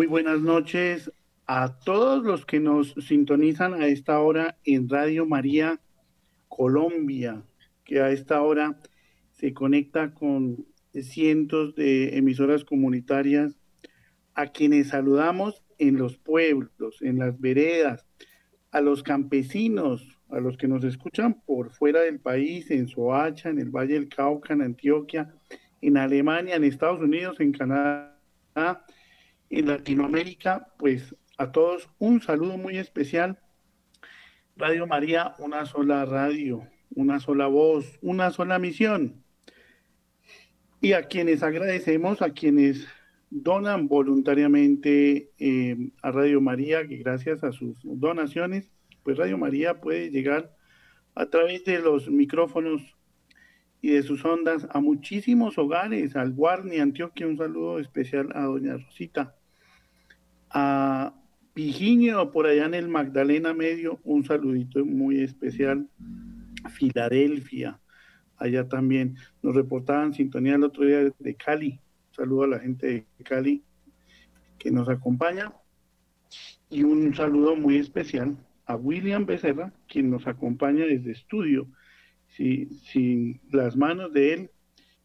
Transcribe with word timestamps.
Muy 0.00 0.06
buenas 0.06 0.40
noches 0.40 1.12
a 1.46 1.78
todos 1.78 2.24
los 2.24 2.46
que 2.46 2.58
nos 2.58 2.94
sintonizan 3.06 3.74
a 3.74 3.86
esta 3.86 4.18
hora 4.20 4.56
en 4.64 4.88
Radio 4.88 5.26
María 5.26 5.78
Colombia, 6.48 7.42
que 7.84 8.00
a 8.00 8.10
esta 8.10 8.40
hora 8.40 8.80
se 9.34 9.52
conecta 9.52 10.14
con 10.14 10.64
cientos 10.94 11.74
de 11.74 12.16
emisoras 12.16 12.64
comunitarias 12.64 13.58
a 14.32 14.46
quienes 14.46 14.88
saludamos 14.88 15.62
en 15.76 15.98
los 15.98 16.16
pueblos, 16.16 17.02
en 17.02 17.18
las 17.18 17.38
veredas, 17.38 18.06
a 18.70 18.80
los 18.80 19.02
campesinos, 19.02 20.18
a 20.30 20.40
los 20.40 20.56
que 20.56 20.66
nos 20.66 20.82
escuchan 20.82 21.42
por 21.44 21.72
fuera 21.72 22.00
del 22.00 22.20
país, 22.20 22.70
en 22.70 22.88
Soacha, 22.88 23.50
en 23.50 23.58
el 23.58 23.68
Valle 23.68 23.92
del 23.92 24.08
Cauca, 24.08 24.54
en 24.54 24.62
Antioquia, 24.62 25.34
en 25.82 25.98
Alemania, 25.98 26.56
en 26.56 26.64
Estados 26.64 27.02
Unidos, 27.02 27.38
en 27.38 27.52
Canadá, 27.52 28.16
en 29.50 29.66
Latinoamérica, 29.66 30.68
pues 30.78 31.14
a 31.36 31.52
todos 31.52 31.90
un 31.98 32.22
saludo 32.22 32.56
muy 32.56 32.78
especial. 32.78 33.38
Radio 34.56 34.86
María, 34.86 35.34
una 35.38 35.66
sola 35.66 36.04
radio, 36.04 36.66
una 36.94 37.18
sola 37.20 37.46
voz, 37.46 37.98
una 38.00 38.30
sola 38.30 38.58
misión. 38.58 39.24
Y 40.80 40.92
a 40.92 41.08
quienes 41.08 41.42
agradecemos, 41.42 42.22
a 42.22 42.30
quienes 42.30 42.86
donan 43.30 43.88
voluntariamente 43.88 45.32
eh, 45.38 45.90
a 46.02 46.10
Radio 46.10 46.40
María, 46.40 46.86
que 46.86 46.96
gracias 46.96 47.44
a 47.44 47.52
sus 47.52 47.78
donaciones, 47.82 48.70
pues 49.02 49.18
Radio 49.18 49.38
María 49.38 49.80
puede 49.80 50.10
llegar 50.10 50.54
a 51.14 51.26
través 51.26 51.64
de 51.64 51.80
los 51.80 52.08
micrófonos 52.10 52.96
y 53.82 53.90
de 53.90 54.02
sus 54.02 54.24
ondas 54.24 54.66
a 54.70 54.80
muchísimos 54.80 55.58
hogares, 55.58 56.16
al 56.16 56.32
Guarni, 56.32 56.78
Antioquia, 56.78 57.26
un 57.26 57.38
saludo 57.38 57.78
especial 57.78 58.28
a 58.34 58.42
doña 58.42 58.76
Rosita, 58.76 59.36
a 60.50 61.14
Pijiño, 61.54 62.30
por 62.30 62.46
allá 62.46 62.66
en 62.66 62.74
el 62.74 62.88
Magdalena 62.88 63.54
Medio, 63.54 64.00
un 64.04 64.24
saludito 64.24 64.84
muy 64.84 65.20
especial, 65.20 65.88
Filadelfia, 66.70 67.80
allá 68.36 68.68
también, 68.68 69.16
nos 69.42 69.54
reportaban 69.54 70.14
sintonía 70.14 70.54
el 70.54 70.64
otro 70.64 70.84
día 70.84 71.12
de 71.18 71.34
Cali, 71.34 71.80
saludo 72.12 72.44
a 72.44 72.48
la 72.48 72.58
gente 72.58 73.06
de 73.18 73.24
Cali 73.24 73.62
que 74.58 74.70
nos 74.70 74.88
acompaña, 74.88 75.52
y 76.68 76.82
un 76.84 77.14
saludo 77.14 77.56
muy 77.56 77.76
especial 77.76 78.36
a 78.66 78.76
William 78.76 79.26
Becerra, 79.26 79.72
quien 79.88 80.10
nos 80.10 80.26
acompaña 80.26 80.84
desde 80.84 81.10
estudio, 81.12 81.66
si, 82.28 82.66
sin 82.84 83.40
las 83.50 83.76
manos 83.76 84.12
de 84.12 84.32
él, 84.34 84.50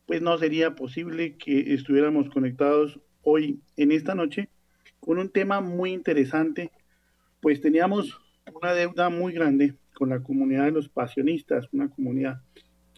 pues 0.06 0.22
no 0.22 0.38
sería 0.38 0.76
posible 0.76 1.36
que 1.38 1.74
estuviéramos 1.74 2.30
conectados 2.30 3.00
hoy, 3.24 3.60
en 3.76 3.92
esta 3.92 4.14
noche, 4.14 4.50
con 5.06 5.20
un 5.20 5.30
tema 5.30 5.62
muy 5.62 5.94
interesante, 5.94 6.72
pues 7.40 7.62
teníamos 7.62 8.20
una 8.60 8.74
deuda 8.74 9.10
muy 9.10 9.34
grande 9.34 9.76
con 9.94 10.10
la 10.10 10.24
comunidad 10.24 10.66
de 10.66 10.72
los 10.72 10.90
pasionistas, 10.90 11.68
una 11.72 11.90
comunidad 11.90 12.42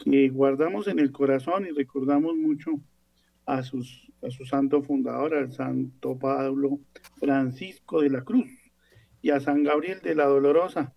que 0.02 0.30
guardamos 0.30 0.88
en 0.88 1.00
el 1.00 1.12
corazón 1.12 1.66
y 1.66 1.72
recordamos 1.72 2.38
mucho 2.38 2.80
a, 3.46 3.62
sus, 3.62 4.10
a 4.22 4.30
su 4.30 4.46
santo 4.46 4.82
fundador, 4.84 5.36
al 5.36 5.52
santo 5.52 6.18
Pablo 6.18 6.80
Francisco 7.18 8.02
de 8.02 8.10
la 8.10 8.24
Cruz 8.24 8.48
y 9.22 9.32
a 9.32 9.42
San 9.42 9.64
Gabriel 9.64 10.00
de 10.02 10.16
la 10.16 10.28
Dolorosa, 10.28 10.94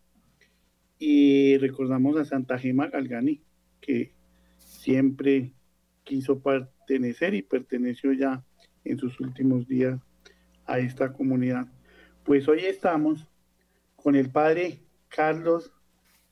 y 0.97 1.57
recordamos 1.59 2.19
a 2.19 2.25
Santa 2.25 2.57
Gema 2.57 2.87
Galgani, 2.87 3.43
que 3.81 4.15
siempre 4.59 5.55
quiso 6.05 6.41
pertenecer 6.41 7.35
y 7.35 7.43
perteneció 7.43 8.13
ya 8.13 8.45
en 8.85 8.97
sus 8.97 9.19
últimos 9.19 9.67
días 9.67 9.99
a 10.71 10.79
esta 10.79 11.13
comunidad. 11.13 11.67
Pues 12.25 12.49
hoy 12.49 12.61
estamos 12.61 13.27
con 13.97 14.15
el 14.15 14.31
padre 14.31 14.81
Carlos 15.09 15.73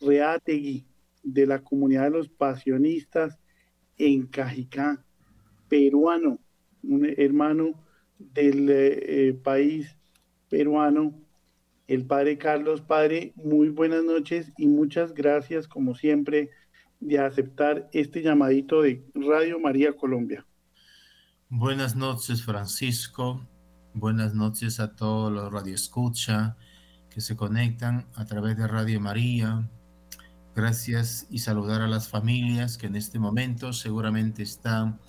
Reategui 0.00 0.86
de 1.22 1.46
la 1.46 1.58
comunidad 1.58 2.04
de 2.04 2.10
los 2.10 2.28
pasionistas 2.28 3.38
en 3.98 4.26
Cajicá, 4.26 5.04
peruano, 5.68 6.38
un 6.82 7.04
hermano 7.16 7.84
del 8.18 8.68
eh, 8.70 9.38
país 9.42 9.96
peruano 10.48 11.14
el 11.88 12.04
Padre 12.04 12.38
Carlos. 12.38 12.82
Padre, 12.82 13.32
muy 13.34 13.70
buenas 13.70 14.04
noches 14.04 14.52
y 14.56 14.66
muchas 14.66 15.14
gracias, 15.14 15.66
como 15.66 15.94
siempre, 15.94 16.50
de 17.00 17.18
aceptar 17.18 17.88
este 17.92 18.22
llamadito 18.22 18.82
de 18.82 19.04
Radio 19.14 19.58
María 19.58 19.96
Colombia. 19.96 20.46
Buenas 21.48 21.96
noches, 21.96 22.44
Francisco. 22.44 23.40
Buenas 23.94 24.34
noches 24.34 24.80
a 24.80 24.94
todos 24.94 25.32
los 25.32 25.50
Radio 25.50 25.74
Escucha 25.74 26.56
que 27.10 27.20
se 27.20 27.36
conectan 27.36 28.06
a 28.14 28.26
través 28.26 28.56
de 28.56 28.68
Radio 28.68 29.00
María. 29.00 29.66
Gracias 30.54 31.26
y 31.30 31.38
saludar 31.38 31.80
a 31.80 31.88
las 31.88 32.06
familias 32.06 32.76
que 32.76 32.86
en 32.86 32.96
este 32.96 33.18
momento 33.18 33.72
seguramente 33.72 34.42
están 34.42 35.00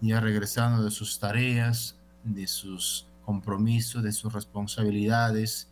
ya 0.00 0.20
regresando 0.20 0.84
de 0.84 0.90
sus 0.90 1.18
tareas, 1.18 1.96
de 2.22 2.46
sus 2.46 3.08
compromisos, 3.24 4.02
de 4.02 4.12
sus 4.12 4.32
responsabilidades 4.32 5.70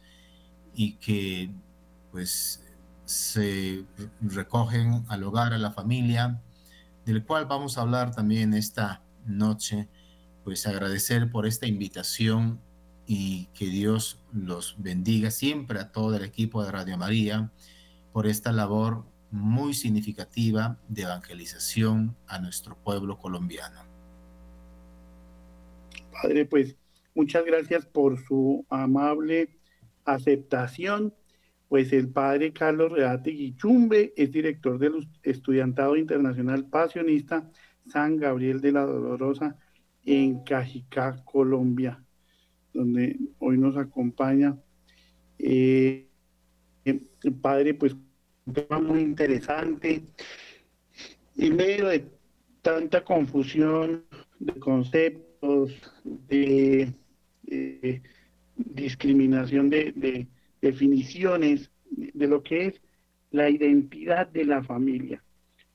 y 0.75 0.95
que 0.95 1.55
pues 2.11 2.65
se 3.05 3.85
recogen 4.21 5.05
al 5.09 5.23
hogar, 5.23 5.53
a 5.53 5.59
la 5.59 5.73
familia, 5.73 6.41
del 7.05 7.25
cual 7.25 7.47
vamos 7.47 7.77
a 7.77 7.83
hablar 7.83 8.15
también 8.15 8.55
esta 8.55 9.03
noche, 9.27 9.89
pues 10.47 10.65
agradecer 10.69 11.29
por 11.29 11.45
esta 11.45 11.67
invitación 11.67 12.61
y 13.05 13.47
que 13.47 13.67
Dios 13.67 14.23
los 14.33 14.77
bendiga 14.79 15.33
siempre 15.33 15.81
a 15.81 15.91
todo 15.91 16.17
el 16.17 16.23
equipo 16.23 16.63
de 16.63 16.71
Radio 16.71 16.97
María 16.97 17.51
por 18.13 18.29
esta 18.29 18.53
labor 18.53 19.03
muy 19.33 19.75
significativa 19.75 20.79
de 20.87 21.03
evangelización 21.03 22.15
a 22.29 22.39
nuestro 22.39 22.77
pueblo 22.77 23.19
colombiano. 23.19 23.81
Padre, 26.13 26.45
pues 26.45 26.77
muchas 27.17 27.45
gracias 27.45 27.85
por 27.85 28.25
su 28.25 28.65
amable 28.71 29.59
aceptación, 30.05 31.13
pues 31.69 31.93
el 31.93 32.09
padre 32.11 32.53
Carlos 32.53 32.93
Reate 32.93 33.33
Guichumbe 33.33 34.15
es 34.17 34.31
director 34.31 34.79
del 34.79 35.09
Estudiantado 35.25 35.97
Internacional 35.97 36.67
Pasionista 36.67 37.51
San 37.89 38.17
Gabriel 38.17 38.61
de 38.61 38.71
la 38.71 38.83
Dolorosa 38.87 39.59
en 40.07 40.45
Cajicá, 40.45 41.23
Colombia, 41.25 42.03
donde 42.73 43.17
hoy 43.41 43.59
nos 43.59 43.77
acompaña. 43.77 44.57
Eh, 45.39 46.07
el 46.85 47.35
padre, 47.43 47.75
pues, 47.75 47.95
un 48.47 48.55
tema 48.55 48.81
muy 48.81 49.01
interesante. 49.01 50.05
En 51.37 51.57
medio 51.57 51.89
de 51.89 52.09
tanta 52.63 53.05
confusión 53.05 54.05
de 54.39 54.53
conceptos, 54.61 55.73
de 56.05 56.95
discriminación 58.57 59.69
de, 59.69 60.27
definiciones 60.61 61.71
de 61.91 62.27
lo 62.27 62.43
que 62.43 62.67
es 62.67 62.81
la 63.31 63.51
identidad 63.51 64.29
de 64.29 64.45
la 64.45 64.63
familia. 64.63 65.23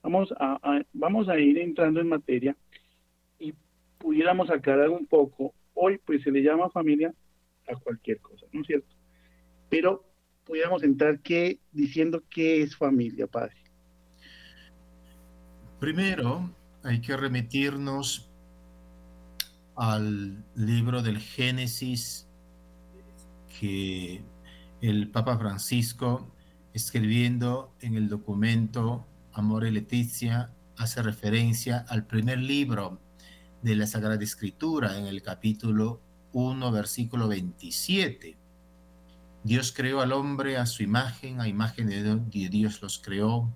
Vamos 0.02 0.34
a, 0.40 0.84
vamos 0.94 1.30
a 1.30 1.38
ir 1.38 1.60
entrando 1.60 2.00
en 2.00 2.08
materia 2.08 2.56
pudiéramos 4.02 4.50
aclarar 4.50 4.90
un 4.90 5.06
poco. 5.06 5.54
Hoy 5.74 6.00
pues 6.06 6.24
se 6.24 6.32
le 6.32 6.42
llama 6.42 6.70
familia 6.70 7.14
a 7.68 7.76
cualquier 7.76 8.20
cosa, 8.20 8.46
¿no 8.52 8.62
es 8.62 8.68
cierto? 8.68 8.96
Pero 9.70 10.04
pudiéramos 10.46 10.84
entrar 10.84 11.20
que, 11.20 11.60
diciendo 11.72 12.24
qué 12.30 12.62
es 12.62 12.76
familia, 12.76 13.28
padre. 13.28 13.56
Primero 15.80 16.50
hay 16.84 17.00
que 17.00 17.16
remitirnos 17.16 18.30
al 19.76 20.44
libro 20.56 21.02
del 21.02 21.20
Génesis 21.20 22.28
que 23.60 24.22
el 24.82 25.10
Papa 25.10 25.38
Francisco, 25.38 26.28
escribiendo 26.74 27.74
en 27.80 27.96
el 27.96 28.10
documento 28.10 29.08
Amor 29.34 29.66
y 29.66 29.72
Leticia, 29.72 30.52
hace 30.78 31.02
referencia 31.02 31.86
al 31.88 32.06
primer 32.06 32.40
libro 32.40 33.00
de 33.62 33.76
la 33.76 33.88
Sagrada 33.88 34.24
Escritura 34.24 34.98
en 34.98 35.06
el 35.06 35.22
capítulo 35.22 36.02
1, 36.34 36.72
versículo 36.72 37.28
27. 37.28 38.38
Dios 39.44 39.72
creó 39.72 40.02
al 40.02 40.14
hombre 40.14 40.58
a 40.58 40.66
su 40.66 40.84
imagen, 40.84 41.40
a 41.40 41.48
imagen 41.48 41.88
de 41.88 42.50
Dios 42.50 42.82
los 42.82 43.00
creó, 43.00 43.52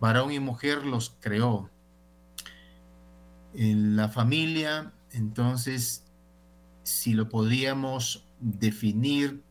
varón 0.00 0.32
y 0.32 0.40
mujer 0.40 0.84
los 0.84 1.16
creó. 1.20 1.70
En 3.54 3.96
la 3.96 4.08
familia, 4.08 4.92
entonces, 5.12 6.04
si 6.82 7.14
lo 7.14 7.28
podíamos 7.28 8.24
definir 8.40 9.42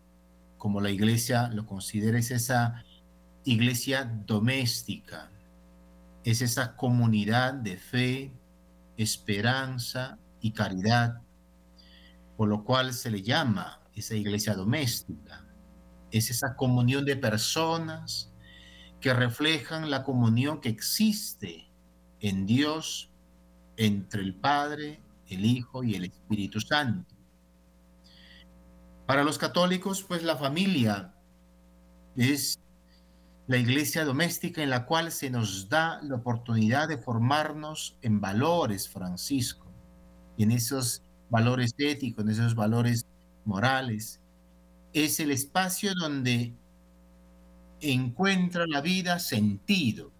como 0.57 0.81
la 0.81 0.89
iglesia 0.89 1.49
lo 1.49 1.65
considera 1.65 2.17
es 2.17 2.31
esa 2.31 2.83
iglesia 3.43 4.05
doméstica, 4.25 5.31
es 6.23 6.41
esa 6.41 6.75
comunidad 6.75 7.53
de 7.53 7.77
fe, 7.77 8.31
esperanza 8.97 10.17
y 10.41 10.51
caridad 10.51 11.21
por 12.37 12.47
lo 12.47 12.63
cual 12.63 12.93
se 12.93 13.09
le 13.09 13.23
llama 13.23 13.81
esa 13.95 14.15
iglesia 14.15 14.53
doméstica. 14.53 15.43
Es 16.11 16.29
esa 16.29 16.55
comunión 16.55 17.03
de 17.03 17.17
personas 17.17 18.31
que 19.01 19.13
reflejan 19.13 19.89
la 19.89 20.03
comunión 20.03 20.61
que 20.61 20.69
existe 20.69 21.67
en 22.19 22.45
Dios 22.45 23.11
entre 23.75 24.21
el 24.21 24.35
Padre, 24.35 25.01
el 25.27 25.45
Hijo 25.45 25.83
y 25.83 25.95
el 25.95 26.05
Espíritu 26.05 26.61
Santo. 26.61 27.15
Para 29.07 29.23
los 29.23 29.37
católicos, 29.37 30.03
pues 30.03 30.23
la 30.23 30.37
familia 30.37 31.15
es 32.15 32.59
la 33.47 33.57
iglesia 33.57 34.03
doméstica 34.03 34.61
en 34.61 34.69
la 34.69 34.85
cual 34.85 35.11
se 35.11 35.29
nos 35.29 35.69
da 35.69 36.01
la 36.03 36.15
oportunidad 36.15 36.89
de 36.89 36.97
formarnos 36.97 37.97
en 38.01 38.19
valores, 38.19 38.89
Francisco, 38.89 39.71
en 40.37 40.51
esos 40.51 41.01
valores 41.29 41.73
éticos, 41.77 42.25
en 42.25 42.31
esos 42.31 42.55
valores 42.55 43.05
morales. 43.45 44.19
Es 44.91 45.21
el 45.21 45.31
espacio 45.31 45.93
donde 45.95 46.53
encuentra 47.79 48.65
la 48.67 48.81
vida 48.81 49.17
sentido. 49.19 50.11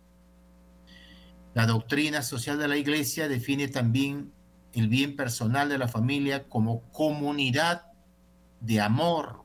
La 1.53 1.65
doctrina 1.65 2.21
social 2.21 2.57
de 2.57 2.69
la 2.69 2.77
iglesia 2.77 3.27
define 3.27 3.67
también 3.67 4.31
el 4.71 4.87
bien 4.87 5.17
personal 5.17 5.67
de 5.67 5.77
la 5.77 5.89
familia 5.89 6.47
como 6.47 6.83
comunidad 6.93 7.87
de 8.61 8.79
amor, 8.79 9.43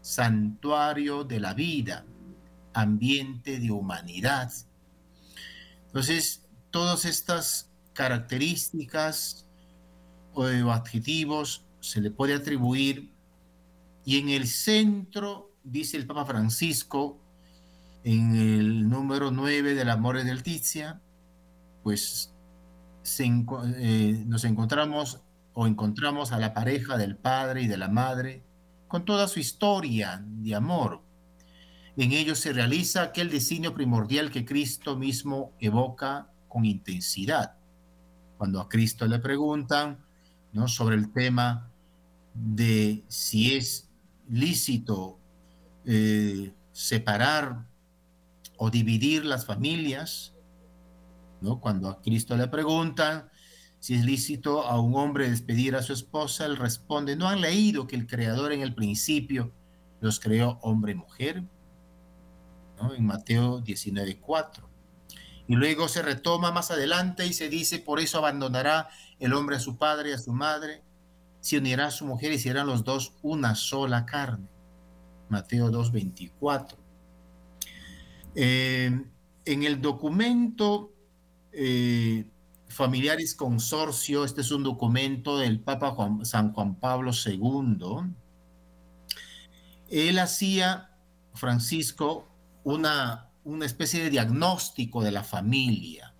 santuario 0.00 1.24
de 1.24 1.40
la 1.40 1.52
vida, 1.52 2.06
ambiente 2.74 3.58
de 3.58 3.70
humanidad. 3.70 4.52
Entonces, 5.86 6.46
todas 6.70 7.04
estas 7.04 7.70
características 7.92 9.46
o 10.34 10.46
adjetivos 10.70 11.66
se 11.80 12.00
le 12.00 12.10
puede 12.10 12.34
atribuir 12.34 13.12
y 14.04 14.18
en 14.18 14.30
el 14.30 14.46
centro, 14.48 15.52
dice 15.62 15.96
el 15.96 16.06
Papa 16.06 16.24
Francisco, 16.24 17.20
en 18.04 18.34
el 18.34 18.88
número 18.88 19.30
9 19.30 19.74
del 19.74 19.90
Amor 19.90 20.22
del 20.22 20.42
Tizia, 20.42 21.00
pues 21.82 22.34
eh, 23.18 24.24
nos 24.26 24.44
encontramos 24.44 25.20
o 25.54 25.66
encontramos 25.66 26.32
a 26.32 26.38
la 26.38 26.54
pareja 26.54 26.96
del 26.96 27.16
padre 27.16 27.62
y 27.62 27.66
de 27.68 27.76
la 27.76 27.88
madre 27.88 28.42
con 28.88 29.04
toda 29.04 29.28
su 29.28 29.38
historia 29.38 30.22
de 30.24 30.54
amor. 30.54 31.02
En 31.96 32.12
ellos 32.12 32.38
se 32.38 32.52
realiza 32.52 33.02
aquel 33.02 33.30
designio 33.30 33.74
primordial 33.74 34.30
que 34.30 34.44
Cristo 34.44 34.96
mismo 34.96 35.52
evoca 35.58 36.28
con 36.48 36.64
intensidad. 36.64 37.56
Cuando 38.38 38.60
a 38.60 38.68
Cristo 38.68 39.06
le 39.06 39.18
preguntan 39.18 39.98
sobre 40.66 40.96
el 40.96 41.12
tema 41.12 41.70
de 42.34 43.04
si 43.08 43.54
es 43.54 43.88
lícito 44.28 45.18
eh, 45.84 46.54
separar 46.72 47.66
o 48.56 48.70
dividir 48.70 49.24
las 49.24 49.44
familias. 49.44 50.34
Cuando 51.60 51.88
a 51.88 52.00
Cristo 52.00 52.36
le 52.36 52.46
preguntan 52.48 53.28
si 53.80 53.94
es 53.94 54.04
lícito 54.04 54.62
a 54.62 54.80
un 54.80 54.94
hombre 54.94 55.28
despedir 55.28 55.74
a 55.74 55.82
su 55.82 55.92
esposa, 55.92 56.46
él 56.46 56.56
responde, 56.56 57.16
¿no 57.16 57.28
han 57.28 57.40
leído 57.40 57.88
que 57.88 57.96
el 57.96 58.06
Creador 58.06 58.52
en 58.52 58.60
el 58.60 58.74
principio 58.74 59.52
los 60.00 60.20
creó 60.20 60.60
hombre 60.62 60.92
y 60.92 60.94
mujer? 60.94 61.42
En 62.96 63.06
Mateo 63.06 63.62
19.4. 63.62 64.64
Y 65.48 65.54
luego 65.54 65.88
se 65.88 66.02
retoma 66.02 66.50
más 66.50 66.70
adelante 66.70 67.26
y 67.26 67.32
se 67.32 67.48
dice, 67.48 67.78
por 67.78 68.00
eso 68.00 68.18
abandonará 68.18 68.88
el 69.18 69.32
hombre 69.34 69.56
a 69.56 69.60
su 69.60 69.76
padre 69.76 70.10
y 70.10 70.12
a 70.12 70.18
su 70.18 70.32
madre, 70.32 70.82
se 71.40 71.58
unirá 71.58 71.86
a 71.86 71.90
su 71.90 72.06
mujer 72.06 72.32
y 72.32 72.38
serán 72.38 72.66
los 72.66 72.84
dos 72.84 73.14
una 73.22 73.54
sola 73.54 74.06
carne. 74.06 74.48
Mateo 75.28 75.70
2.24. 75.70 76.76
Eh, 78.34 79.04
en 79.44 79.62
el 79.62 79.80
documento 79.80 80.92
eh, 81.52 82.24
Familiares 82.68 83.34
Consorcio, 83.34 84.24
este 84.24 84.40
es 84.40 84.50
un 84.50 84.62
documento 84.62 85.36
del 85.36 85.60
Papa 85.60 85.94
San 86.22 86.52
Juan 86.52 86.76
Pablo 86.76 87.10
II, 87.12 88.14
él 89.90 90.18
hacía, 90.18 90.90
Francisco, 91.34 92.31
una, 92.64 93.30
una 93.44 93.66
especie 93.66 94.02
de 94.02 94.10
diagnóstico 94.10 95.02
de 95.02 95.10
la 95.10 95.24
familia. 95.24 96.14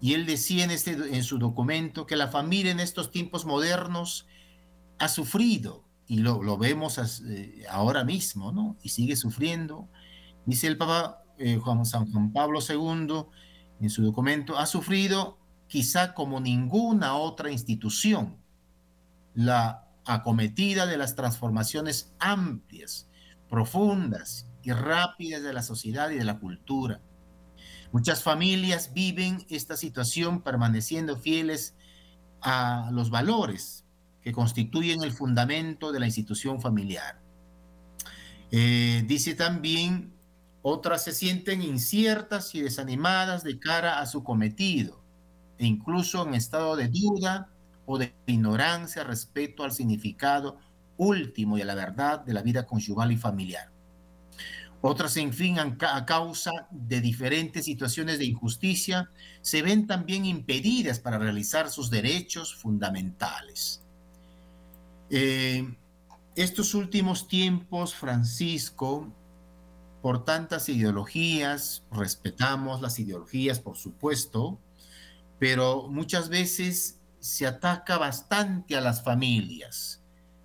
Y 0.00 0.14
él 0.14 0.26
decía 0.26 0.64
en, 0.64 0.70
este, 0.70 0.92
en 0.92 1.22
su 1.24 1.38
documento 1.38 2.06
que 2.06 2.16
la 2.16 2.28
familia 2.28 2.70
en 2.72 2.80
estos 2.80 3.10
tiempos 3.10 3.46
modernos 3.46 4.26
ha 4.98 5.08
sufrido, 5.08 5.84
y 6.06 6.18
lo, 6.18 6.42
lo 6.42 6.56
vemos 6.56 6.98
eh, 7.26 7.64
ahora 7.68 8.04
mismo, 8.04 8.52
¿no? 8.52 8.76
Y 8.82 8.90
sigue 8.90 9.16
sufriendo. 9.16 9.88
Dice 10.44 10.68
el 10.68 10.78
Papa 10.78 11.24
eh, 11.38 11.56
Juan, 11.56 11.84
San 11.84 12.10
Juan 12.12 12.32
Pablo 12.32 12.60
II 12.66 13.24
en 13.80 13.90
su 13.90 14.02
documento, 14.02 14.56
ha 14.56 14.66
sufrido 14.66 15.38
quizá 15.66 16.14
como 16.14 16.40
ninguna 16.40 17.16
otra 17.16 17.50
institución 17.50 18.36
la 19.34 19.88
acometida 20.06 20.86
de 20.86 20.96
las 20.96 21.16
transformaciones 21.16 22.14
amplias, 22.20 23.08
profundas 23.50 24.45
y 24.66 24.72
rápidas 24.72 25.44
de 25.44 25.52
la 25.52 25.62
sociedad 25.62 26.10
y 26.10 26.16
de 26.16 26.24
la 26.24 26.40
cultura. 26.40 27.00
Muchas 27.92 28.24
familias 28.24 28.92
viven 28.92 29.46
esta 29.48 29.76
situación 29.76 30.42
permaneciendo 30.42 31.16
fieles 31.16 31.76
a 32.42 32.90
los 32.92 33.10
valores 33.10 33.84
que 34.22 34.32
constituyen 34.32 35.04
el 35.04 35.12
fundamento 35.12 35.92
de 35.92 36.00
la 36.00 36.06
institución 36.06 36.60
familiar. 36.60 37.22
Eh, 38.50 39.04
dice 39.06 39.36
también 39.36 40.12
otras 40.62 41.04
se 41.04 41.12
sienten 41.12 41.62
inciertas 41.62 42.52
y 42.56 42.60
desanimadas 42.60 43.44
de 43.44 43.60
cara 43.60 44.00
a 44.00 44.06
su 44.06 44.24
cometido, 44.24 45.00
e 45.58 45.66
incluso 45.66 46.26
en 46.26 46.34
estado 46.34 46.74
de 46.74 46.88
duda 46.88 47.50
o 47.84 47.98
de 47.98 48.16
ignorancia 48.26 49.04
respecto 49.04 49.62
al 49.62 49.70
significado 49.70 50.58
último 50.96 51.56
y 51.56 51.62
a 51.62 51.66
la 51.66 51.76
verdad 51.76 52.24
de 52.24 52.34
la 52.34 52.42
vida 52.42 52.66
conyugal 52.66 53.12
y 53.12 53.16
familiar. 53.16 53.75
Otras, 54.88 55.16
en 55.16 55.32
fin, 55.32 55.58
a 55.58 56.06
causa 56.06 56.52
de 56.70 57.00
diferentes 57.00 57.64
situaciones 57.64 58.20
de 58.20 58.26
injusticia, 58.26 59.10
se 59.40 59.60
ven 59.60 59.88
también 59.88 60.24
impedidas 60.24 61.00
para 61.00 61.18
realizar 61.18 61.70
sus 61.70 61.90
derechos 61.90 62.54
fundamentales. 62.54 63.82
Eh, 65.10 65.76
estos 66.36 66.72
últimos 66.74 67.26
tiempos, 67.26 67.96
Francisco, 67.96 69.12
por 70.02 70.24
tantas 70.24 70.68
ideologías, 70.68 71.82
respetamos 71.90 72.80
las 72.80 73.00
ideologías, 73.00 73.58
por 73.58 73.76
supuesto, 73.76 74.60
pero 75.40 75.88
muchas 75.88 76.28
veces 76.28 77.00
se 77.18 77.44
ataca 77.44 77.98
bastante 77.98 78.76
a 78.76 78.80
las 78.80 79.02
familias, 79.02 80.00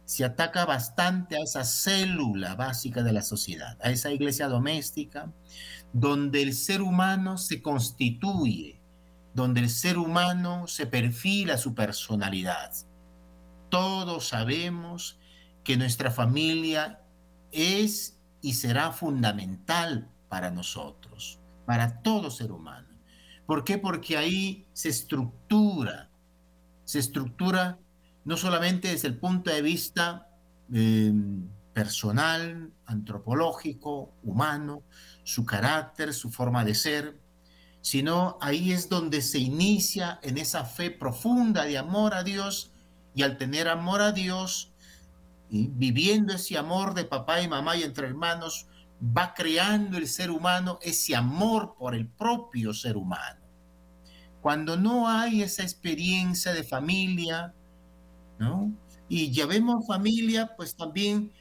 se 0.05 0.25
ataca 0.25 0.65
bastante 0.65 1.37
a 1.37 1.43
esa 1.43 1.63
célula 1.63 2.55
básica 2.55 3.03
de 3.03 3.13
la 3.13 3.21
sociedad, 3.21 3.77
a 3.81 3.91
esa 3.91 4.11
iglesia 4.11 4.47
doméstica, 4.47 5.31
donde 5.93 6.41
el 6.41 6.53
ser 6.53 6.81
humano 6.81 7.37
se 7.37 7.61
constituye, 7.61 8.81
donde 9.33 9.61
el 9.61 9.69
ser 9.69 9.97
humano 9.97 10.67
se 10.67 10.85
perfila 10.85 11.57
su 11.57 11.73
personalidad. 11.73 12.71
Todos 13.69 14.27
sabemos 14.27 15.19
que 15.63 15.77
nuestra 15.77 16.11
familia 16.11 17.01
es 17.51 18.19
y 18.41 18.53
será 18.53 18.91
fundamental 18.91 20.09
para 20.27 20.49
nosotros, 20.49 21.39
para 21.65 22.01
todo 22.01 22.31
ser 22.31 22.51
humano. 22.51 22.87
¿Por 23.45 23.63
qué? 23.63 23.77
Porque 23.77 24.17
ahí 24.17 24.65
se 24.73 24.89
estructura, 24.89 26.09
se 26.85 26.99
estructura 26.99 27.79
no 28.23 28.37
solamente 28.37 28.89
desde 28.89 29.07
el 29.07 29.17
punto 29.17 29.51
de 29.51 29.61
vista 29.61 30.27
em, 30.71 31.47
personal, 31.73 32.71
antropológico, 32.85 34.13
humano, 34.23 34.83
su 35.23 35.45
carácter, 35.45 36.13
su 36.13 36.31
forma 36.31 36.63
de 36.63 36.75
ser, 36.75 37.19
sino 37.81 38.37
ahí 38.41 38.71
es 38.71 38.89
donde 38.89 39.21
se 39.21 39.39
inicia 39.39 40.19
en 40.21 40.37
esa 40.37 40.65
fe 40.65 40.91
profunda 40.91 41.65
de 41.65 41.77
amor 41.77 42.13
a 42.13 42.23
Dios 42.23 42.71
y 43.15 43.23
al 43.23 43.37
tener 43.37 43.67
amor 43.67 44.01
a 44.01 44.11
Dios, 44.11 44.71
viviendo 45.49 46.33
ese 46.33 46.57
amor 46.57 46.93
de 46.93 47.05
papá 47.05 47.41
y 47.41 47.47
mamá 47.47 47.75
y 47.75 47.83
entre 47.83 48.07
hermanos, 48.07 48.67
va 49.01 49.33
creando 49.33 49.97
el 49.97 50.07
ser 50.07 50.29
humano 50.29 50.79
ese 50.81 51.15
amor 51.15 51.75
por 51.77 51.95
el 51.95 52.07
propio 52.07 52.73
ser 52.73 52.95
humano. 52.95 53.41
Cuando 54.41 54.77
no 54.77 55.09
hay 55.09 55.41
esa 55.41 55.63
experiencia 55.63 56.53
de 56.53 56.63
familia, 56.63 57.53
¿no? 58.41 58.73
Y 59.07 59.31
ya 59.31 59.45
vemos 59.45 59.85
familia, 59.85 60.55
pues 60.57 60.75
también 60.75 61.31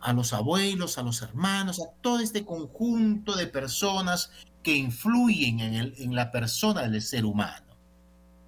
a 0.00 0.12
los 0.12 0.32
abuelos, 0.32 0.98
a 0.98 1.02
los 1.02 1.22
hermanos, 1.22 1.80
a 1.80 1.92
todo 2.00 2.18
este 2.18 2.44
conjunto 2.44 3.36
de 3.36 3.46
personas 3.46 4.32
que 4.62 4.74
influyen 4.74 5.60
en, 5.60 5.74
el, 5.74 5.94
en 5.98 6.14
la 6.14 6.32
persona 6.32 6.88
del 6.88 7.00
ser 7.00 7.24
humano. 7.24 7.76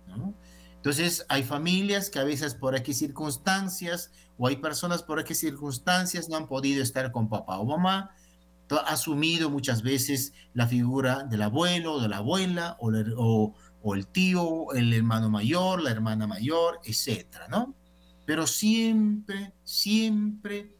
¿no? 0.09 0.35
Entonces, 0.77 1.25
hay 1.29 1.45
familias 1.45 2.11
que 2.11 2.19
a 2.19 2.25
veces 2.25 2.55
por 2.55 2.75
aquí 2.75 2.93
circunstancias 2.93 4.11
o 4.37 4.49
hay 4.49 4.57
personas 4.57 5.03
por 5.03 5.21
aquí 5.21 5.35
circunstancias 5.35 6.29
no 6.29 6.37
han 6.37 6.49
podido 6.49 6.83
estar 6.83 7.13
con 7.13 7.29
papá 7.29 7.59
o 7.59 7.65
mamá, 7.65 8.11
ha 8.71 8.93
asumido 8.93 9.51
muchas 9.51 9.83
veces 9.83 10.33
la 10.55 10.67
figura 10.67 11.25
del 11.25 11.43
abuelo, 11.43 12.01
de 12.01 12.09
la 12.09 12.17
abuela 12.17 12.79
o, 12.81 13.55
o 13.83 13.95
el 13.95 14.07
tío, 14.07 14.73
el 14.73 14.93
hermano 14.95 15.29
mayor, 15.29 15.83
la 15.83 15.91
hermana 15.91 16.27
mayor, 16.27 16.81
etcétera, 16.85 17.49
¿no? 17.49 17.75
Pero 18.33 18.47
siempre, 18.47 19.53
siempre 19.63 20.75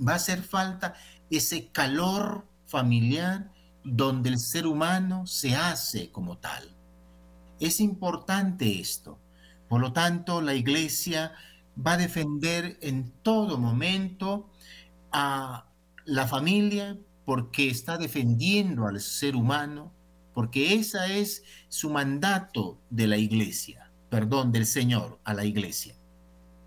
va 0.00 0.12
a 0.12 0.16
hacer 0.16 0.42
falta 0.42 0.94
ese 1.28 1.68
calor 1.68 2.48
familiar 2.64 3.52
donde 3.84 4.30
el 4.30 4.38
ser 4.38 4.66
humano 4.66 5.26
se 5.26 5.54
hace 5.54 6.10
como 6.10 6.38
tal. 6.38 6.74
Es 7.60 7.78
importante 7.78 8.80
esto. 8.80 9.18
Por 9.68 9.82
lo 9.82 9.92
tanto, 9.92 10.40
la 10.40 10.54
iglesia 10.54 11.32
va 11.76 11.92
a 11.92 11.98
defender 11.98 12.78
en 12.80 13.12
todo 13.22 13.58
momento 13.58 14.50
a 15.12 15.66
la 16.06 16.26
familia 16.26 16.96
porque 17.26 17.68
está 17.68 17.98
defendiendo 17.98 18.86
al 18.86 18.98
ser 19.02 19.36
humano, 19.36 19.92
porque 20.32 20.72
esa 20.72 21.06
es 21.08 21.44
su 21.68 21.90
mandato 21.90 22.80
de 22.88 23.08
la 23.08 23.18
iglesia, 23.18 23.92
perdón, 24.08 24.52
del 24.52 24.64
Señor 24.64 25.20
a 25.24 25.34
la 25.34 25.44
iglesia. 25.44 25.96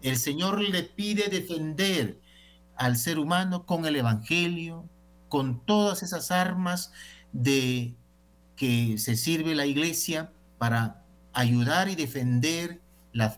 El 0.05 0.17
Señor 0.17 0.61
le 0.61 0.83
pide 0.83 1.29
defender 1.29 2.21
al 2.77 2.95
ser 2.95 3.17
humano 3.17 3.65
con 3.65 3.87
el 3.87 3.95
Evangelio, 3.95 4.87
con 5.29 5.65
todas 5.65 6.03
esas 6.03 6.29
armas 6.29 6.91
de 7.33 7.95
que 8.55 8.99
se 8.99 9.15
sirve 9.15 9.55
la 9.55 9.65
iglesia 9.65 10.31
para 10.59 11.03
ayudar 11.33 11.89
y 11.89 11.95
defender 11.95 12.83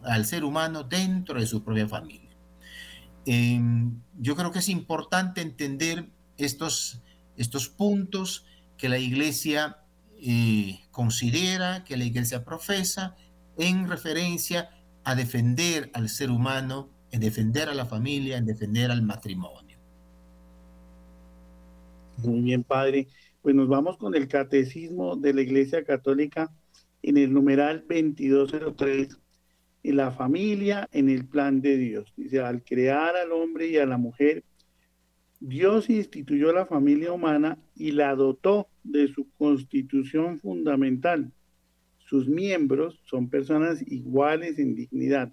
al 0.03 0.25
ser 0.25 0.43
humano 0.43 0.83
dentro 0.83 1.39
de 1.39 1.47
su 1.47 1.63
propia 1.63 1.87
familia. 1.87 2.35
Em, 3.25 4.01
yo 4.19 4.35
creo 4.35 4.51
que 4.51 4.59
es 4.59 4.67
importante 4.67 5.39
entender 5.39 6.09
estos, 6.35 7.01
estos 7.37 7.69
puntos 7.69 8.45
que 8.75 8.89
la 8.89 8.97
iglesia 8.97 9.77
eh, 10.19 10.81
considera, 10.91 11.85
que 11.85 11.95
la 11.95 12.03
iglesia 12.03 12.43
profesa 12.43 13.15
en 13.57 13.87
referencia 13.87 14.69
a 15.07 15.15
defender 15.15 15.89
al 15.93 16.09
ser 16.09 16.29
humano, 16.29 16.89
en 17.11 17.21
defender 17.21 17.69
a 17.69 17.73
la 17.73 17.85
familia, 17.85 18.35
en 18.35 18.45
defender 18.45 18.91
al 18.91 19.03
matrimonio. 19.03 19.77
Muy 22.17 22.41
bien, 22.41 22.61
padre. 22.65 23.07
Pues 23.41 23.55
nos 23.55 23.69
vamos 23.69 23.95
con 23.95 24.15
el 24.15 24.27
catecismo 24.27 25.15
de 25.15 25.33
la 25.33 25.41
Iglesia 25.43 25.85
Católica 25.85 26.51
en 27.03 27.15
el 27.15 27.33
numeral 27.33 27.85
2203, 27.87 29.17
en 29.83 29.95
la 29.95 30.11
familia 30.11 30.89
en 30.91 31.07
el 31.07 31.25
plan 31.25 31.61
de 31.61 31.77
Dios. 31.77 32.11
Dice, 32.17 32.41
al 32.41 32.61
crear 32.65 33.15
al 33.15 33.31
hombre 33.31 33.67
y 33.67 33.77
a 33.77 33.85
la 33.85 33.97
mujer, 33.97 34.43
Dios 35.39 35.89
instituyó 35.89 36.51
la 36.51 36.65
familia 36.65 37.13
humana 37.13 37.57
y 37.75 37.91
la 37.91 38.13
dotó 38.13 38.67
de 38.83 39.07
su 39.07 39.29
constitución 39.37 40.37
fundamental. 40.37 41.31
Sus 42.07 42.27
miembros 42.27 43.01
son 43.03 43.29
personas 43.29 43.83
iguales 43.85 44.59
en 44.59 44.75
dignidad 44.75 45.31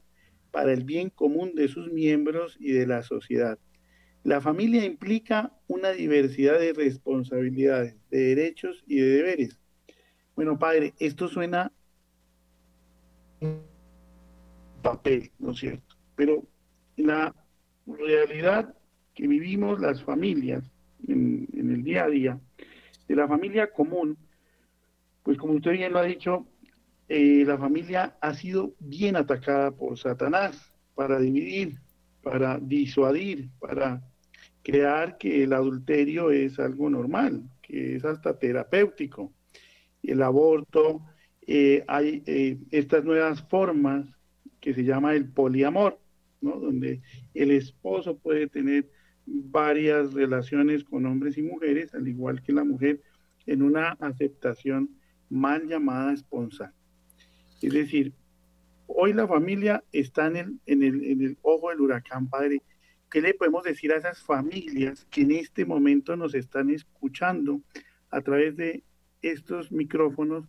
para 0.50 0.72
el 0.72 0.82
bien 0.82 1.08
común 1.08 1.54
de 1.54 1.68
sus 1.68 1.92
miembros 1.92 2.56
y 2.58 2.72
de 2.72 2.86
la 2.86 3.02
sociedad. 3.02 3.58
La 4.24 4.40
familia 4.40 4.84
implica 4.84 5.52
una 5.68 5.90
diversidad 5.90 6.58
de 6.58 6.72
responsabilidades, 6.72 7.96
de 8.10 8.34
derechos 8.34 8.82
y 8.88 8.96
de 8.96 9.06
deberes. 9.06 9.58
Bueno, 10.34 10.58
padre, 10.58 10.94
esto 10.98 11.28
suena 11.28 11.70
papel, 14.82 15.30
¿no 15.38 15.52
es 15.52 15.58
cierto? 15.58 15.96
Pero 16.16 16.42
la 16.96 17.34
realidad 17.86 18.74
que 19.14 19.28
vivimos 19.28 19.80
las 19.80 20.02
familias 20.02 20.64
en, 21.06 21.46
el 21.52 21.84
día 21.84 22.04
a 22.04 22.08
día, 22.08 22.40
de 23.06 23.14
la 23.14 23.28
familia 23.28 23.70
común, 23.70 24.16
pues 25.22 25.38
como 25.38 25.54
usted 25.54 25.72
bien 25.72 25.92
lo 25.92 26.00
ha 26.00 26.04
dicho, 26.04 26.46
eh, 27.08 27.44
la 27.46 27.58
familia 27.58 28.16
ha 28.20 28.34
sido 28.34 28.74
bien 28.80 29.16
atacada 29.16 29.70
por 29.70 29.98
Satanás 29.98 30.72
para 30.94 31.18
dividir, 31.18 31.78
para 32.22 32.58
disuadir, 32.58 33.50
para 33.58 34.02
crear 34.62 35.18
que 35.18 35.42
el 35.42 35.52
adulterio 35.52 36.30
es 36.30 36.58
algo 36.58 36.88
normal, 36.88 37.42
que 37.62 37.96
es 37.96 38.04
hasta 38.04 38.38
terapéutico. 38.38 39.32
El 40.02 40.22
aborto, 40.22 41.02
eh, 41.46 41.84
hay 41.86 42.22
eh, 42.26 42.58
estas 42.70 43.04
nuevas 43.04 43.42
formas 43.48 44.06
que 44.60 44.72
se 44.72 44.84
llama 44.84 45.14
el 45.14 45.28
poliamor, 45.28 46.00
donde 46.40 47.02
el 47.34 47.50
esposo 47.50 48.18
puede 48.18 48.48
tener 48.48 48.88
varias 49.26 50.14
relaciones 50.14 50.84
con 50.84 51.04
hombres 51.06 51.36
y 51.36 51.42
mujeres, 51.42 51.94
al 51.94 52.08
igual 52.08 52.42
que 52.42 52.52
la 52.52 52.64
mujer, 52.64 53.02
en 53.46 53.62
una 53.62 53.90
aceptación 54.00 54.90
mal 55.28 55.66
llamada 55.66 56.14
esponsal. 56.14 56.72
Es 57.64 57.72
decir, 57.72 58.12
hoy 58.86 59.14
la 59.14 59.26
familia 59.26 59.82
está 59.90 60.26
en 60.26 60.60
el, 60.66 61.38
ojo 61.42 61.70
del 61.70 61.80
huracán, 61.80 62.28
padre, 62.28 62.62
¿Qué 63.10 63.20
le 63.20 63.32
podemos 63.32 63.62
decir 63.62 63.92
a 63.92 63.96
esas 63.96 64.18
familias 64.18 65.06
que 65.08 65.20
en 65.20 65.30
este 65.30 65.64
momento 65.64 66.16
nos 66.16 66.34
están 66.34 66.68
escuchando 66.70 67.60
a 68.10 68.20
través 68.22 68.56
de 68.56 68.82
estos 69.22 69.70
micrófonos? 69.70 70.48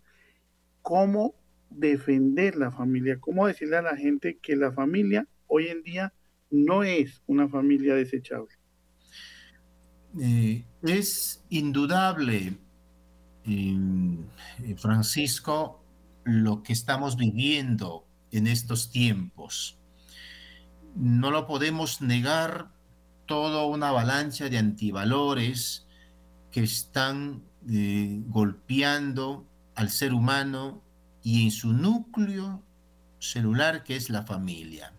¿Cómo 0.82 1.36
defender 1.70 2.56
la 2.56 2.72
familia? 2.72 3.20
¿Cómo 3.20 3.46
decirle 3.46 3.78
a 3.78 3.84
la 3.84 3.96
gente 3.96 4.40
que 4.42 4.56
la 4.56 4.72
familia 4.72 5.28
hoy 5.46 5.68
en 5.68 5.84
día 5.84 6.14
no 6.50 6.84
es 6.84 7.22
una 7.28 7.48
familia 7.48 7.94
desechable? 7.94 8.56
Eh, 10.20 10.66
es 10.82 11.46
indudable, 11.50 12.58
eh, 13.46 14.76
Francisco, 14.78 15.85
lo 16.26 16.64
que 16.64 16.74
estamos 16.74 17.16
viviendo 17.16 18.06
en 18.32 18.48
estos 18.48 18.92
tiempos 18.92 19.80
no 20.96 21.30
lo 21.30 21.46
podemos 21.46 22.02
negar, 22.02 22.72
toda 23.26 23.66
una 23.66 23.90
avalancha 23.90 24.50
de 24.50 24.58
antivalores 24.58 25.88
que 26.52 26.64
están 26.64 27.44
eh, 27.70 28.22
golpeando 28.28 29.46
al 29.76 29.90
ser 29.90 30.14
humano 30.14 30.82
y 31.22 31.44
en 31.44 31.52
su 31.52 31.74
núcleo 31.74 32.64
celular 33.20 33.84
que 33.84 33.96
es 33.96 34.10
la 34.10 34.24
familia. 34.24 34.94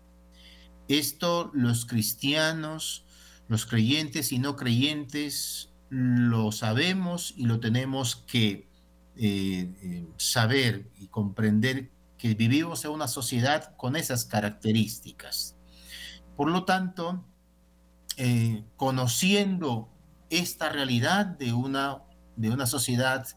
Esto 0.87 1.51
los 1.53 1.85
cristianos, 1.85 3.05
los 3.47 3.65
creyentes 3.65 4.31
y 4.31 4.39
no 4.39 4.55
creyentes 4.55 5.71
lo 5.89 6.51
sabemos 6.51 7.33
y 7.37 7.45
lo 7.45 7.59
tenemos 7.59 8.17
que 8.27 8.66
eh, 9.19 9.73
eh, 9.81 10.07
saber 10.17 10.89
y 10.99 11.07
comprender 11.07 11.89
que 12.17 12.33
vivimos 12.33 12.85
en 12.85 12.91
una 12.91 13.07
sociedad 13.07 13.75
con 13.75 13.95
esas 13.95 14.25
características. 14.25 15.55
Por 16.35 16.49
lo 16.49 16.65
tanto, 16.65 17.25
eh, 18.17 18.63
conociendo 18.75 19.89
esta 20.29 20.69
realidad 20.69 21.25
de 21.25 21.53
una, 21.53 22.03
de 22.35 22.49
una 22.49 22.65
sociedad 22.65 23.27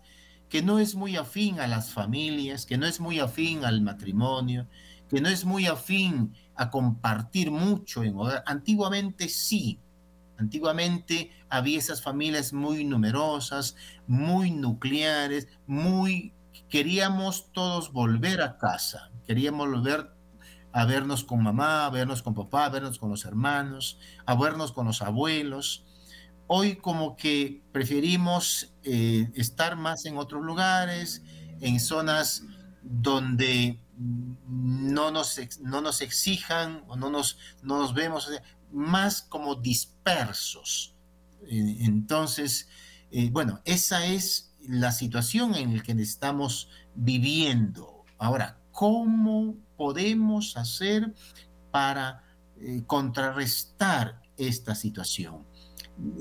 que 0.48 0.62
no 0.62 0.78
es 0.78 0.94
muy 0.94 1.16
afín 1.16 1.60
a 1.60 1.66
las 1.66 1.92
familias, 1.92 2.66
que 2.66 2.76
no 2.76 2.86
es 2.86 3.00
muy 3.00 3.20
afín 3.20 3.64
al 3.64 3.80
matrimonio, 3.80 4.66
que 5.08 5.20
no 5.20 5.28
es 5.28 5.44
muy 5.44 5.66
afín 5.66 6.34
a 6.56 6.70
compartir 6.70 7.50
mucho 7.50 8.02
en 8.04 8.16
hogar. 8.16 8.42
Antiguamente 8.46 9.28
sí, 9.28 9.78
antiguamente 10.40 11.30
había 11.48 11.78
esas 11.78 12.02
familias 12.02 12.52
muy 12.52 12.84
numerosas, 12.84 13.76
muy 14.06 14.50
nucleares, 14.50 15.48
muy 15.66 16.32
queríamos 16.68 17.52
todos 17.52 17.92
volver 17.92 18.40
a 18.40 18.56
casa, 18.56 19.10
queríamos 19.26 19.68
volver 19.68 20.12
a 20.72 20.84
vernos 20.84 21.24
con 21.24 21.42
mamá, 21.42 21.86
a 21.86 21.90
vernos 21.90 22.22
con 22.22 22.34
papá, 22.34 22.66
a 22.66 22.68
vernos 22.70 22.98
con 22.98 23.10
los 23.10 23.24
hermanos, 23.24 23.98
a 24.24 24.34
vernos 24.34 24.72
con 24.72 24.86
los 24.86 25.02
abuelos. 25.02 25.84
Hoy 26.46 26.76
como 26.76 27.16
que 27.16 27.62
preferimos 27.72 28.72
eh, 28.82 29.30
estar 29.34 29.76
más 29.76 30.06
en 30.06 30.16
otros 30.16 30.42
lugares, 30.42 31.22
en 31.60 31.78
zonas 31.80 32.44
donde 32.82 33.78
no 33.98 35.10
nos, 35.10 35.38
no 35.60 35.80
nos 35.80 36.00
exijan 36.00 36.82
o 36.88 36.96
no 36.96 37.10
nos, 37.10 37.38
no 37.62 37.78
nos 37.78 37.92
vemos, 37.92 38.30
más 38.72 39.22
como 39.22 39.54
dispersos. 39.54 40.94
Entonces, 41.48 42.68
eh, 43.10 43.30
bueno, 43.30 43.60
esa 43.64 44.06
es 44.06 44.54
la 44.60 44.92
situación 44.92 45.54
en 45.54 45.76
la 45.76 45.82
que 45.82 45.92
estamos 45.92 46.68
viviendo. 46.94 48.04
Ahora, 48.18 48.60
¿cómo 48.72 49.56
podemos 49.76 50.56
hacer 50.56 51.14
para 51.70 52.22
eh, 52.60 52.82
contrarrestar 52.86 54.20
esta 54.36 54.74
situación. 54.74 55.46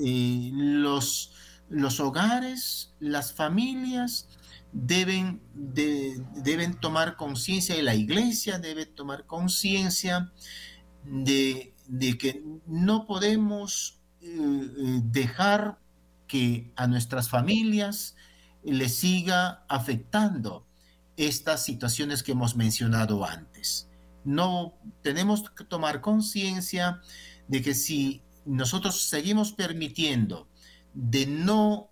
Eh, 0.02 0.52
los, 0.54 1.34
los 1.70 2.00
hogares, 2.00 2.94
las 3.00 3.34
familias 3.34 4.30
deben, 4.72 5.42
deben 5.54 6.80
tomar 6.80 7.18
conciencia 7.18 7.76
y 7.78 7.82
la 7.82 7.96
iglesia 7.96 8.60
debe 8.60 8.86
tomar 8.86 9.26
conciencia 9.26 10.32
de, 11.04 11.74
que 12.18 12.44
no 12.66 13.08
podemos 13.08 14.00
eh, 14.22 14.28
eh, 14.28 15.02
dejar 15.04 15.80
que 16.28 16.72
a 16.76 16.88
nuestras 16.88 17.30
familias 17.30 18.16
les 18.64 18.96
siga 18.96 19.66
afectando 19.68 20.68
estas 21.18 21.64
situaciones 21.64 22.24
que 22.24 22.34
hemos 22.34 22.56
mencionado 22.56 23.26
antes. 23.26 23.90
No 24.24 24.76
tenemos 25.02 25.50
que 25.50 25.64
tomar 25.64 26.02
conciencia 26.02 27.02
de 27.48 27.62
que 27.62 27.74
si 27.74 28.22
nosotros 28.46 29.02
seguimos 29.02 29.54
permitiendo 29.54 30.48
de 30.94 31.26
no 31.26 31.90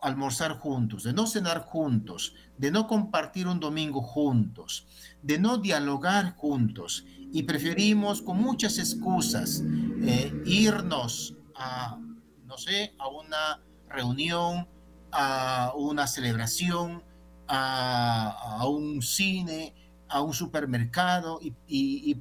almorzar 0.00 0.52
juntos, 0.58 1.04
de 1.04 1.12
no 1.12 1.26
cenar 1.26 1.60
juntos, 1.60 2.34
de 2.58 2.70
no 2.70 2.86
compartir 2.86 3.48
un 3.48 3.60
domingo 3.60 4.02
juntos, 4.02 4.86
de 5.22 5.38
no 5.38 5.58
dialogar 5.58 6.36
juntos 6.36 7.04
y 7.36 7.42
preferimos 7.42 8.22
con 8.22 8.40
muchas 8.40 8.78
excusas 8.78 9.62
eh, 10.00 10.32
irnos 10.46 11.34
a, 11.54 12.00
no 12.46 12.56
sé, 12.56 12.94
a 12.98 13.08
una 13.08 13.60
reunión, 13.90 14.66
a 15.12 15.74
una 15.76 16.06
celebración, 16.06 17.02
a, 17.46 18.64
un 18.66 19.02
cine, 19.02 19.74
a 20.08 20.22
un 20.22 20.32
supermercado 20.32 21.38
y, 21.68 22.14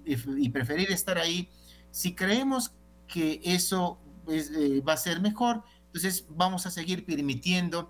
preferir 0.49 0.91
estar 0.91 1.17
ahí, 1.17 1.47
si 1.91 2.13
creemos 2.13 2.73
que 3.07 3.39
eso 3.45 3.97
eh, 4.27 4.81
va 4.85 4.93
a 4.93 4.97
ser 4.97 5.21
mejor, 5.21 5.63
entonces 5.85 6.25
vamos 6.27 6.65
a 6.65 6.71
seguir 6.71 7.05
permitiendo 7.05 7.89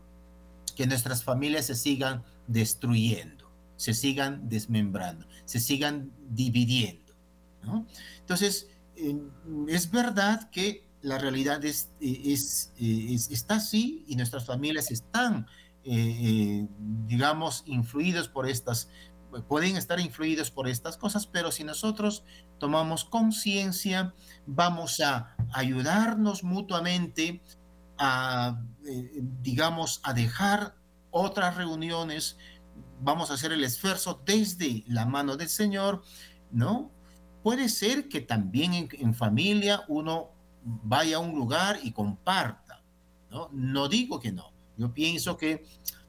que 0.76 0.86
nuestras 0.86 1.24
familias 1.24 1.66
se 1.66 1.74
sigan 1.74 2.24
destruyendo, 2.46 3.52
se 3.78 3.96
sigan 3.96 4.48
desmembrando, 4.48 5.26
se 5.46 5.60
sigan 5.60 6.12
dividiendo. 6.30 7.05
Entonces, 8.20 8.70
es 9.68 9.92
verdad 9.92 10.50
que 10.52 10.86
la 11.06 11.20
realidad 11.20 11.64
es, 11.64 11.92
es, 12.00 12.74
está 12.78 13.56
así 13.56 14.04
y 14.08 14.16
nuestras 14.16 14.46
familias 14.46 14.90
están, 14.90 15.46
eh, 15.84 15.94
eh, 15.94 16.68
digamos, 17.06 17.64
influidos 17.68 18.28
por 18.28 18.50
estas, 18.50 18.90
pueden 19.48 19.78
estar 19.78 20.00
influidos 20.00 20.50
por 20.50 20.68
estas 20.68 20.98
cosas, 20.98 21.28
pero 21.28 21.52
si 21.52 21.64
nosotros 21.64 22.24
tomamos 22.58 23.06
conciencia, 23.06 24.16
vamos 24.48 25.00
a 25.00 25.36
ayudarnos 25.54 26.44
mutuamente 26.44 27.44
a, 28.00 28.60
eh, 28.88 29.12
digamos, 29.44 30.02
a 30.04 30.14
dejar 30.14 30.76
otras 31.12 31.56
reuniones, 31.56 32.38
vamos 33.00 33.30
a 33.30 33.36
hacer 33.36 33.52
el 33.52 33.64
esfuerzo 33.64 34.24
desde 34.26 34.84
la 34.88 35.06
mano 35.06 35.38
del 35.38 35.50
Señor, 35.50 36.02
¿no? 36.50 36.95
Puede 37.46 37.70
ser 37.70 38.10
que 38.10 38.22
también 38.22 38.90
en, 38.92 39.14
familia 39.14 39.84
uno 39.88 40.32
vaya 40.64 41.18
a 41.18 41.20
un 41.20 41.36
lugar 41.36 41.78
y 41.84 41.92
comparta, 41.92 42.82
¿no? 43.30 43.50
No 43.54 43.88
digo 43.88 44.20
que 44.20 44.32
no, 44.32 44.52
yo 44.78 44.92
pienso 44.92 45.38
que 45.38 45.64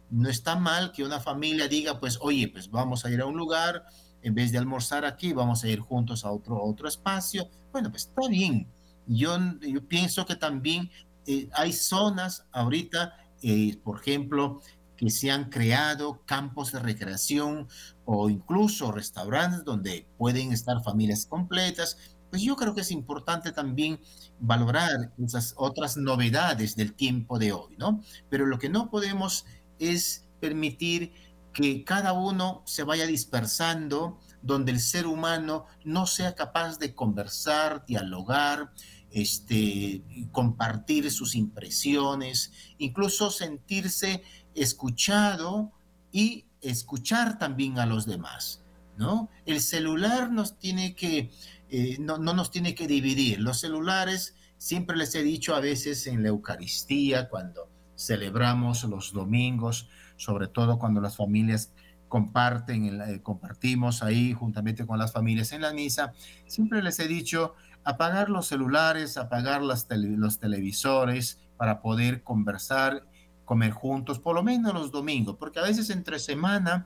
no 0.08 0.30
está 0.30 0.56
mal 0.56 0.92
que 0.92 1.04
una 1.04 1.20
familia 1.20 1.68
diga, 1.68 2.00
pues, 2.00 2.16
oye, 2.22 2.48
pues 2.48 2.70
vamos 2.70 3.04
a 3.04 3.10
ir 3.10 3.20
a 3.20 3.26
un 3.26 3.36
lugar, 3.36 3.84
en 4.22 4.34
vez 4.34 4.50
de 4.50 4.56
almorzar 4.56 5.04
aquí, 5.04 5.34
vamos 5.34 5.62
a 5.62 5.68
ir 5.68 5.80
juntos 5.80 6.24
a 6.24 6.30
otro, 6.30 6.58
otro 6.64 6.88
espacio. 6.88 7.50
Bueno, 7.70 7.90
pues 7.90 8.06
está 8.06 8.28
bien. 8.30 8.66
Yo, 9.06 9.36
yo 9.60 9.86
pienso 9.86 10.24
que 10.24 10.36
también 10.36 10.90
eh, 11.26 11.50
hay 11.52 11.74
zonas 11.74 12.46
ahorita, 12.50 13.14
eh, 13.42 13.76
por 13.84 14.00
ejemplo, 14.00 14.62
que 14.96 15.10
se 15.10 15.30
han 15.30 15.50
creado 15.50 16.22
campos 16.24 16.72
de 16.72 16.78
recreación 16.78 17.68
o 18.06 18.30
incluso 18.30 18.92
restaurantes 18.92 19.64
donde 19.64 20.08
pueden 20.16 20.52
estar 20.52 20.82
familias 20.82 21.26
completas. 21.26 21.98
Pues 22.30 22.42
yo 22.42 22.56
creo 22.56 22.74
que 22.74 22.80
es 22.80 22.90
importante 22.90 23.52
también 23.52 24.00
valorar 24.40 25.12
esas 25.22 25.54
otras 25.56 25.96
novedades 25.96 26.76
del 26.76 26.94
tiempo 26.94 27.38
de 27.38 27.52
hoy, 27.52 27.76
¿no? 27.76 28.00
Pero 28.30 28.46
lo 28.46 28.58
que 28.58 28.68
no 28.68 28.90
podemos 28.90 29.44
es 29.78 30.26
permitir 30.40 31.12
que 31.52 31.84
cada 31.84 32.12
uno 32.12 32.62
se 32.66 32.82
vaya 32.82 33.06
dispersando, 33.06 34.18
donde 34.42 34.72
el 34.72 34.80
ser 34.80 35.06
humano 35.06 35.66
no 35.84 36.06
sea 36.06 36.34
capaz 36.34 36.78
de 36.78 36.94
conversar, 36.94 37.84
dialogar, 37.86 38.72
este, 39.10 40.02
compartir 40.32 41.10
sus 41.10 41.34
impresiones, 41.34 42.52
incluso 42.76 43.30
sentirse 43.30 44.22
escuchado 44.54 45.72
y 46.12 46.44
escuchar 46.60 47.38
también 47.38 47.78
a 47.78 47.86
los 47.86 48.06
demás, 48.06 48.62
¿no? 48.96 49.28
El 49.44 49.60
celular 49.60 50.30
nos 50.30 50.58
tiene 50.58 50.94
que, 50.94 51.30
eh, 51.68 51.96
no, 52.00 52.18
no 52.18 52.34
nos 52.34 52.50
tiene 52.50 52.74
que 52.74 52.86
dividir. 52.86 53.40
Los 53.40 53.60
celulares, 53.60 54.34
siempre 54.56 54.96
les 54.96 55.14
he 55.14 55.22
dicho 55.22 55.54
a 55.54 55.60
veces 55.60 56.06
en 56.06 56.22
la 56.22 56.28
Eucaristía, 56.28 57.28
cuando 57.28 57.68
celebramos 57.96 58.84
los 58.84 59.12
domingos, 59.12 59.88
sobre 60.16 60.48
todo 60.48 60.78
cuando 60.78 61.00
las 61.00 61.16
familias 61.16 61.72
comparten, 62.08 63.00
eh, 63.00 63.22
compartimos 63.22 64.02
ahí 64.02 64.32
juntamente 64.32 64.86
con 64.86 64.98
las 64.98 65.12
familias 65.12 65.52
en 65.52 65.62
la 65.62 65.72
misa, 65.72 66.12
siempre 66.46 66.82
les 66.82 66.98
he 67.00 67.08
dicho, 67.08 67.54
apagar 67.84 68.30
los 68.30 68.46
celulares, 68.46 69.16
apagar 69.16 69.62
los 69.62 69.86
televisores 69.86 71.38
para 71.56 71.80
poder 71.80 72.22
conversar, 72.22 73.06
comer 73.46 73.70
juntos, 73.70 74.18
por 74.18 74.34
lo 74.34 74.42
menos 74.42 74.74
los 74.74 74.90
domingos, 74.90 75.36
porque 75.38 75.60
a 75.60 75.62
veces 75.62 75.88
entre 75.88 76.18
semana, 76.18 76.84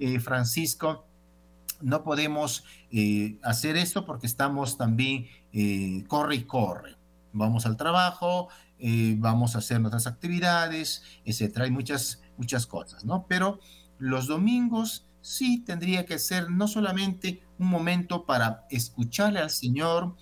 eh, 0.00 0.18
Francisco, 0.18 1.06
no 1.80 2.02
podemos 2.02 2.64
eh, 2.90 3.38
hacer 3.44 3.76
esto 3.76 4.04
porque 4.04 4.26
estamos 4.26 4.76
también 4.76 5.28
eh, 5.52 6.02
corre 6.08 6.34
y 6.34 6.42
corre. 6.42 6.96
Vamos 7.32 7.66
al 7.66 7.76
trabajo, 7.76 8.48
vamos 9.18 9.54
a 9.54 9.58
hacer 9.58 9.80
nuestras 9.80 10.06
actividades, 10.06 11.02
etcétera. 11.24 11.66
Hay 11.66 11.70
muchas, 11.70 12.22
muchas 12.36 12.66
cosas, 12.66 13.04
¿no? 13.04 13.26
Pero 13.28 13.60
los 13.98 14.26
domingos 14.26 15.06
sí 15.20 15.62
tendría 15.64 16.06
que 16.06 16.18
ser 16.18 16.50
no 16.50 16.66
solamente 16.66 17.42
un 17.58 17.68
momento 17.68 18.24
para 18.24 18.66
escucharle 18.70 19.40
al 19.40 19.50
Señor, 19.50 20.16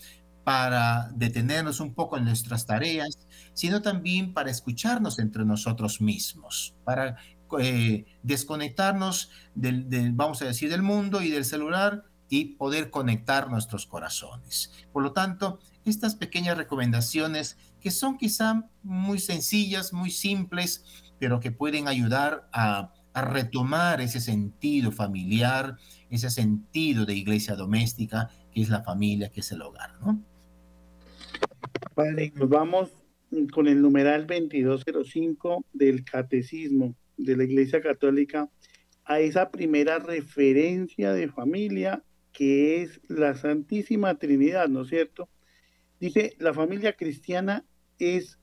para 0.44 1.10
detenernos 1.14 1.80
un 1.80 1.94
poco 1.94 2.16
en 2.16 2.24
nuestras 2.24 2.66
tareas, 2.66 3.25
sino 3.56 3.80
también 3.80 4.34
para 4.34 4.50
escucharnos 4.50 5.18
entre 5.18 5.46
nosotros 5.46 6.02
mismos, 6.02 6.74
para 6.84 7.16
eh, 7.58 8.04
desconectarnos 8.22 9.30
del, 9.54 10.12
vamos 10.12 10.42
a 10.42 10.44
decir, 10.44 10.68
del 10.68 10.82
mundo 10.82 11.22
y 11.22 11.30
del 11.30 11.46
celular 11.46 12.04
y 12.28 12.56
poder 12.56 12.90
conectar 12.90 13.48
nuestros 13.50 13.86
corazones. 13.86 14.72
Por 14.92 15.02
lo 15.02 15.12
tanto, 15.12 15.58
estas 15.86 16.16
pequeñas 16.16 16.58
recomendaciones 16.58 17.56
que 17.80 17.90
son 17.90 18.18
quizá 18.18 18.68
muy 18.82 19.18
sencillas, 19.18 19.94
muy 19.94 20.10
simples, 20.10 20.84
pero 21.18 21.40
que 21.40 21.50
pueden 21.50 21.88
ayudar 21.88 22.50
a, 22.52 22.92
a 23.14 23.22
retomar 23.22 24.02
ese 24.02 24.20
sentido 24.20 24.92
familiar, 24.92 25.78
ese 26.10 26.28
sentido 26.28 27.06
de 27.06 27.14
iglesia 27.14 27.56
doméstica, 27.56 28.28
que 28.52 28.60
es 28.60 28.68
la 28.68 28.82
familia, 28.82 29.30
que 29.30 29.40
es 29.40 29.50
el 29.50 29.62
hogar, 29.62 29.98
¿no? 30.02 30.20
Padre, 31.94 32.34
nos 32.36 32.50
vamos 32.50 32.90
con 33.52 33.68
el 33.68 33.82
numeral 33.82 34.26
2205 34.26 35.64
del 35.72 36.04
Catecismo 36.04 36.94
de 37.16 37.36
la 37.36 37.44
Iglesia 37.44 37.80
Católica 37.80 38.48
a 39.04 39.20
esa 39.20 39.50
primera 39.50 39.98
referencia 39.98 41.12
de 41.12 41.28
familia 41.28 42.02
que 42.32 42.82
es 42.82 43.00
la 43.08 43.34
Santísima 43.34 44.18
Trinidad, 44.18 44.68
¿no 44.68 44.82
es 44.82 44.88
cierto? 44.88 45.28
Dice, 45.98 46.34
la 46.38 46.52
familia 46.52 46.94
cristiana 46.94 47.64
es 47.98 48.38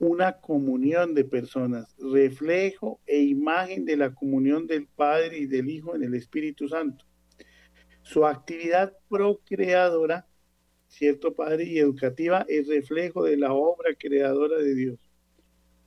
una 0.00 0.40
comunión 0.40 1.14
de 1.14 1.24
personas, 1.24 1.94
reflejo 1.98 3.00
e 3.06 3.20
imagen 3.20 3.84
de 3.84 3.96
la 3.96 4.14
comunión 4.14 4.66
del 4.66 4.86
Padre 4.88 5.38
y 5.38 5.46
del 5.46 5.68
Hijo 5.68 5.94
en 5.94 6.02
el 6.02 6.14
Espíritu 6.14 6.68
Santo. 6.68 7.04
Su 8.02 8.26
actividad 8.26 8.94
procreadora 9.08 10.26
cierto 10.90 11.34
Padre, 11.34 11.64
y 11.64 11.78
educativa 11.78 12.44
es 12.48 12.68
reflejo 12.68 13.24
de 13.24 13.36
la 13.36 13.52
obra 13.52 13.94
creadora 13.98 14.58
de 14.58 14.74
Dios. 14.74 14.98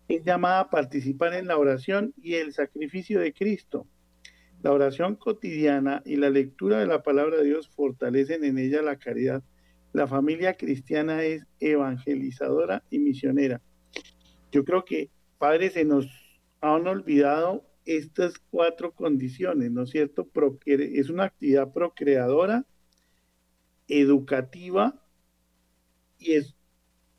Es 0.07 0.23
llamada 0.23 0.61
a 0.61 0.69
participar 0.69 1.33
en 1.33 1.47
la 1.47 1.57
oración 1.57 2.13
y 2.21 2.35
el 2.35 2.53
sacrificio 2.53 3.19
de 3.19 3.33
Cristo. 3.33 3.87
La 4.61 4.71
oración 4.71 5.15
cotidiana 5.15 6.01
y 6.05 6.15
la 6.15 6.29
lectura 6.29 6.79
de 6.79 6.87
la 6.87 7.03
palabra 7.03 7.37
de 7.37 7.43
Dios 7.43 7.69
fortalecen 7.69 8.43
en 8.43 8.57
ella 8.57 8.81
la 8.81 8.97
caridad. 8.97 9.43
La 9.91 10.07
familia 10.07 10.53
cristiana 10.55 11.23
es 11.23 11.45
evangelizadora 11.59 12.83
y 12.89 12.99
misionera. 12.99 13.61
Yo 14.51 14.63
creo 14.63 14.85
que, 14.85 15.09
Padre, 15.37 15.69
se 15.69 15.83
nos 15.83 16.07
han 16.61 16.87
olvidado 16.87 17.65
estas 17.85 18.39
cuatro 18.49 18.93
condiciones, 18.93 19.71
¿no 19.71 19.83
es 19.83 19.89
cierto? 19.89 20.29
Es 20.65 21.09
una 21.09 21.25
actividad 21.25 21.73
procreadora, 21.73 22.65
educativa 23.87 25.03
y 26.17 26.33
es 26.33 26.55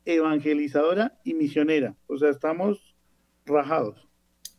evangelizadora 0.05 1.19
y 1.25 1.35
misionera. 1.35 1.97
O 2.07 2.19
sea, 2.19 2.31
estamos 2.31 2.95
rajados. 3.47 4.09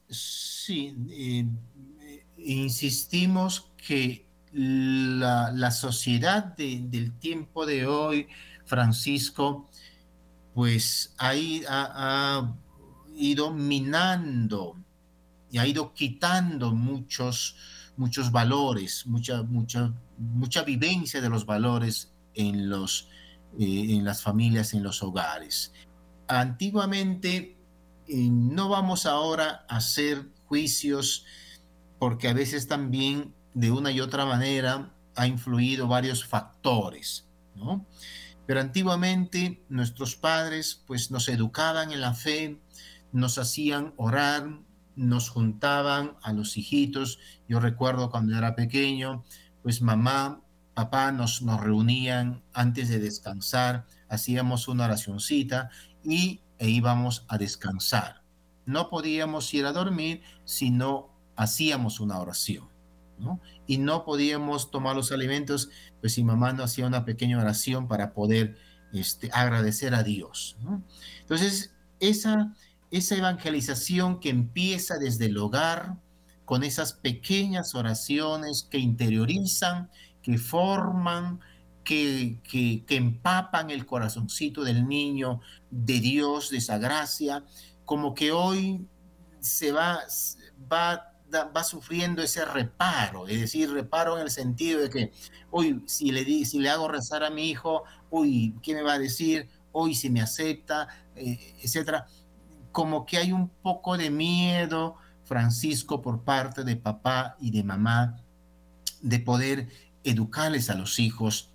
Sí, 0.09 0.95
eh, 1.09 1.45
insistimos 2.37 3.71
que 3.75 4.25
la, 4.51 5.71
sociedad 5.71 6.55
del 6.55 7.11
tiempo 7.19 7.65
de 7.65 7.85
hoy, 7.85 8.27
Francisco, 8.65 9.69
pues 10.53 11.13
ha, 11.17 11.35
ido 13.17 13.51
minando 13.51 14.77
y 15.49 15.57
ha 15.57 15.67
ido 15.67 15.93
quitando 15.93 16.73
muchos, 16.73 17.55
muchos 17.97 18.31
valores, 18.31 19.05
mucha, 19.05 19.43
mucha, 19.43 19.93
mucha 20.17 20.63
vivencia 20.63 21.21
de 21.21 21.29
los 21.29 21.45
valores 21.45 22.13
en, 22.33 22.69
los, 22.69 23.09
eh, 23.59 23.87
en 23.89 24.03
las 24.03 24.21
familias, 24.21 24.73
en 24.73 24.83
los 24.83 25.03
hogares. 25.03 25.73
Antiguamente, 26.27 27.57
eh, 28.07 28.29
no 28.29 28.69
vamos 28.69 29.05
ahora 29.05 29.65
a 29.67 29.77
hacer 29.77 30.29
juicios 30.45 31.25
porque 31.99 32.27
a 32.27 32.33
veces 32.33 32.67
también 32.67 33.33
de 33.53 33.71
una 33.71 33.91
y 33.91 34.01
otra 34.01 34.25
manera 34.25 34.93
ha 35.15 35.27
influido 35.27 35.87
varios 35.87 36.25
factores, 36.25 37.27
¿no? 37.55 37.85
Pero 38.45 38.59
antiguamente 38.59 39.63
nuestros 39.69 40.15
padres 40.15 40.83
pues 40.85 41.09
nos 41.09 41.29
educaban 41.29 41.91
en 41.91 42.01
la 42.01 42.13
fe, 42.13 42.61
nos 43.11 43.37
hacían 43.37 43.93
orar, 43.97 44.59
nos 44.95 45.29
juntaban 45.29 46.15
a 46.21 46.31
los 46.31 46.57
hijitos. 46.57 47.19
Yo 47.47 47.59
recuerdo 47.59 48.11
cuando 48.11 48.37
era 48.37 48.55
pequeño, 48.55 49.23
pues 49.65 49.81
mamá, 49.81 50.43
papá 50.75 51.11
nos, 51.11 51.41
nos 51.41 51.59
reunían 51.59 52.43
antes 52.53 52.87
de 52.87 52.99
descansar, 52.99 53.87
hacíamos 54.07 54.67
una 54.67 54.85
oracioncita 54.85 55.71
y 56.03 56.43
e 56.59 56.69
íbamos 56.69 57.25
a 57.29 57.39
descansar. 57.39 58.21
No 58.67 58.91
podíamos 58.91 59.51
ir 59.55 59.65
a 59.65 59.71
dormir 59.71 60.21
si 60.43 60.69
no 60.69 61.09
hacíamos 61.35 61.99
una 61.99 62.19
oración. 62.19 62.69
¿no? 63.17 63.41
Y 63.65 63.79
no 63.79 64.05
podíamos 64.05 64.69
tomar 64.69 64.95
los 64.95 65.11
alimentos, 65.11 65.71
pues 65.99 66.13
si 66.13 66.23
mamá 66.23 66.53
no 66.53 66.61
hacía 66.61 66.85
una 66.85 67.03
pequeña 67.03 67.39
oración 67.39 67.87
para 67.87 68.13
poder 68.13 68.57
este, 68.93 69.31
agradecer 69.33 69.95
a 69.95 70.03
Dios. 70.03 70.57
Entonces, 71.21 71.73
esa, 71.99 72.53
esa 72.91 73.15
evangelización 73.15 74.19
que 74.19 74.29
empieza 74.29 74.99
desde 74.99 75.25
el 75.25 75.39
hogar, 75.39 75.97
con 76.45 76.63
esas 76.63 76.93
pequeñas 76.93 77.75
oraciones 77.75 78.67
que 78.69 78.77
interiorizan, 78.77 79.89
que 80.21 80.37
forman, 80.37 81.39
que, 81.83 82.39
que, 82.43 82.83
empapan 82.95 83.69
el 83.69 83.85
corazoncito 83.85 84.63
del 84.63 84.87
niño 84.87 85.41
de 85.69 85.99
Dios, 85.99 86.49
de 86.49 86.57
esa 86.57 86.77
gracia, 86.77 87.43
como 87.83 88.13
que 88.13 88.31
hoy 88.31 88.87
se 89.39 89.71
va, 89.71 89.99
va 90.71 91.15
va 91.33 91.63
sufriendo 91.63 92.21
ese 92.21 92.45
reparo, 92.45 93.27
es 93.27 93.39
decir, 93.39 93.71
reparo 93.71 94.17
en 94.17 94.23
el 94.23 94.31
sentido 94.31 94.81
de 94.81 94.89
que, 94.89 95.11
hoy 95.51 95.81
si 95.85 96.11
le, 96.11 96.23
di, 96.23 96.45
si 96.45 96.59
le 96.59 96.69
hago 96.69 96.87
rezar 96.87 97.23
a 97.23 97.29
mi 97.29 97.49
hijo, 97.49 97.83
uy, 98.09 98.55
¿qué 98.61 98.73
me 98.73 98.83
va 98.83 98.93
a 98.93 98.99
decir? 98.99 99.49
Hoy 99.71 99.95
si 99.95 100.09
me 100.09 100.21
acepta, 100.21 100.87
eh, 101.15 101.55
etcétera. 101.61 102.07
Como 102.71 103.05
que 103.05 103.17
hay 103.17 103.31
un 103.31 103.49
poco 103.49 103.97
de 103.97 104.09
miedo, 104.09 104.95
Francisco, 105.25 106.01
por 106.01 106.23
parte 106.23 106.63
de 106.63 106.75
papá 106.75 107.35
y 107.39 107.51
de 107.51 107.63
mamá, 107.63 108.21
de 109.01 109.19
poder 109.19 109.69
educarles 110.03 110.69
a 110.69 110.75
los 110.75 110.99
hijos 110.99 111.51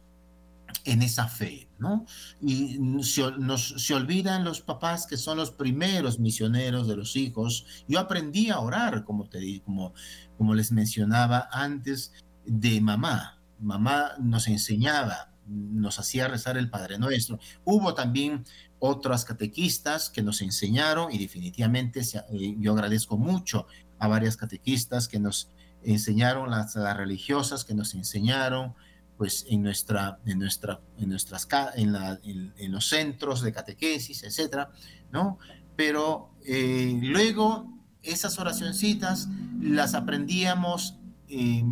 en 0.85 1.03
esa 1.03 1.29
fe, 1.29 1.69
¿no? 1.79 2.07
Y 2.41 2.79
se, 3.03 3.95
olvidan 3.95 4.45
los 4.45 4.61
papás 4.61 5.07
que 5.07 5.17
son 5.17 5.39
los 5.39 5.51
primeros 5.51 6.19
misioneros 6.19 6.89
de 6.89 6.97
los 6.97 7.17
hijos. 7.17 7.67
Yo 7.89 7.99
aprendí 7.99 8.51
a 8.51 8.61
orar, 8.61 9.05
como, 9.05 9.29
te, 9.29 9.61
como, 9.63 9.95
como 10.37 10.55
les 10.55 10.73
mencionaba 10.73 11.49
antes, 11.53 12.13
de 12.45 12.81
mamá. 12.81 13.41
Mamá 13.59 14.13
nos 14.19 14.49
enseñaba, 14.49 15.35
nos 15.47 15.99
hacía 15.99 16.29
rezar 16.29 16.57
el 16.57 16.71
Padre 16.71 16.99
Nuestro. 16.99 17.39
Hubo 17.65 17.95
también 17.95 18.45
otras 18.81 19.25
catequistas 19.25 20.11
que 20.11 20.23
nos 20.23 20.41
enseñaron 20.41 21.13
y 21.13 21.19
definitivamente 21.19 22.01
eh, 22.01 22.57
yo 22.59 22.73
agradezco 22.73 23.17
mucho 23.17 23.67
a 23.99 24.09
varias 24.09 24.37
catequistas 24.37 25.07
que 25.07 25.21
nos 25.21 25.51
enseñaron, 25.83 26.51
las, 26.51 26.75
religiosas 26.97 27.65
que 27.65 27.75
nos 27.75 27.95
enseñaron, 27.95 28.75
pues 29.17 29.45
en, 29.49 29.63
nuestra, 29.63 30.19
en, 30.25 30.39
nuestra, 30.39 30.81
en, 30.99 31.11
nuestras, 31.11 31.47
en, 31.77 32.73
los 32.73 32.87
centros 32.87 33.43
de 33.43 33.53
catequesis, 33.53 34.23
etcétera, 34.23 34.71
¿no? 35.13 35.39
Pero 35.77 36.35
eh, 36.47 36.99
luego 37.03 37.71
esas 38.03 38.39
oracioncitas 38.39 39.29
las 39.61 39.95
aprendíamos 39.95 40.97
eh, 41.29 41.65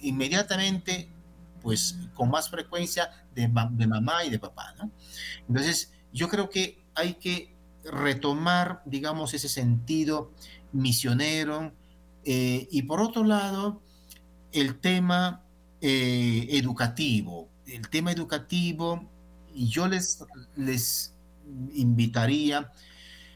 inmediatamente, 0.00 1.10
pues 1.60 1.98
con 2.14 2.30
más 2.30 2.48
frecuencia 2.48 3.10
de, 3.34 3.50
de, 3.72 3.86
mamá 3.86 4.24
y 4.24 4.30
de 4.30 4.38
papá, 4.38 4.74
¿no? 4.78 4.90
Entonces, 5.48 5.92
yo 6.16 6.28
creo 6.28 6.48
que 6.48 6.82
hay 6.94 7.14
que 7.14 7.54
retomar, 7.84 8.82
digamos, 8.86 9.34
ese 9.34 9.48
sentido 9.48 10.32
misionero 10.72 11.72
eh, 12.24 12.66
y 12.70 12.82
por 12.82 13.00
otro 13.00 13.22
lado, 13.22 13.82
el 14.50 14.80
tema 14.80 15.44
eh, 15.80 16.48
educativo. 16.50 17.50
El 17.66 17.88
tema 17.90 18.12
educativo, 18.12 19.08
y 19.52 19.68
yo 19.68 19.86
les, 19.88 20.24
les 20.56 21.14
invitaría, 21.74 22.72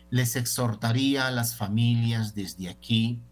les 0.09 0.37
exhortaría 0.37 1.27
a 1.27 1.31
las 1.31 1.57
familias 1.57 2.35
desde 2.35 2.69
aquí 2.69 3.23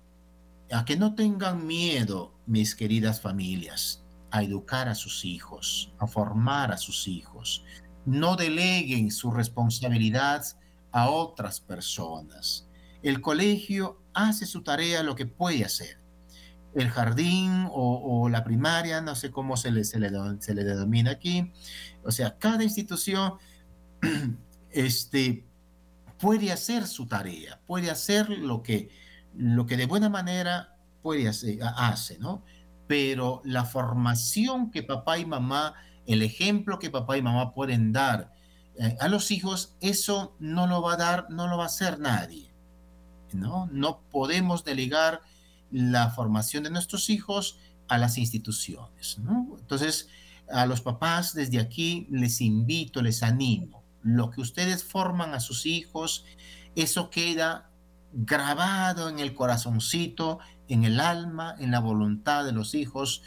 a 0.71 0.85
que 0.85 0.97
no 0.97 1.15
tengan 1.15 1.67
miedo, 1.67 2.35
mis 2.47 2.75
queridas 2.75 3.23
familias, 3.23 4.05
a 4.31 4.43
educar 4.43 4.89
a 4.89 4.95
sus 4.95 5.25
hijos, 5.25 5.93
a 5.99 6.07
formar 6.07 6.73
a 6.73 6.77
sus 6.77 7.09
hijos. 7.09 7.65
No 8.07 8.37
deleguen 8.37 9.11
su 9.11 9.31
responsabilidad 9.31 10.45
a 10.93 11.11
otras 11.11 11.61
personas. 11.61 12.69
El 13.03 13.21
colegio 13.21 14.01
hace 14.15 14.47
su 14.47 14.63
tarea 14.63 15.03
lo 15.03 15.15
que 15.15 15.27
puede 15.27 15.65
hacer 15.65 15.99
el 16.75 16.91
jardín 16.91 17.67
o, 17.71 18.29
la 18.29 18.45
primaria, 18.45 19.01
no 19.01 19.15
sé 19.15 19.31
cómo 19.31 19.57
se 19.57 19.71
le, 19.71 19.85
se 19.85 19.99
le, 19.99 20.11
se 20.41 20.55
le 20.55 20.65
denomina 20.65 21.13
aquí. 21.13 21.53
O 22.05 22.11
sea, 22.11 22.39
cada 22.39 22.63
institución 22.63 23.35
este, 24.71 25.47
puede 26.19 26.53
hacer 26.53 26.87
su 26.87 27.07
tarea, 27.07 27.61
puede 27.67 27.91
hacer 27.91 28.29
lo 28.31 28.63
que, 28.63 28.91
lo 29.35 29.67
que 29.67 29.77
de 29.77 29.87
buena 29.87 30.09
manera 30.09 30.77
puede 31.03 31.29
hacer, 31.29 31.59
hace, 31.63 32.19
¿no? 32.19 32.45
Pero 32.87 33.43
la 33.45 33.65
formación 33.65 34.71
que 34.71 34.83
papá 34.83 35.19
y 35.19 35.27
mamá, 35.27 35.75
el 36.09 36.23
ejemplo 36.23 36.79
que 36.79 36.91
papá 36.91 37.19
y 37.19 37.23
mamá 37.23 37.53
pueden 37.53 37.93
dar 37.93 38.33
eh, 38.79 38.97
a 38.99 39.09
los 39.09 39.31
hijos, 39.31 39.75
eso 39.81 40.35
no 40.41 40.67
lo 40.67 40.81
va 40.81 40.95
a 40.95 40.97
dar, 40.97 41.27
no 41.31 41.47
lo 41.49 41.59
va 41.59 41.65
a 41.65 41.67
hacer 41.67 42.01
nadie, 42.01 42.51
¿no? 43.33 43.69
No 43.71 44.01
podemos 44.11 44.65
delegar 44.65 45.21
la 45.71 46.11
formación 46.11 46.65
de 46.65 46.71
nuestros 46.71 47.11
hijos 47.11 47.59
a 47.89 47.99
las 47.99 48.17
instituciones. 48.17 49.19
Entonces, 49.59 50.09
a 50.51 50.65
los 50.65 50.81
papás 50.81 51.35
desde 51.35 51.61
aquí 51.61 52.07
les 52.11 52.41
invito, 52.41 53.03
les 53.03 53.23
animo. 53.23 53.85
Lo 54.03 54.31
que 54.31 54.41
ustedes 54.41 54.85
forman 54.85 55.35
a 55.35 55.41
sus 55.41 55.67
hijos, 55.67 56.25
eso 56.75 57.11
queda 57.11 57.71
grabado 58.15 59.11
en 59.11 59.19
el 59.19 59.35
corazoncito, 59.35 60.39
en 60.69 60.85
el 60.85 61.01
alma, 61.01 61.55
en 61.59 61.71
la 61.71 61.81
voluntad 61.81 62.47
de 62.47 62.53
los 62.53 62.75
hijos, 62.75 63.23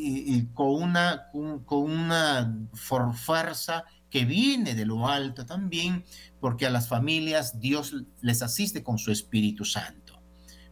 y, 0.00 0.46
con, 0.54 0.68
una, 0.68 1.26
con 1.32 1.90
una 1.90 2.56
fuerza 2.72 3.84
que 4.10 4.24
viene 4.24 4.74
de 4.74 4.86
lo 4.86 5.08
alto 5.08 5.44
también, 5.44 6.04
porque 6.40 6.66
a 6.66 6.70
las 6.70 6.88
familias 6.88 7.60
Dios 7.60 7.94
les 8.20 8.42
asiste 8.42 8.82
con 8.82 8.98
su 8.98 9.10
Espíritu 9.10 9.64
Santo. 9.64 10.22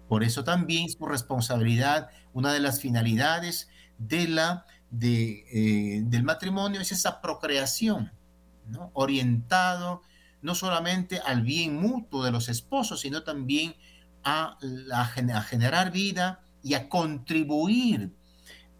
Por 0.08 0.22
eso 0.22 0.44
también 0.44 0.88
su 0.88 1.04
responsabilidad, 1.04 2.08
una 2.32 2.52
de 2.52 2.60
las 2.60 2.80
finalidades 2.80 3.68
de 3.98 4.28
la, 4.28 4.64
de, 4.90 5.44
eh, 5.52 6.02
del 6.04 6.22
matrimonio 6.22 6.80
es 6.80 6.92
esa 6.92 7.20
procreación, 7.20 8.12
¿no? 8.68 8.90
orientado 8.94 10.02
no 10.42 10.54
solamente 10.54 11.18
al 11.18 11.42
bien 11.42 11.76
mutuo 11.76 12.24
de 12.24 12.30
los 12.30 12.48
esposos, 12.48 13.00
sino 13.00 13.24
también 13.24 13.74
a, 14.22 14.56
a 14.92 15.04
generar 15.42 15.90
vida 15.90 16.40
y 16.62 16.74
a 16.74 16.88
contribuir 16.88 18.15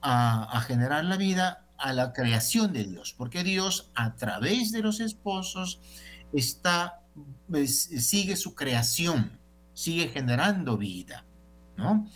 a, 0.09 0.61
generar 0.61 1.05
la 1.05 1.16
vida 1.16 1.66
a 1.79 1.92
la 1.92 2.12
creación 2.12 2.73
de 2.73 2.85
Dios, 2.85 3.14
porque 3.16 3.42
Dios 3.42 3.90
a 3.95 4.14
través 4.14 4.73
de 4.73 4.81
los 4.83 5.01
esposos 5.01 5.81
está, 6.33 7.01
sigue 7.66 8.37
su 8.37 8.55
creación 8.55 9.38
sigue 9.75 10.09
generando 10.09 10.79
vida, 10.79 11.27
¿no? 11.77 12.09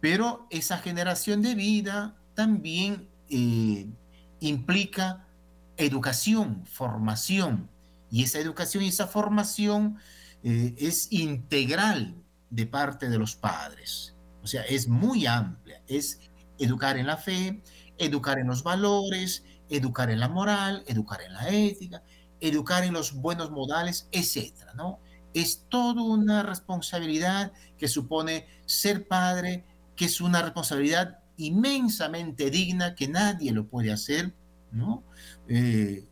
Pero 0.00 0.48
esa 0.50 0.78
generación 0.78 1.42
de 1.42 1.54
vida 1.54 2.16
también 2.34 3.08
eh, 3.28 3.86
implica 4.40 5.28
educación, 5.76 6.66
formación, 6.66 7.70
y 8.10 8.24
esa 8.24 8.40
educación 8.40 8.82
y 8.82 8.88
esa 8.88 9.06
formación 9.06 9.98
eh, 10.42 10.74
es 10.76 11.12
integral, 11.12 12.16
de 12.50 12.66
parte 12.66 13.08
de 13.08 13.18
los 13.18 13.34
padres. 13.34 14.14
O 14.42 14.46
sea, 14.46 14.62
es 14.62 14.86
muy 14.86 15.26
amplia. 15.26 15.82
Es 15.88 16.20
educar 16.58 16.96
en 16.98 17.06
la 17.06 17.16
fe, 17.16 17.62
educar 17.98 18.38
en 18.38 18.46
los 18.46 18.62
valores, 18.62 19.44
educar 19.68 20.10
en 20.10 20.20
la 20.20 20.28
moral, 20.28 20.84
educar 20.86 21.20
en 21.22 21.32
la 21.32 21.48
ética, 21.48 22.02
educar 22.40 22.84
en 22.84 22.92
los 22.92 23.14
buenos 23.14 23.50
modales, 23.50 24.08
etcétera, 24.12 24.72
¿no? 24.74 25.00
Es 25.32 25.66
toda 25.68 26.02
una 26.02 26.42
responsabilidad 26.42 27.52
que 27.76 27.88
supone 27.88 28.46
ser 28.66 29.08
padre, 29.08 29.64
que 29.96 30.04
es 30.04 30.20
una 30.20 30.42
responsabilidad 30.42 31.18
inmensamente 31.36 32.50
digna 32.50 32.94
que 32.94 33.08
nadie 33.08 33.52
lo 33.52 33.66
puede 33.66 33.92
hacer, 33.92 34.34
¿no? 34.70 35.02
Eh, 35.48 36.06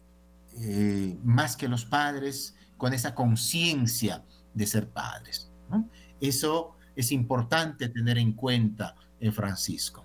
eh, 0.55 1.19
más 1.23 1.57
que 1.57 1.69
los 1.69 1.85
padres 1.85 2.55
con 2.77 2.93
esa 2.93 3.15
conciencia 3.15 4.25
de 4.55 4.67
ser 4.67 4.89
padres. 4.89 5.51
¿no? 5.71 5.89
Eso 6.21 6.77
es 6.95 7.13
importante 7.13 7.89
tener 7.89 8.19
en 8.19 8.33
cuenta 8.33 8.95
en 9.21 9.33
Francisco. 9.33 10.05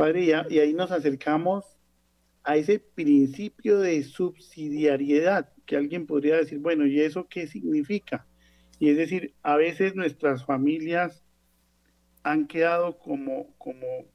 Padre, 0.00 0.32
y 0.48 0.58
ahí 0.58 0.72
nos 0.72 0.92
acercamos 0.92 1.78
a 2.42 2.56
ese 2.56 2.78
principio 2.78 3.80
de 3.80 4.02
subsidiariedad, 4.02 5.52
que 5.66 5.76
alguien 5.76 6.06
podría 6.06 6.38
decir, 6.38 6.58
bueno, 6.58 6.86
¿y 6.86 7.00
eso 7.00 7.28
qué 7.28 7.46
significa? 7.46 8.26
Y 8.78 8.88
es 8.88 8.96
decir, 8.96 9.34
a 9.42 9.56
veces 9.56 9.94
nuestras 9.94 10.46
familias 10.46 11.22
han 12.22 12.46
quedado 12.46 12.98
como, 12.98 13.54
como 13.58 14.06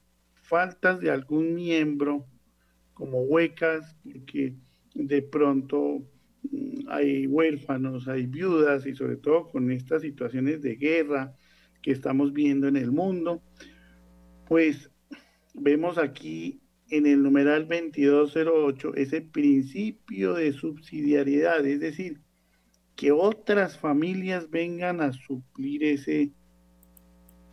faltas 0.42 1.02
de 1.02 1.12
algún 1.12 1.54
miembro, 1.54 2.26
como 2.96 3.22
huecas, 3.22 3.96
porque 4.12 4.56
de 4.96 5.22
pronto 5.22 6.02
mm, 6.50 6.90
hay 6.90 7.28
huérfanos, 7.28 8.08
hay 8.08 8.26
viudas 8.26 8.88
y 8.88 8.96
sobre 8.96 9.18
todo 9.18 9.52
con 9.52 9.72
estas 9.72 10.02
situaciones 10.02 10.64
de 10.64 10.78
guerra 10.78 11.36
que 11.84 11.92
estamos 11.92 12.34
viendo 12.34 12.68
en 12.68 12.76
el 12.76 12.92
mundo, 12.92 13.44
pues 14.48 14.90
vemos 15.56 15.98
aquí 15.98 16.62
en 16.90 17.08
el 17.08 17.24
numeral 17.24 17.68
2208 17.68 18.96
ese 18.96 19.22
principio 19.22 20.34
de 20.36 20.54
subsidiariedad, 20.54 21.66
es 21.66 21.80
decir, 21.80 22.22
que 22.96 23.12
otras 23.12 23.78
familias 23.78 24.50
vengan 24.50 25.02
a 25.02 25.12
suplir 25.12 25.84
ese, 25.84 26.32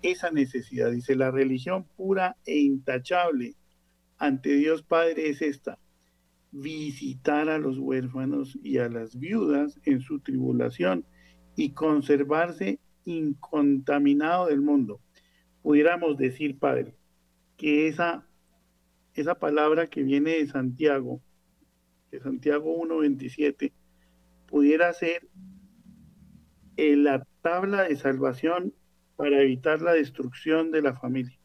esa 0.02 0.30
necesidad. 0.30 0.90
Dice, 0.90 1.16
la 1.16 1.30
religión 1.30 1.86
pura 1.96 2.36
e 2.44 2.58
intachable 2.58 3.54
ante 4.18 4.50
Dios 4.54 4.82
Padre 4.82 5.30
es 5.30 5.42
esta, 5.42 5.78
visitar 6.52 7.48
a 7.48 7.58
los 7.58 7.78
huérfanos 7.78 8.58
y 8.62 8.78
a 8.78 8.88
las 8.88 9.18
viudas 9.18 9.80
en 9.84 10.00
su 10.00 10.20
tribulación 10.20 11.04
y 11.56 11.70
conservarse 11.70 12.78
incontaminado 13.04 14.46
del 14.46 14.60
mundo. 14.60 15.00
Pudiéramos 15.62 16.18
decir, 16.18 16.58
Padre, 16.58 16.94
que 17.56 17.88
esa, 17.88 18.26
esa 19.14 19.34
palabra 19.34 19.86
que 19.86 20.02
viene 20.02 20.32
de 20.32 20.46
Santiago, 20.46 21.20
de 22.10 22.20
Santiago 22.20 22.76
1.27, 22.82 23.72
pudiera 24.46 24.92
ser 24.92 25.28
la 26.76 27.26
tabla 27.42 27.82
de 27.82 27.96
salvación 27.96 28.74
para 29.16 29.40
evitar 29.40 29.80
la 29.82 29.92
destrucción 29.92 30.70
de 30.70 30.82
la 30.82 30.94
familia. 30.94 31.38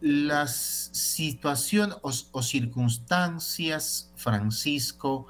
las 0.00 0.90
situaciones 0.92 1.96
o, 2.02 2.42
circunstancias, 2.42 4.12
Francisco, 4.16 5.26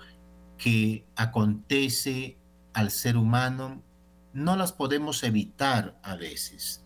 que 0.59 1.07
acontece 1.15 2.39
al 2.73 2.91
ser 2.91 3.17
humano, 3.17 3.85
no 4.33 4.57
las 4.57 4.73
podemos 4.73 5.23
evitar 5.23 5.99
a 6.03 6.17
veces. 6.17 6.84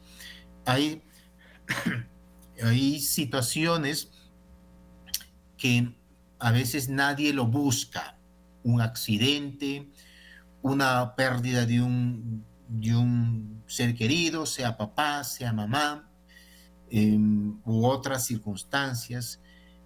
Hay, 0.68 1.02
hay 2.62 3.00
situaciones 3.00 4.10
que 5.56 5.94
a 6.38 6.52
veces 6.52 6.90
nadie 6.90 7.32
lo 7.32 7.46
busca. 7.46 8.18
Un 8.62 8.82
accidente, 8.82 9.88
una 10.60 11.14
pérdida 11.14 11.64
de 11.64 11.80
un, 11.80 12.44
de 12.68 12.94
un 12.94 13.62
ser 13.66 13.94
querido, 13.94 14.44
sea 14.44 14.76
papá, 14.76 15.24
sea 15.24 15.54
mamá, 15.54 16.10
em, 16.90 17.58
u 17.64 17.86
otras 17.86 18.26
circunstancias, 18.26 19.40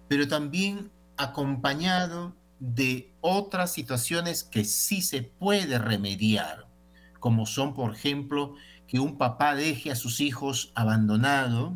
pero 0.09 0.27
también 0.27 0.91
acompañado 1.15 2.35
de 2.59 3.13
otras 3.21 3.71
situaciones 3.71 4.43
que 4.43 4.65
sí 4.65 5.01
se 5.01 5.23
puede 5.23 5.79
remediar, 5.79 6.67
como 7.21 7.45
son, 7.45 7.73
por 7.73 7.93
ejemplo, 7.95 8.55
que 8.87 8.99
un 8.99 9.17
papá 9.17 9.55
deje 9.55 9.91
a 9.91 9.95
sus 9.95 10.19
hijos 10.21 10.71
abandonados, 10.75 11.73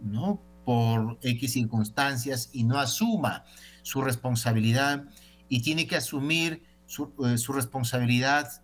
¿no? 0.00 0.40
Por 0.64 1.18
X 1.22 1.52
circunstancias 1.52 2.50
y 2.52 2.64
no 2.64 2.78
asuma 2.78 3.44
su 3.82 4.02
responsabilidad 4.02 5.04
y 5.48 5.62
tiene 5.62 5.86
que 5.86 5.96
asumir 5.96 6.62
su, 6.86 7.12
eh, 7.24 7.36
responsabilidad 7.52 8.62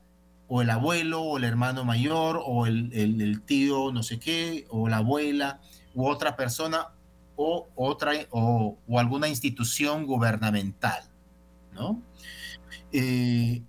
o 0.49 0.63
el 0.63 0.71
abuelo 0.71 1.23
o 1.23 1.39
el 1.39 1.45
hermano 1.45 1.85
mayor 1.85 2.43
o 2.45 2.67
el, 2.67 3.43
tío 3.47 3.93
no 3.93 4.03
sé 4.03 4.19
qué 4.19 4.67
o 4.69 4.89
la 4.89 4.99
abuela 4.99 5.61
u 5.95 6.07
otra 6.07 6.37
persona 6.37 6.89
o 7.37 7.69
otra 7.75 8.13
o, 8.31 8.79
alguna 8.97 9.29
institución 9.29 10.07
gubernamental, 10.07 11.05
¿no? 11.73 12.03
Eh, 12.93 13.63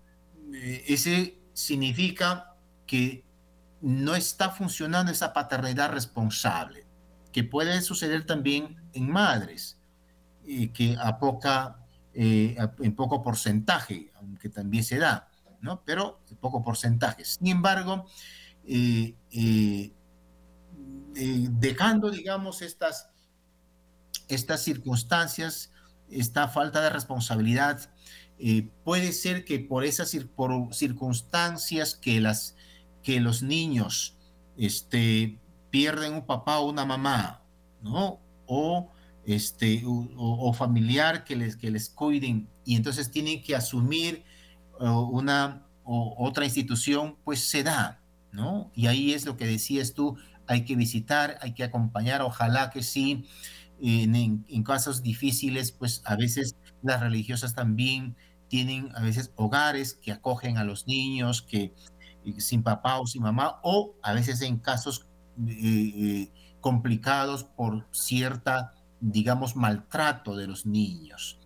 eh, 0.53 0.83
ese 0.87 1.37
significa 1.53 2.55
que 2.85 3.22
no 3.83 4.15
está 4.15 4.49
funcionando 4.49 5.11
esa 5.11 5.33
paternidad 5.33 5.91
responsable, 5.91 6.87
que 7.33 7.43
puede 7.43 7.81
suceder 7.81 8.25
también 8.25 8.81
en 8.93 9.11
madres 9.11 9.77
que 10.73 10.95
a 10.99 11.19
poca, 11.19 11.85
eh, 12.13 12.55
en 12.79 12.95
poco 12.95 13.21
porcentaje, 13.21 14.09
aunque 14.15 14.47
también 14.47 14.85
se 14.85 14.99
da, 14.99 15.29
¿no? 15.59 15.83
Pero 15.83 16.21
poco 16.39 16.63
porcentaje. 16.63 17.25
Sin 17.25 17.47
embargo, 17.47 18.05
eh, 18.65 19.15
eh, 19.31 19.91
dejando, 21.15 22.09
digamos, 22.09 22.61
estas, 22.61 23.09
estas 24.29 24.61
circunstancias, 24.61 25.73
esta 26.09 26.47
falta 26.47 26.81
de 26.81 26.89
responsabilidad, 26.89 27.89
puede 28.83 29.11
ser 29.11 29.45
que 29.45 29.59
por 29.59 29.83
esas 29.85 30.15
por 30.35 30.73
circunstancias 30.73 31.95
que, 31.95 32.19
las, 32.19 32.55
que 33.03 33.19
los 33.19 33.43
niños 33.43 34.17
este, 34.57 35.39
pierden 35.69 36.13
un 36.13 36.25
papá 36.25 36.59
o 36.59 36.69
una 36.69 36.85
mamá, 36.85 37.43
¿no? 37.81 38.19
O 38.47 38.91
este, 39.25 39.83
o, 39.85 40.53
familiar 40.53 41.23
que 41.23 41.35
les, 41.35 41.55
que 41.55 41.71
les 41.71 41.89
cuiden 41.89 42.49
y 42.65 42.75
entonces 42.75 43.09
tienen 43.09 43.41
que 43.41 43.55
asumir 43.55 44.23
una 44.79 45.65
o 45.85 46.15
otra 46.17 46.45
institución, 46.45 47.17
pues 47.23 47.49
se 47.49 47.63
da, 47.63 48.01
¿no? 48.31 48.71
Y 48.75 48.87
ahí 48.87 49.13
es 49.13 49.25
lo 49.25 49.37
que 49.37 49.45
decías 49.45 49.93
tú, 49.93 50.17
hay 50.47 50.65
que 50.65 50.75
visitar, 50.75 51.37
hay 51.41 51.53
que 51.53 51.63
acompañar, 51.63 52.21
ojalá 52.21 52.69
que 52.69 52.83
sí, 52.83 53.25
en, 53.81 54.15
en, 54.15 54.63
casos 54.63 55.03
difíciles, 55.03 55.71
pues 55.71 56.01
a 56.05 56.15
veces 56.15 56.55
las 56.81 57.01
religiosas 57.01 57.53
también 57.53 58.15
tienen 58.47 58.89
a 58.95 59.01
veces 59.01 59.31
hogares 59.35 59.93
que 59.93 60.11
acogen 60.11 60.57
a 60.57 60.63
los 60.63 60.87
niños, 60.87 61.41
que 61.41 61.73
sin 62.37 62.63
papá 62.63 62.99
o 62.99 63.07
sin 63.07 63.23
mamá, 63.23 63.59
o 63.63 63.95
a 64.01 64.13
veces 64.13 64.41
en 64.41 64.57
casos 64.57 65.07
eh, 65.47 65.93
eh, 65.95 66.31
complicados 66.61 67.43
por 67.43 67.87
cierta 67.91 68.73
digamos, 69.03 69.55
maltrato 69.55 70.35
de 70.37 70.47
los 70.47 70.65
niños. 70.65 71.39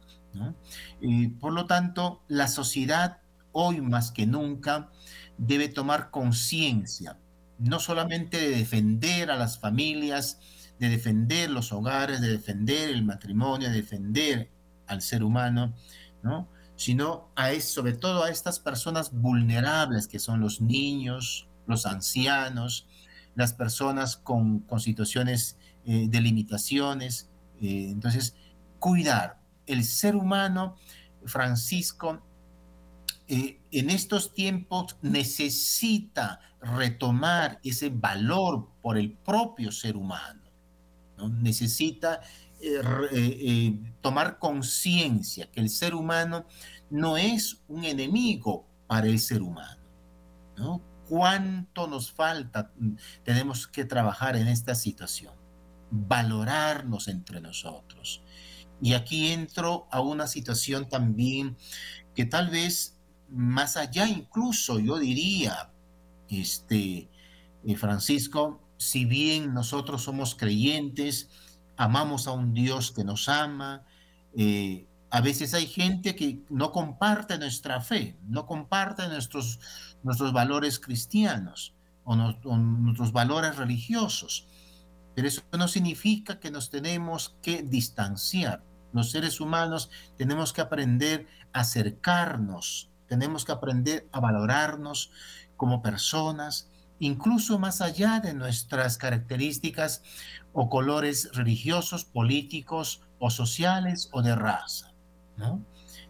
por 1.39 1.53
lo 1.53 1.65
tanto, 1.65 2.21
la 2.27 2.47
sociedad 2.47 3.21
hoy 3.51 3.81
más 3.81 4.11
que 4.11 4.27
nunca 4.27 4.91
debe 5.39 5.67
tomar 5.67 6.11
conciencia, 6.11 7.17
no 7.57 7.79
solamente 7.79 8.37
de 8.37 8.49
defender 8.49 9.31
a 9.31 9.35
las 9.35 9.57
familias, 9.59 10.39
de 10.79 10.89
defender 10.89 11.49
los 11.49 11.71
hogares, 11.71 12.21
de 12.21 12.29
defender 12.29 12.89
el 12.89 13.03
matrimonio, 13.03 13.69
de 13.69 13.77
defender 13.77 14.51
al 14.85 15.01
ser 15.01 15.23
humano, 15.23 15.73
¿no? 16.21 16.47
Sino 16.77 17.31
a 17.35 17.59
sobre 17.59 17.93
todo 17.93 18.23
a 18.23 18.29
estas 18.29 18.59
personas 18.59 19.11
vulnerables 19.11 20.07
que 20.07 20.19
son 20.19 20.39
los 20.39 20.61
niños, 20.61 21.49
los 21.65 21.85
ancianos, 21.85 22.87
las 23.35 23.51
personas 23.51 24.15
con, 24.15 24.65
situaciones 24.79 25.57
eh, 25.85 26.07
de 26.07 26.21
limitaciones, 26.21 27.29
eh, 27.61 27.89
entonces, 27.89 28.35
cuidar 28.79 29.39
el 29.65 29.83
ser 29.83 30.15
humano, 30.15 30.75
Francisco, 31.25 32.21
eh, 33.27 33.59
en 33.71 33.89
estos 33.89 34.33
tiempos 34.33 34.95
necesita 35.01 36.39
retomar 36.61 37.59
ese 37.63 37.89
valor 37.89 38.69
por 38.81 38.97
el 38.97 39.11
propio 39.11 39.71
ser 39.71 39.97
humano. 39.97 40.43
Necesita 41.29 42.21
eh, 42.59 43.79
tomar 44.01 44.39
conciencia 44.39 45.49
que 45.51 45.59
el 45.59 45.69
ser 45.69 45.93
humano 45.93 46.45
no 46.89 47.17
es 47.17 47.61
un 47.67 47.83
enemigo 47.83 48.67
para 48.87 49.07
el 49.07 49.19
ser 49.19 49.41
humano. 49.41 49.81
¿no? 50.57 50.81
¿Cuánto 51.07 51.87
nos 51.87 52.11
falta? 52.11 52.71
Tenemos 53.23 53.67
que 53.67 53.85
trabajar 53.85 54.35
en 54.35 54.47
esta 54.47 54.75
situación, 54.75 55.33
valorarnos 55.89 57.07
entre 57.07 57.39
nosotros. 57.41 58.23
Y 58.81 58.93
aquí 58.93 59.31
entro 59.31 59.87
a 59.91 60.01
una 60.01 60.27
situación 60.27 60.87
también 60.89 61.57
que 62.13 62.25
tal 62.25 62.49
vez 62.49 62.97
más 63.29 63.77
allá 63.77 64.07
incluso, 64.07 64.79
yo 64.79 64.97
diría, 64.97 65.71
este, 66.29 67.09
eh, 67.63 67.75
Francisco, 67.75 68.61
si 68.77 69.05
bien 69.05 69.53
nosotros 69.53 70.03
somos 70.03 70.35
creyentes, 70.35 71.29
amamos 71.77 72.27
a 72.27 72.31
un 72.31 72.53
Dios 72.53 72.91
que 72.91 73.03
nos 73.03 73.29
ama, 73.29 73.83
eh, 74.35 74.87
a 75.09 75.21
veces 75.21 75.53
hay 75.53 75.67
gente 75.67 76.15
que 76.15 76.43
no 76.49 76.71
comparte 76.71 77.37
nuestra 77.37 77.79
fe, 77.81 78.17
no 78.27 78.45
comparte 78.45 79.07
nuestros, 79.07 79.59
nuestros 80.03 80.33
valores 80.33 80.79
cristianos 80.79 81.73
o, 82.03 82.15
nuestros 82.15 83.11
valores 83.11 83.55
religiosos. 83.55 84.47
Pero 85.15 85.27
eso 85.27 85.41
no 85.57 85.67
significa 85.67 86.39
que 86.39 86.51
nos 86.51 86.69
tenemos 86.69 87.35
que 87.41 87.63
distanciar. 87.63 88.63
Los 88.93 89.11
seres 89.11 89.39
humanos 89.39 89.89
tenemos 90.17 90.53
que 90.53 90.61
aprender 90.61 91.27
a 91.53 91.61
acercarnos, 91.61 92.89
tenemos 93.07 93.45
que 93.45 93.51
aprender 93.51 94.07
a 94.11 94.19
valorarnos 94.19 95.11
como 95.55 95.81
personas, 95.81 96.69
incluso 96.99 97.59
más 97.59 97.81
allá 97.81 98.19
de 98.19 98.33
nuestras 98.33 98.97
características 98.97 100.03
o 100.53 100.69
colores 100.69 101.29
religiosos, 101.33 102.05
políticos 102.05 103.01
o 103.19 103.29
sociales 103.29 104.09
o 104.11 104.21
de 104.21 104.35
raza. 104.35 104.93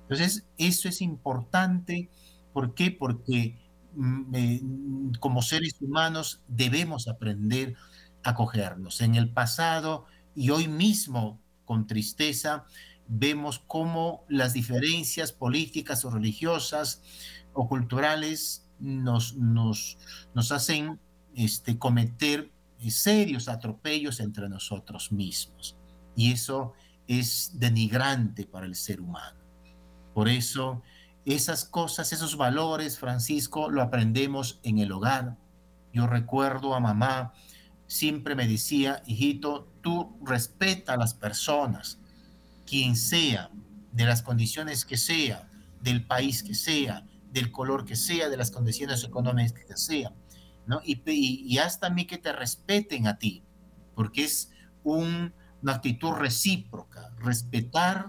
Entonces, 0.02 0.46
eso 0.58 0.88
es 0.88 1.02
importante. 1.02 2.10
¿Por 2.54 2.74
qué? 2.74 2.92
Porque 2.92 3.60
mm, 3.96 4.36
eh, 4.36 4.62
como 5.20 5.42
seres 5.42 5.76
humanos 5.82 6.42
debemos 6.48 7.08
aprender 7.08 7.76
a 8.24 8.30
acogernos. 8.32 9.02
En 9.02 9.16
el 9.16 9.30
pasado 9.30 10.06
y 10.36 10.50
hoy 10.52 10.68
mismo, 10.68 11.42
con 11.66 11.88
tristeza, 11.88 12.66
vemos 13.08 13.60
cómo 13.60 14.26
las 14.30 14.54
diferencias 14.54 15.32
políticas 15.32 16.06
o 16.06 16.10
religiosas 16.10 17.02
o 17.54 17.68
culturales 17.68 18.67
nos, 18.80 19.36
nos, 19.36 19.98
nos 20.34 20.52
hacen 20.52 21.00
este, 21.36 21.78
cometer 21.78 22.52
serios 22.90 23.50
atropellos 23.50 24.20
entre 24.20 24.50
nosotros 24.50 25.12
mismos. 25.12 25.76
Y 26.16 26.32
eso 26.32 26.74
es 27.08 27.52
denigrante 27.56 28.46
para 28.46 28.66
el 28.66 28.76
ser 28.76 29.02
humano. 29.02 29.40
Por 30.14 30.30
eso, 30.30 30.82
esas 31.26 31.66
cosas, 31.66 32.12
esos 32.14 32.38
valores, 32.38 32.98
Francisco, 32.98 33.70
lo 33.70 33.82
aprendemos 33.82 34.60
en 34.64 34.80
el 34.80 34.92
hogar. 34.92 35.38
Yo 35.94 36.08
recuerdo 36.08 36.76
a 36.76 36.80
mamá, 36.80 37.34
siempre 37.88 38.36
me 38.36 38.48
decía, 38.48 39.02
hijito, 39.06 39.72
tú 39.82 40.18
respeta 40.24 40.94
a 40.94 40.98
las 40.98 41.14
personas, 41.14 42.00
quien 42.66 42.96
sea, 42.96 43.50
de 43.92 44.06
las 44.06 44.22
condiciones 44.22 44.86
que 44.86 44.98
sea, 44.98 45.50
del 45.82 46.06
país 46.06 46.44
que 46.44 46.54
sea, 46.54 47.06
del 47.38 47.52
color 47.52 47.86
que 47.86 47.96
sea, 47.96 48.30
de 48.30 48.38
las 48.38 48.52
condiciones 48.52 49.04
económicas 49.04 49.54
que 49.54 49.78
sea, 49.78 50.12
¿no? 50.66 50.82
Y, 50.84 51.02
y, 51.06 51.58
haz 51.60 51.80
también 51.80 52.08
que 52.08 52.18
te 52.18 52.34
respeten 52.34 53.08
a 53.08 53.18
ti, 53.18 53.44
porque 53.96 54.24
es 54.24 54.52
un, 54.84 55.34
una 55.62 55.74
actitud 55.74 56.12
recíproca, 56.12 57.14
respetar, 57.20 58.08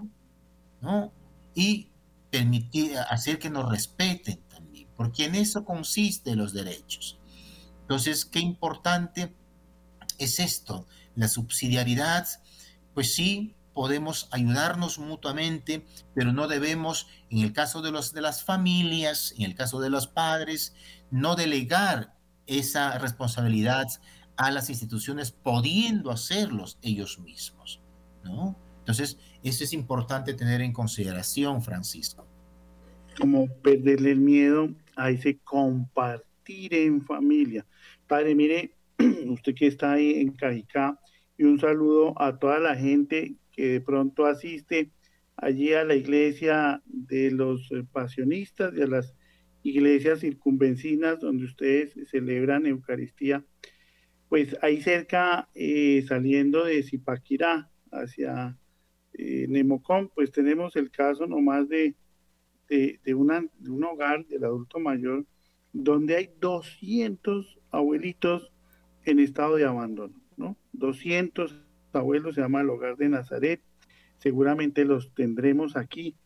¿no? 0.80 1.12
Y 1.54 1.90
permitir, 2.30 2.96
hacer 3.10 3.38
que 3.38 3.50
nos 3.50 3.68
respeten 3.68 4.40
también, 4.48 4.88
porque 4.96 5.26
en 5.26 5.34
eso 5.34 5.64
consiste 5.64 6.34
los 6.34 6.52
derechos. 6.52 7.18
Entonces, 7.82 8.24
qué 8.24 8.40
importante 8.40 9.34
es 10.18 10.40
esto, 10.40 10.86
la 11.14 11.28
subsidiariedad, 11.28 12.26
pues 12.94 13.14
sí, 13.14 13.54
podemos 13.78 14.28
ayudarnos 14.32 14.98
mutuamente, 14.98 15.84
pero 16.12 16.32
no 16.32 16.48
debemos, 16.48 17.06
en 17.30 17.38
el 17.38 17.52
caso 17.52 17.80
de, 17.80 17.92
los, 17.92 18.12
de 18.12 18.20
las 18.20 18.42
familias, 18.42 19.32
en 19.38 19.44
el 19.44 19.54
caso 19.54 19.78
de 19.78 19.88
los 19.88 20.08
padres, 20.08 20.74
no 21.12 21.36
delegar 21.36 22.12
esa 22.48 22.98
responsabilidad 22.98 23.86
a 24.36 24.50
las 24.50 24.68
instituciones, 24.68 25.30
pudiendo 25.30 26.10
hacerlos 26.10 26.80
ellos 26.82 27.20
mismos, 27.20 27.80
¿no? 28.24 28.58
Entonces, 28.80 29.16
eso 29.44 29.62
es 29.62 29.72
importante 29.72 30.34
tener 30.34 30.60
en 30.60 30.72
consideración, 30.72 31.62
Francisco. 31.62 32.26
Como 33.16 33.46
perderle 33.62 34.10
el 34.10 34.18
miedo 34.18 34.70
a 34.96 35.10
ese 35.10 35.38
compartir 35.38 36.74
en 36.74 37.00
familia. 37.00 37.64
Padre, 38.08 38.34
mire, 38.34 38.72
usted 39.28 39.54
que 39.54 39.68
está 39.68 39.92
ahí 39.92 40.14
en 40.14 40.32
Cajicá, 40.32 40.98
y 41.36 41.44
un 41.44 41.60
saludo 41.60 42.20
a 42.20 42.36
toda 42.40 42.58
la 42.58 42.74
gente 42.74 43.36
que 43.58 43.70
de 43.70 43.80
pronto 43.80 44.24
asiste 44.24 44.92
allí 45.34 45.72
a 45.72 45.82
la 45.82 45.96
iglesia 45.96 46.80
de 46.86 47.32
los 47.32 47.72
eh, 47.72 47.82
pasionistas 47.90 48.72
y 48.76 48.82
a 48.82 48.86
las 48.86 49.16
iglesias 49.64 50.20
circunvencinas 50.20 51.18
donde 51.18 51.46
ustedes 51.46 51.92
celebran 52.08 52.66
Eucaristía, 52.66 53.44
pues 54.28 54.56
ahí 54.62 54.80
cerca, 54.80 55.48
eh, 55.56 56.04
saliendo 56.06 56.66
de 56.66 56.84
Zipaquirá 56.84 57.68
hacia 57.90 58.56
eh, 59.14 59.46
Nemocón, 59.48 60.08
pues 60.14 60.30
tenemos 60.30 60.76
el 60.76 60.92
caso 60.92 61.26
nomás 61.26 61.68
de, 61.68 61.96
de, 62.68 63.00
de, 63.02 63.14
un 63.14 63.84
hogar 63.90 64.24
del 64.28 64.44
adulto 64.44 64.78
mayor 64.78 65.26
donde 65.72 66.14
hay 66.14 66.30
200 66.38 67.58
abuelitos 67.72 68.52
en 69.04 69.18
estado 69.18 69.56
de 69.56 69.64
abandono, 69.64 70.14
¿no? 70.36 70.56
200 70.74 71.67
abuelos, 71.92 72.34
se 72.34 72.40
llama 72.40 72.60
el 72.60 72.70
Hogar 72.70 72.96
de 72.96 73.08
Nazaret, 73.08 73.62
seguramente 74.18 74.84
los 74.84 75.14
tendremos 75.14 75.76
aquí, 75.76 76.16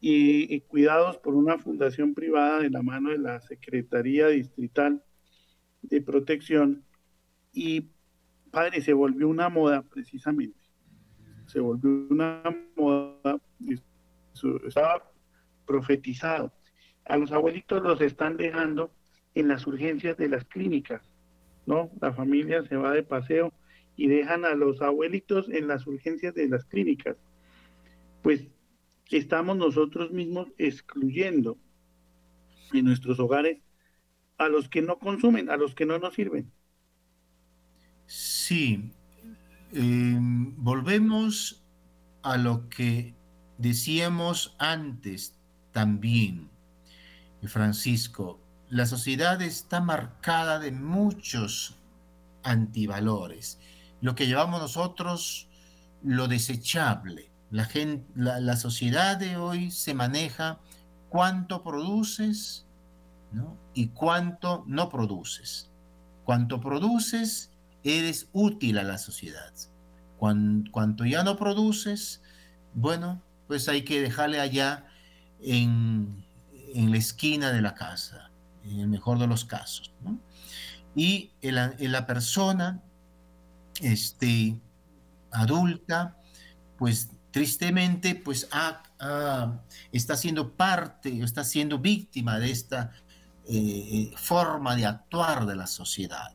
y, 0.00 0.60
cuidados 0.60 1.18
por 1.18 1.34
una 1.34 1.58
fundación 1.58 2.14
privada 2.14 2.60
de 2.60 2.70
la 2.70 2.82
mano 2.82 3.10
de 3.10 3.18
la 3.18 3.40
Secretaría 3.40 4.28
Distrital 4.28 5.02
de 5.82 6.00
Protección, 6.00 6.84
y 7.52 7.88
padre, 8.50 8.80
se 8.80 8.92
volvió 8.92 9.28
una 9.28 9.48
moda 9.48 9.82
precisamente, 9.82 10.58
se 11.46 11.60
volvió 11.60 12.06
una 12.10 12.42
moda, 12.76 13.40
estaba 14.66 15.10
profetizado. 15.66 16.52
A 17.04 17.16
los 17.16 17.32
abuelitos 17.32 17.82
los 17.82 18.00
están 18.00 18.36
dejando 18.36 18.92
en 19.34 19.48
las 19.48 19.66
urgencias 19.66 20.16
de 20.16 20.28
las 20.28 20.44
clínicas, 20.44 21.02
¿no? 21.66 21.90
La 22.00 22.12
familia 22.12 22.62
se 22.64 22.76
va 22.76 22.92
de 22.92 23.02
paseo 23.02 23.52
y 23.98 24.06
dejan 24.06 24.44
a 24.44 24.54
los 24.54 24.80
abuelitos 24.80 25.48
en 25.50 25.66
las 25.66 25.86
urgencias 25.86 26.32
de 26.32 26.48
las 26.48 26.64
clínicas, 26.64 27.16
pues 28.22 28.46
estamos 29.10 29.56
nosotros 29.56 30.12
mismos 30.12 30.48
excluyendo 30.56 31.58
en 32.72 32.84
nuestros 32.84 33.18
hogares 33.18 33.58
a 34.38 34.48
los 34.48 34.68
que 34.68 34.82
no 34.82 35.00
consumen, 35.00 35.50
a 35.50 35.56
los 35.56 35.74
que 35.74 35.84
no 35.84 35.98
nos 35.98 36.14
sirven. 36.14 36.48
Sí, 38.06 38.92
em, 39.72 40.54
volvemos 40.56 41.64
a 42.22 42.36
lo 42.36 42.68
que 42.68 43.14
decíamos 43.58 44.54
antes 44.60 45.34
también, 45.72 46.48
Francisco, 47.42 48.40
la 48.70 48.86
sociedad 48.86 49.42
está 49.42 49.80
marcada 49.80 50.60
de 50.60 50.70
muchos 50.70 51.76
antivalores 52.44 53.58
lo 54.00 54.14
que 54.14 54.26
llevamos 54.26 54.60
nosotros, 54.60 55.48
lo 56.02 56.28
desechable. 56.28 57.30
La, 57.50 57.64
gente, 57.64 58.06
la, 58.14 58.56
sociedad 58.56 59.16
de 59.16 59.36
hoy 59.36 59.70
se 59.70 59.94
maneja 59.94 60.60
cuánto 61.08 61.62
produces 61.62 62.66
y 63.74 63.88
cuánto 63.88 64.64
no 64.66 64.88
produces. 64.88 65.70
Cuanto 66.24 66.60
produces, 66.60 67.50
eres 67.82 68.28
útil 68.32 68.78
a 68.78 68.82
la 68.82 68.98
sociedad. 68.98 69.52
cuanto 70.18 71.04
ya 71.04 71.22
no 71.22 71.36
produces, 71.36 72.22
bueno, 72.74 73.22
pues 73.46 73.68
hay 73.68 73.82
que 73.82 74.02
dejarle 74.02 74.40
allá 74.40 74.84
en, 75.40 76.24
la 76.74 76.96
esquina 76.98 77.50
de 77.50 77.62
la 77.62 77.74
casa, 77.74 78.30
en 78.62 78.80
el 78.80 78.88
mejor 78.88 79.18
de 79.18 79.26
los 79.26 79.46
casos. 79.46 79.90
Y 80.94 81.30
en 81.40 81.92
la 81.92 82.06
persona 82.06 82.82
este, 83.80 84.60
adulta, 85.30 86.16
pues 86.76 87.10
tristemente, 87.30 88.14
pues 88.14 88.48
está 89.92 90.16
siendo 90.16 90.54
parte, 90.54 91.22
está 91.22 91.44
siendo 91.44 91.78
víctima 91.78 92.38
de 92.38 92.50
esta 92.50 92.92
eh, 93.48 94.10
forma 94.16 94.76
de 94.76 94.86
actuar 94.86 95.46
de 95.46 95.56
la 95.56 95.66
sociedad. 95.66 96.34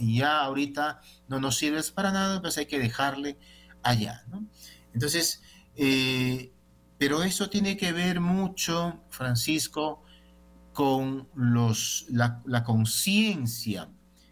Ya 0.00 0.40
ahorita 0.42 1.00
no 1.28 1.38
nos 1.38 1.56
sirve 1.56 1.80
para 1.94 2.10
nada, 2.10 2.40
pues 2.40 2.58
hay 2.58 2.66
que 2.66 2.78
dejarle 2.78 3.38
allá. 3.82 4.24
Entonces, 4.92 5.42
eh, 5.76 6.52
pero 6.98 7.22
eso 7.22 7.48
tiene 7.48 7.76
que 7.76 7.92
ver 7.92 8.20
mucho, 8.20 9.00
Francisco, 9.10 10.02
con 10.72 11.28
los, 11.34 12.06
la 12.10 12.64
conciencia 12.64 13.90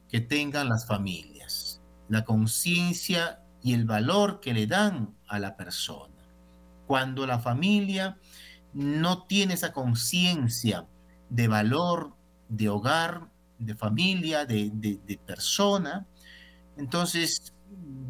que 0.09 0.21
tengan 0.21 0.69
las 0.69 0.87
familias, 0.87 1.30
la 2.11 2.25
conciencia 2.25 3.41
y 3.63 3.73
el 3.73 3.85
valor 3.85 4.41
que 4.41 4.53
le 4.53 4.67
dan 4.67 5.17
a 5.29 5.39
la 5.39 5.57
persona. 5.57 6.27
Cuando 6.87 7.25
la 7.27 7.39
familia 7.39 8.19
no 8.75 9.27
tiene 9.27 9.55
esa 9.55 9.73
conciencia 9.73 10.87
de 11.29 11.47
valor, 11.47 12.17
de 12.49 12.69
hogar, 12.69 13.31
de 13.59 13.77
familia, 13.77 14.45
de, 14.45 14.71
de, 14.73 15.19
persona, 15.25 16.07
entonces 16.77 17.55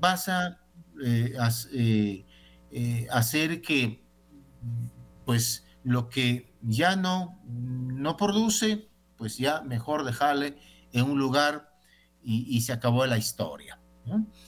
vas 0.01 0.29
a 0.29 0.59
eh, 1.05 1.35
eh, 1.75 2.27
eh, 2.71 3.07
hacer 3.11 3.61
que 3.61 4.03
pues 5.27 5.67
lo 5.85 6.09
que 6.09 6.55
ya 6.63 6.97
no, 6.97 7.39
no 7.45 8.17
produce, 8.17 8.89
pues 9.19 9.37
ya 9.37 9.61
mejor 9.61 10.05
dejarle 10.05 10.57
en 10.93 11.05
un 11.05 11.19
lugar 11.19 11.71
y, 12.23 12.61
se 12.61 12.73
acabó 12.73 13.07
la 13.07 13.19
historia. 13.19 13.80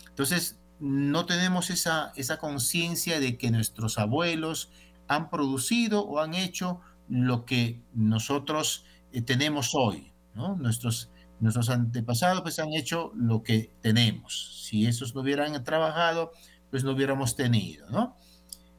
Entonces, 0.08 0.58
no 0.80 1.26
tenemos 1.26 1.70
esa, 1.70 2.12
esa 2.16 2.38
conciencia 2.38 3.20
de 3.20 3.38
que 3.38 3.50
nuestros 3.50 3.98
abuelos 3.98 4.70
han 5.08 5.30
producido 5.30 6.04
o 6.04 6.20
han 6.20 6.34
hecho 6.34 6.80
lo 7.08 7.44
que 7.44 7.80
nosotros 7.94 8.84
tenemos 9.26 9.74
hoy. 9.74 10.12
Nuestros, 10.34 11.10
nuestros 11.40 11.68
antepasados 11.68 12.40
pues 12.40 12.58
han 12.58 12.72
hecho 12.72 13.12
lo 13.14 13.42
que 13.42 13.70
tenemos. 13.82 14.64
Si 14.66 14.86
esos 14.86 15.14
no 15.14 15.20
hubieran 15.20 15.62
trabajado, 15.62 16.32
pues 16.70 16.84
no 16.84 16.92
hubiéramos 16.92 17.36
tenido, 17.36 17.88
¿no? 17.90 18.16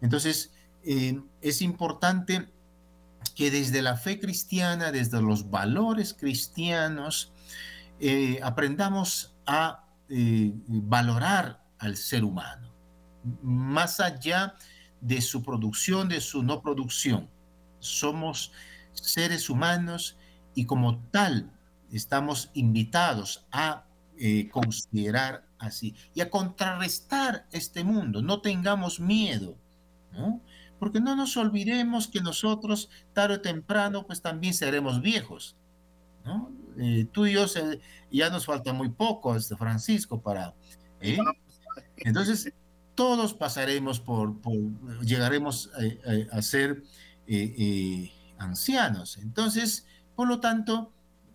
Entonces, 0.01 0.51
eh, 0.83 1.21
es 1.41 1.61
importante 1.61 2.49
que 3.35 3.51
desde 3.51 3.81
la 3.81 3.97
fe 3.97 4.19
cristiana, 4.19 4.91
desde 4.91 5.21
los 5.21 5.49
valores 5.49 6.13
cristianos, 6.13 7.31
eh, 7.99 8.39
aprendamos 8.41 9.35
a 9.45 9.82
eh, 10.09 10.53
valorar 10.67 11.63
al 11.79 11.97
ser 11.97 12.23
humano, 12.23 12.73
más 13.41 13.99
allá 13.99 14.55
de 15.01 15.21
su 15.21 15.43
producción, 15.43 16.09
de 16.09 16.21
su 16.21 16.43
no 16.43 16.61
producción. 16.61 17.29
Somos 17.79 18.51
seres 18.93 19.49
humanos 19.49 20.17
y 20.55 20.65
como 20.65 20.99
tal 21.11 21.51
estamos 21.91 22.51
invitados 22.53 23.45
a 23.51 23.85
considerar 24.51 25.45
así 25.57 25.95
y 26.13 26.21
a 26.21 26.29
contrarrestar 26.29 27.47
este 27.51 27.83
mundo. 27.83 28.21
No 28.21 28.41
tengamos 28.41 28.99
miedo, 28.99 29.57
¿no? 30.11 30.41
Porque 30.79 30.99
no 30.99 31.15
nos 31.15 31.37
olvidemos 31.37 32.07
que 32.07 32.21
nosotros, 32.21 32.89
tarde 33.13 33.35
o 33.35 33.41
temprano, 33.41 34.05
pues 34.05 34.21
también 34.21 34.53
seremos 34.53 35.01
viejos, 35.01 35.55
¿no? 36.25 36.51
Eh, 36.77 37.07
tú 37.11 37.25
y 37.25 37.33
yo 37.33 37.45
ya 38.11 38.29
nos 38.29 38.45
falta 38.45 38.73
muy 38.73 38.89
poco, 38.89 39.35
este 39.35 39.55
Francisco, 39.55 40.21
para... 40.21 40.55
¿eh? 41.01 41.17
Entonces, 41.97 42.53
todos 42.95 43.33
pasaremos 43.33 43.99
por, 43.99 44.35
llegaremos 45.01 45.69
a, 46.31 46.41
ser 46.41 46.83
eh, 47.27 48.11
ancianos. 48.37 49.17
Entonces, 49.17 49.85
por 50.15 50.27
lo 50.27 50.39
tanto, 50.39 50.91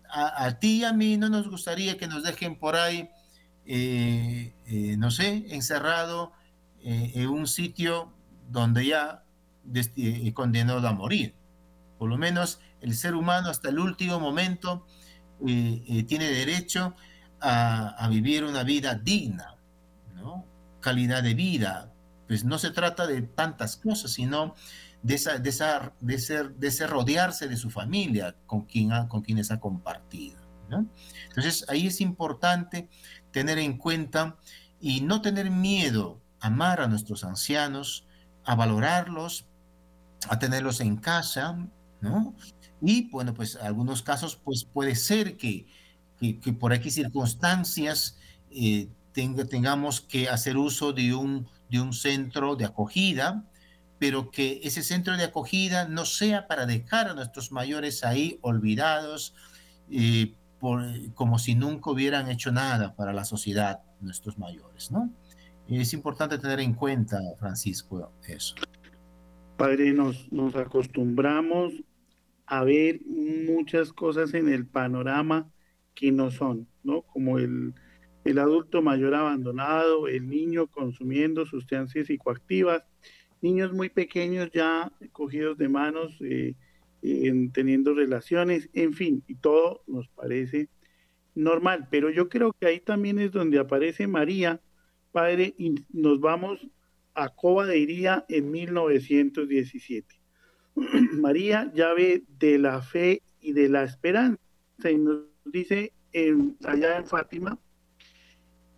a, 0.09 0.45
a, 0.45 0.59
ti 0.59 0.79
y 0.79 0.83
a 0.83 0.93
mí 0.93 1.17
no 1.17 1.29
nos 1.29 1.49
gustaría 1.49 1.97
que 1.97 2.07
nos 2.07 2.23
dejen 2.23 2.57
por 2.57 2.75
ahí 2.75 3.09
eh, 3.71 4.51
eh, 4.65 4.97
no 4.97 5.11
sé, 5.11 5.45
encerrado 5.49 6.31
eh, 6.81 7.11
en 7.13 7.29
un 7.29 7.45
sitio 7.45 8.11
donde 8.49 8.87
ya 8.87 9.23
condenado 10.33 10.87
a 10.87 10.91
morir. 10.91 11.35
Por 11.99 12.09
lo 12.09 12.17
menos 12.17 12.61
el 12.81 12.95
ser 12.95 13.15
humano 13.15 13.49
hasta 13.49 13.69
el 13.69 13.79
último 13.79 14.19
momento 14.19 14.85
tiene 15.39 16.29
derecho 16.29 16.95
a, 17.41 18.07
vivir 18.09 18.43
una 18.43 18.63
vida 18.63 18.95
digna, 18.95 19.55
calidad 20.81 21.23
de 21.23 21.33
vida. 21.33 21.93
Pues 22.27 22.43
no 22.43 22.59
se 22.59 22.71
trata 22.71 23.07
de 23.07 23.21
tantas 23.23 23.77
cosas, 23.77 24.11
sino 24.11 24.53
de, 25.01 25.15
esa, 25.15 25.41
ser, 26.17 26.55
de 26.55 26.71
ser 26.71 26.89
rodearse 26.89 27.47
de 27.47 27.57
su 27.57 27.69
familia 27.69 28.35
con, 28.45 28.65
quien 28.65 28.91
con 29.07 29.21
quienes 29.21 29.51
ha 29.51 29.59
compartido. 29.59 30.39
Entonces 31.29 31.65
ahí 31.69 31.87
es 31.87 32.01
importante 32.01 32.89
tener 33.31 33.57
en 33.59 33.77
cuenta 33.77 34.37
y 34.79 35.01
no 35.01 35.21
tener 35.21 35.49
miedo, 35.49 36.21
amar 36.39 36.81
a 36.81 36.87
nuestros 36.87 37.23
ancianos, 37.23 38.07
a 38.45 38.55
valorarlos, 38.55 39.47
a 40.29 40.39
tenerlos 40.39 40.79
en 40.81 40.97
casa, 40.97 41.57
¿no? 42.01 42.35
Y 42.81 43.09
bueno, 43.09 43.33
pues 43.33 43.55
en 43.55 43.65
algunos 43.65 44.01
casos 44.01 44.35
pues 44.35 44.63
puede 44.63 44.95
ser 44.95 45.37
que, 45.37 45.65
que, 46.19 46.53
por 46.53 46.73
aquí 46.73 46.91
circunstancias 46.91 48.17
eh, 48.51 48.87
tengamos 49.13 50.01
que 50.01 50.29
hacer 50.29 50.57
uso 50.57 50.93
de 50.93 51.13
un, 51.13 51.47
de 51.69 51.81
un 51.81 51.93
centro 51.93 52.55
de 52.55 52.65
acogida, 52.65 53.45
pero 53.97 54.31
que 54.31 54.61
ese 54.63 54.81
centro 54.81 55.17
de 55.17 55.25
acogida 55.25 55.87
no 55.87 56.05
sea 56.05 56.47
para 56.47 56.65
dejar 56.65 57.09
a 57.09 57.13
nuestros 57.13 57.51
mayores 57.51 58.03
ahí 58.03 58.39
olvidados, 58.41 59.33
eh, 59.91 60.33
como 61.13 61.39
si 61.39 61.55
nunca 61.55 61.89
hubieran 61.89 62.29
hecho 62.29 62.51
nada 62.51 62.95
para 62.95 63.13
la 63.13 63.23
sociedad, 63.23 63.81
nuestros 64.01 64.37
mayores, 64.37 64.91
¿no? 64.91 65.09
Es 65.69 65.93
importante 65.93 66.37
tener 66.39 66.59
en 66.59 66.73
cuenta, 66.73 67.19
Francisco, 67.37 68.11
eso. 68.27 68.55
Padre, 69.55 69.93
nos, 69.93 70.31
nos 70.31 70.55
acostumbramos 70.55 71.73
a 72.51 72.63
ver 72.63 72.99
muchas 73.05 73.93
cosas 73.93 74.33
en 74.33 74.49
el 74.49 74.65
panorama 74.65 75.51
que 75.93 76.11
no 76.11 76.31
son, 76.31 76.67
¿no? 76.83 77.03
Como 77.03 77.37
el, 77.37 77.75
el 78.25 78.39
adulto 78.39 78.81
mayor 78.81 79.13
abandonado, 79.13 80.07
el 80.07 80.27
niño 80.27 80.65
consumiendo 80.65 81.45
sustancias 81.45 82.07
psicoactivas, 82.07 82.83
niños 83.41 83.71
muy 83.71 83.89
pequeños 83.89 84.49
ya 84.51 84.91
cogidos 85.11 85.59
de 85.59 85.69
manos, 85.69 86.17
eh, 86.21 86.55
en 87.03 87.51
teniendo 87.51 87.93
relaciones, 87.93 88.67
en 88.73 88.93
fin, 88.93 89.23
y 89.27 89.35
todo 89.35 89.83
nos 89.85 90.07
parece 90.09 90.69
normal. 91.35 91.87
Pero 91.91 92.09
yo 92.09 92.29
creo 92.29 92.51
que 92.53 92.65
ahí 92.65 92.79
también 92.79 93.19
es 93.19 93.31
donde 93.31 93.59
aparece 93.59 94.07
María, 94.07 94.59
Padre, 95.11 95.53
y 95.59 95.75
nos 95.93 96.19
vamos 96.19 96.67
a 97.13 97.29
Coba 97.29 97.67
de 97.67 97.77
Iría 97.77 98.25
en 98.27 98.49
1917. 98.49 100.18
María, 101.13 101.71
llave 101.73 102.23
de 102.39 102.57
la 102.57 102.81
fe 102.81 103.21
y 103.41 103.53
de 103.53 103.69
la 103.69 103.83
esperanza, 103.83 104.39
y 104.89 104.97
nos 104.97 105.23
dice 105.45 105.93
en, 106.13 106.57
allá 106.63 106.97
en 106.97 107.05
Fátima 107.05 107.59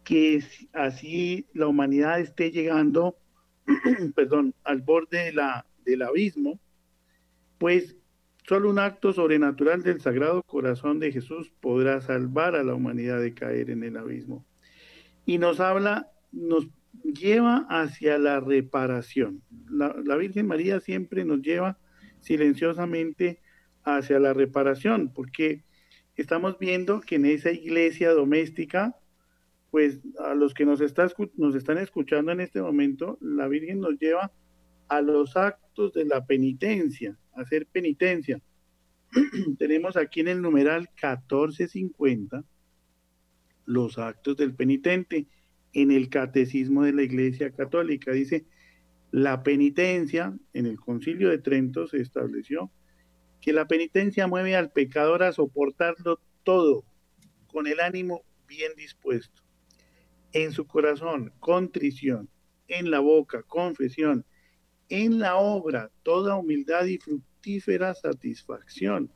que 0.03 0.43
así 0.73 1.47
la 1.53 1.67
humanidad 1.67 2.19
esté 2.19 2.51
llegando, 2.51 3.17
perdón, 4.15 4.53
al 4.63 4.81
borde 4.81 5.31
la, 5.31 5.65
del 5.85 6.01
abismo, 6.01 6.59
pues 7.57 7.95
Solo 8.47 8.69
un 8.69 8.79
acto 8.79 9.13
sobrenatural 9.13 9.83
del 9.83 10.01
Sagrado 10.01 10.41
Corazón 10.43 10.99
de 10.99 11.11
Jesús 11.11 11.53
podrá 11.61 12.01
salvar 12.01 12.55
a 12.55 12.63
la 12.63 12.73
humanidad 12.73 13.21
de 13.21 13.33
caer 13.33 13.69
en 13.69 13.83
el 13.83 13.97
abismo. 13.97 14.45
Y 15.25 15.37
nos 15.37 15.59
habla, 15.59 16.11
nos 16.31 16.67
lleva 17.03 17.67
hacia 17.69 18.17
la 18.17 18.39
reparación. 18.39 19.43
La, 19.69 20.15
Virgen 20.17 20.47
María 20.47 20.79
siempre 20.79 21.23
nos 21.23 21.41
lleva 21.41 21.77
silenciosamente 22.21 23.41
hacia 23.83 24.19
la 24.19 24.33
reparación, 24.33 25.11
porque 25.13 25.63
estamos 26.15 26.57
viendo 26.59 27.01
que 27.01 27.15
en 27.15 27.25
esa 27.25 27.51
iglesia 27.51 28.11
doméstica, 28.11 28.95
pues 29.71 29.99
a 30.19 30.35
los 30.35 30.53
que 30.53 30.65
nos, 30.65 30.81
está, 30.81 31.07
nos 31.35 31.55
están 31.55 31.77
escuchando 31.77 32.31
en 32.31 32.41
este 32.41 32.61
momento, 32.61 33.17
la 33.21 33.47
Virgen 33.47 33.79
nos 33.79 33.97
lleva 33.99 34.31
a 34.87 35.01
los 35.01 35.37
actos 35.37 35.93
de 35.93 36.05
la 36.05 36.25
penitencia, 36.25 37.17
hacer 37.33 37.65
penitencia. 37.65 38.41
Tenemos 39.57 39.97
aquí 39.97 40.19
en 40.19 40.27
el 40.27 40.41
numeral 40.41 40.89
1450 41.01 42.43
los 43.65 43.97
actos 43.97 44.35
del 44.37 44.53
penitente 44.53 45.27
en 45.73 45.91
el 45.91 46.09
catecismo 46.09 46.83
de 46.83 46.93
la 46.93 47.03
Iglesia 47.03 47.51
Católica. 47.51 48.11
Dice, 48.11 48.45
la 49.11 49.43
penitencia, 49.43 50.33
en 50.53 50.65
el 50.65 50.79
concilio 50.79 51.29
de 51.29 51.37
Trento 51.37 51.87
se 51.87 51.97
estableció 51.97 52.71
que 53.41 53.51
la 53.51 53.67
penitencia 53.67 54.27
mueve 54.27 54.55
al 54.55 54.71
pecador 54.71 55.23
a 55.23 55.33
soportarlo 55.33 56.19
todo 56.43 56.85
con 57.47 57.67
el 57.67 57.79
ánimo 57.81 58.23
bien 58.47 58.71
dispuesto. 58.77 59.41
En 60.31 60.53
su 60.53 60.65
corazón, 60.65 61.33
contrición, 61.39 62.29
en 62.67 62.89
la 62.89 62.99
boca, 62.99 63.43
confesión, 63.43 64.25
en 64.87 65.19
la 65.19 65.35
obra 65.35 65.91
toda 66.03 66.37
humildad 66.37 66.85
y 66.85 66.97
fructífera 66.97 67.93
satisfacción. 67.93 69.11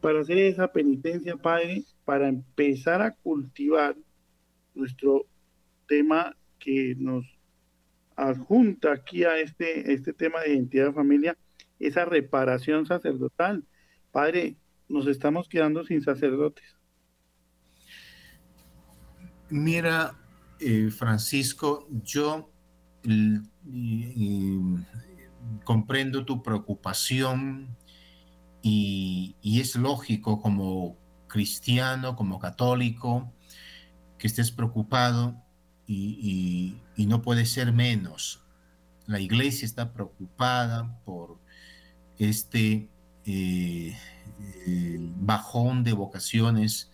Para 0.00 0.20
hacer 0.20 0.38
esa 0.38 0.72
penitencia, 0.72 1.36
Padre, 1.36 1.84
para 2.04 2.28
empezar 2.28 3.02
a 3.02 3.12
cultivar 3.12 3.96
nuestro 4.74 5.26
tema 5.86 6.36
que 6.58 6.94
nos 6.98 7.24
adjunta 8.16 8.92
aquí 8.92 9.24
a 9.24 9.38
este, 9.38 9.92
este 9.92 10.12
tema 10.12 10.40
de 10.40 10.54
identidad 10.54 10.86
de 10.86 10.92
familia, 10.92 11.38
esa 11.78 12.04
reparación 12.04 12.86
sacerdotal. 12.86 13.64
Padre, 14.10 14.56
nos 14.88 15.06
estamos 15.06 15.48
quedando 15.48 15.84
sin 15.84 16.02
sacerdotes. 16.02 16.76
Mira, 19.50 20.18
eh, 20.60 20.90
Francisco, 20.90 21.86
yo 21.90 22.50
comprendo 25.64 26.24
tu 26.24 26.42
preocupación 26.42 27.76
y, 28.62 29.36
es 29.42 29.76
lógico 29.76 30.40
como 30.40 30.96
cristiano, 31.26 32.16
como 32.16 32.38
católico, 32.38 33.32
que 34.18 34.26
estés 34.26 34.52
preocupado 34.52 35.42
y, 35.86 36.76
no 36.96 37.22
puede 37.22 37.46
ser 37.46 37.72
menos. 37.72 38.42
La 39.06 39.20
iglesia 39.20 39.66
está 39.66 39.92
preocupada 39.92 41.00
por 41.04 41.38
este 42.18 42.88
eh, 43.26 43.96
bajón 45.16 45.82
de 45.84 45.92
vocaciones 45.92 46.90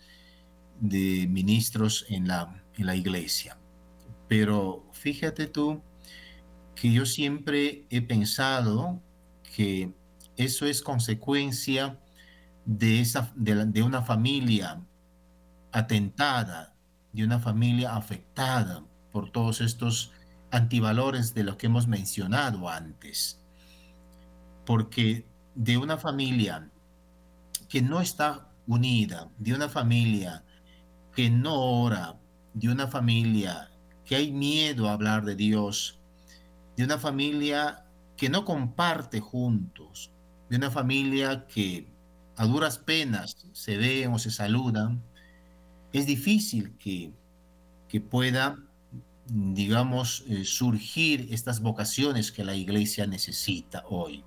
de 0.79 1.27
ministros 1.29 2.05
en 2.09 2.27
la, 2.27 2.63
en 2.77 2.85
la 2.85 2.95
iglesia. 2.95 3.57
Pero 4.27 4.89
fíjate 4.93 5.47
tú 5.47 5.81
que 6.75 6.91
yo 6.91 7.05
siempre 7.05 7.85
he 7.89 8.01
pensado 8.01 9.01
que 9.55 9.93
eso 10.37 10.65
es 10.65 10.81
consecuencia 10.81 11.99
de, 12.65 13.01
esa, 13.01 13.33
de, 13.35 13.83
una 13.83 14.01
familia 14.03 14.81
atentada, 15.71 16.68
de 17.13 17.23
una 17.23 17.39
familia 17.39 17.95
afectada 17.95 18.83
por 19.11 19.31
todos 19.31 19.61
estos 19.61 20.11
antivalores 20.51 21.33
de 21.33 21.43
lo 21.43 21.57
que 21.57 21.67
hemos 21.67 21.87
mencionado 21.87 22.69
antes. 22.69 23.41
Porque 24.65 25.25
de 25.55 25.77
una 25.77 25.97
familia 25.97 26.69
que 27.67 27.81
no 27.81 28.01
está 28.01 28.49
unida, 28.67 29.29
de 29.37 29.53
una 29.53 29.69
familia 29.69 30.43
que 31.15 31.29
no 31.29 31.55
ora, 31.55 32.19
de 32.53 32.69
una 32.69 32.87
familia 32.87 33.71
que 34.05 34.15
hay 34.15 34.31
miedo 34.31 34.87
a 34.87 34.93
hablar 34.93 35.25
de 35.25 35.35
Dios, 35.35 35.99
de 36.75 36.83
una 36.83 36.97
familia 36.97 37.85
que 38.15 38.29
no 38.29 38.45
comparte 38.45 39.19
juntos, 39.19 40.11
de 40.49 40.57
una 40.57 40.71
familia 40.71 41.45
que 41.47 41.91
a 42.35 42.45
duras 42.45 42.77
penas 42.77 43.35
se 43.53 43.77
ven 43.77 44.13
o 44.13 44.19
se 44.19 44.31
saludan, 44.31 45.03
es 45.93 46.05
difícil 46.05 46.75
que, 46.77 47.11
que 47.87 48.01
pueda, 48.01 48.57
digamos, 49.25 50.23
eh, 50.27 50.45
surgir 50.45 51.27
estas 51.31 51.61
vocaciones 51.61 52.31
que 52.31 52.43
la 52.43 52.55
iglesia 52.55 53.07
necesita 53.07 53.83
hoy. 53.87 54.23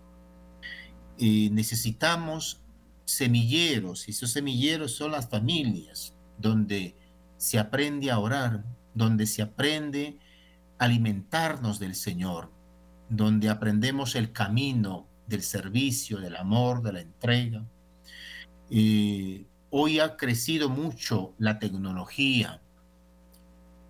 necesitamos 1.18 2.60
semilleros, 3.04 4.08
y 4.08 4.12
esos 4.12 4.30
semilleros 4.30 4.92
son 4.92 5.12
las 5.12 5.28
familias, 5.28 6.14
donde 6.38 6.96
se 7.36 7.58
aprende 7.58 8.10
a 8.10 8.18
orar, 8.18 8.64
donde 8.94 9.26
se 9.26 9.42
aprende 9.42 10.18
a 10.78 10.84
alimentarnos 10.84 11.78
del 11.78 11.94
Señor, 11.94 12.50
donde 13.08 13.48
aprendemos 13.48 14.14
el 14.14 14.32
camino 14.32 15.06
del 15.26 15.42
servicio, 15.42 16.18
del 16.18 16.36
amor, 16.36 16.82
de 16.82 16.92
la 16.92 17.00
entrega. 17.00 17.64
Eh, 18.70 19.44
hoy 19.74 20.00
ha 20.00 20.18
crecido 20.18 20.68
mucho 20.68 21.34
la 21.38 21.58
tecnología 21.58 22.60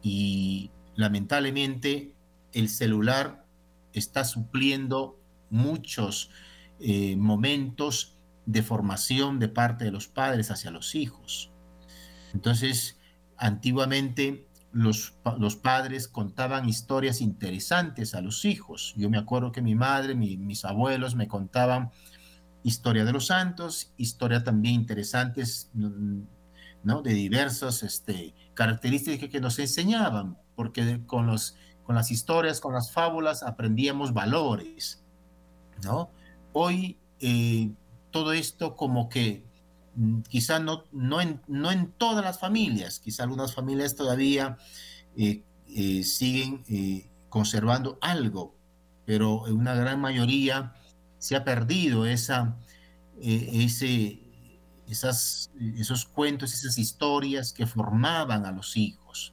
y 0.00 0.70
lamentablemente 0.94 2.14
el 2.52 2.68
celular 2.68 3.44
está 3.92 4.24
supliendo 4.24 5.20
muchos 5.50 6.30
eh, 6.78 7.16
momentos 7.16 8.16
de 8.46 8.62
formación 8.62 9.40
de 9.40 9.48
parte 9.48 9.84
de 9.84 9.90
los 9.90 10.06
padres 10.06 10.52
hacia 10.52 10.70
los 10.70 10.94
hijos. 10.94 11.50
Entonces, 12.32 13.00
antiguamente 13.36 14.46
los, 14.70 15.14
los, 15.38 15.56
padres 15.56 16.06
contaban 16.06 16.68
historias 16.68 17.20
interesantes 17.20 18.14
a 18.14 18.20
los 18.20 18.44
hijos. 18.44 18.94
Yo 18.96 19.10
me 19.10 19.18
acuerdo 19.18 19.50
que 19.50 19.62
mi 19.62 19.74
madre, 19.74 20.14
mis 20.14 20.64
abuelos 20.64 21.16
me 21.16 21.26
contaban 21.26 21.90
historia 22.62 23.04
de 23.04 23.12
los 23.12 23.26
santos, 23.26 23.92
historia 23.96 24.44
también 24.44 24.76
interesantes, 24.76 25.70
¿no? 25.74 27.02
De 27.02 27.12
diversas 27.12 27.82
este, 27.82 28.34
características 28.54 29.28
que 29.28 29.40
nos 29.40 29.58
enseñaban, 29.58 30.38
porque 30.54 31.00
con, 31.06 31.26
los, 31.26 31.56
con 31.84 31.94
las 31.94 32.10
historias, 32.10 32.60
con 32.60 32.74
las 32.74 32.92
fábulas 32.92 33.42
aprendíamos 33.42 34.12
valores, 34.12 35.02
¿no? 35.84 36.10
Hoy 36.52 36.98
eh, 37.20 37.70
todo 38.10 38.32
esto 38.32 38.76
como 38.76 39.08
que 39.08 39.44
Mm, 39.94 40.22
quizá 40.22 40.58
no, 40.58 40.84
no, 40.92 41.20
en, 41.20 41.42
no 41.48 41.70
en 41.70 41.92
todas 41.92 42.24
las 42.24 42.38
familias, 42.38 42.98
quizá 42.98 43.24
algunas 43.24 43.54
familias 43.54 43.94
todavía 43.94 44.56
eh, 45.16 45.44
eh, 45.68 46.02
siguen 46.02 46.64
conservando 47.28 47.98
algo, 48.00 48.54
pero 49.04 49.42
una 49.44 49.74
gran 49.74 50.00
mayoría 50.00 50.74
se 51.22 51.36
ha 51.36 51.44
perdido 51.44 52.04
esa, 52.04 52.56
ese, 53.20 54.18
esas, 54.88 55.52
esos 55.78 56.04
cuentos, 56.04 56.52
esas 56.52 56.78
historias 56.78 57.52
que 57.52 57.64
formaban 57.64 58.44
a 58.44 58.50
los 58.50 58.76
hijos. 58.76 59.32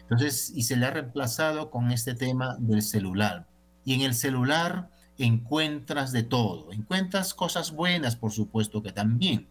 Entonces, 0.00 0.50
y 0.52 0.64
se 0.64 0.76
le 0.76 0.86
ha 0.86 0.90
reemplazado 0.90 1.70
con 1.70 1.92
este 1.92 2.14
tema 2.14 2.56
del 2.58 2.82
celular. 2.82 3.46
Y 3.84 3.94
en 3.94 4.00
el 4.00 4.12
celular 4.12 4.90
encuentras 5.18 6.10
de 6.10 6.24
todo. 6.24 6.72
Encuentras 6.72 7.32
cosas 7.32 7.70
buenas, 7.70 8.16
por 8.16 8.32
supuesto 8.32 8.82
que 8.82 8.90
también, 8.90 9.46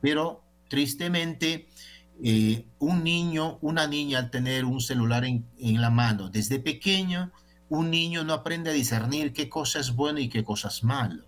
pero 0.00 0.42
tristemente 0.68 1.68
eh, 2.22 2.64
un 2.78 3.04
niño, 3.04 3.58
una 3.60 3.86
niña 3.86 4.18
al 4.18 4.30
tener 4.30 4.64
un 4.64 4.80
celular 4.80 5.26
en, 5.26 5.44
la 5.58 5.90
mano 5.90 6.30
desde 6.30 6.58
pequeño, 6.58 7.32
un 7.68 7.90
niño 7.90 8.24
no 8.24 8.34
aprende 8.34 8.70
a 8.70 8.74
discernir 8.74 9.32
qué 9.32 9.48
cosa 9.48 9.80
es 9.80 9.94
bueno 9.94 10.20
y 10.20 10.28
qué 10.28 10.44
cosa 10.44 10.68
es 10.68 10.84
malo. 10.84 11.24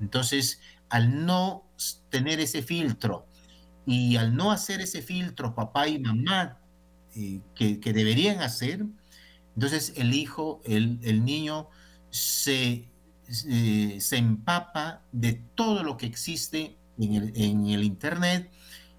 Entonces, 0.00 0.60
al 0.88 1.24
no 1.26 1.64
tener 2.08 2.40
ese 2.40 2.62
filtro 2.62 3.26
y 3.86 4.16
al 4.16 4.34
no 4.34 4.50
hacer 4.50 4.80
ese 4.80 5.02
filtro 5.02 5.54
papá 5.54 5.88
y 5.88 5.98
mamá 5.98 6.58
eh, 7.14 7.40
que, 7.54 7.92
deberían 7.92 8.40
hacer, 8.40 8.84
entonces 9.54 9.94
el 9.96 10.14
hijo, 10.14 10.60
el, 10.64 10.98
el 11.02 11.24
niño 11.24 11.68
se, 12.10 12.88
se 13.28 14.16
empapa 14.16 15.02
de 15.12 15.42
todo 15.54 15.82
lo 15.82 15.96
que 15.96 16.06
existe 16.06 16.76
en 16.98 17.14
el, 17.14 17.32
en 17.34 17.66
el 17.66 17.84
Internet, 17.84 18.50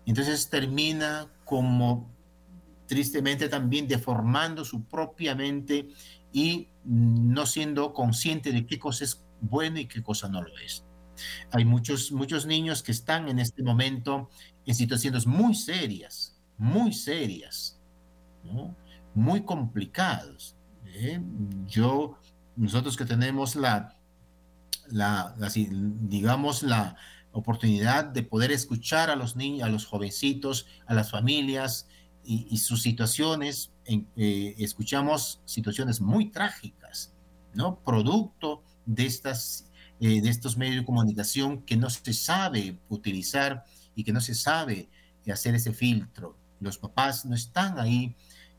entonces 0.06 0.50
termina 0.50 1.28
como 1.46 2.10
tristemente 2.88 3.48
también 3.48 3.88
deformando 3.88 4.66
su 4.66 4.84
propia 4.84 5.36
mente 5.36 5.88
y 6.32 6.70
no 6.84 7.46
siendo 7.46 7.94
consciente 7.94 8.52
de 8.52 8.66
qué 8.66 8.80
cosa 8.80 9.04
es 9.04 9.24
bueno 9.42 9.80
y 9.80 9.88
qué 9.88 10.02
cosa 10.02 10.30
no 10.30 10.42
lo 10.42 10.58
es. 10.60 10.86
Hay 11.52 11.66
muchos, 11.66 12.12
muchos 12.12 12.46
niños 12.46 12.82
que 12.84 12.92
están 12.92 13.28
en 13.30 13.40
este 13.40 13.64
momento 13.64 14.30
en 14.66 14.76
situaciones 14.76 15.28
muy 15.28 15.54
serias, 15.56 16.38
muy 16.58 16.94
serias, 16.94 17.80
muy 19.14 19.44
complicadas. 19.44 20.56
¿eh? 20.88 21.22
Yo 21.68 22.18
nosotros 22.56 22.98
que 22.98 23.06
tenemos 23.06 23.56
la, 23.56 23.98
la, 24.88 25.36
digamos, 25.56 26.64
la 26.64 26.96
oportunidad 27.32 28.06
de 28.06 28.24
poder 28.24 28.52
escuchar 28.52 29.10
a 29.10 29.16
los 29.16 29.36
niños, 29.36 29.68
a 29.68 29.72
los 29.72 29.86
jovencitos, 29.86 30.68
a 30.86 30.94
las 30.94 31.12
familias 31.12 31.88
y, 32.24 32.58
sus 32.58 32.82
situaciones, 32.82 33.71
eh, 33.86 34.56
escuchamos 34.58 35.42
situaciones 35.46 36.02
muy 36.02 36.30
trágicas, 36.30 37.14
¿no? 37.54 37.80
Producto 37.84 38.64
de, 38.86 39.06
estas, 39.06 39.70
eh, 40.00 40.22
de 40.22 40.30
estos 40.30 40.58
medios 40.58 40.78
de 40.78 40.86
comunicación 40.86 41.62
que 41.64 41.78
no 41.78 41.90
se 41.90 42.14
sabe 42.14 42.80
utilizar 42.90 43.66
y 43.96 44.04
que 44.04 44.14
no 44.14 44.22
se 44.22 44.36
sabe 44.36 44.90
hacer 45.32 45.56
ese 45.56 45.74
filtro. 45.74 46.38
Los 46.60 46.78
papás 46.78 47.26
no 47.26 47.36
están 47.36 47.80
ahí, 47.80 48.16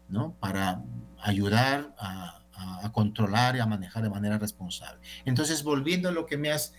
¿no? 0.08 0.34
Para 0.38 0.82
ayudar 1.18 1.94
a 1.98 2.42
a, 2.54 2.92
controlar 2.92 3.56
y 3.56 3.60
a 3.60 3.66
manejar 3.66 4.02
de 4.02 4.10
manera 4.10 4.38
responsable. 4.38 5.00
Entonces, 5.24 5.62
volviendo 5.62 6.08
a 6.08 6.12
lo 6.12 6.26
que 6.26 6.36
me 6.36 6.50
has, 6.50 6.74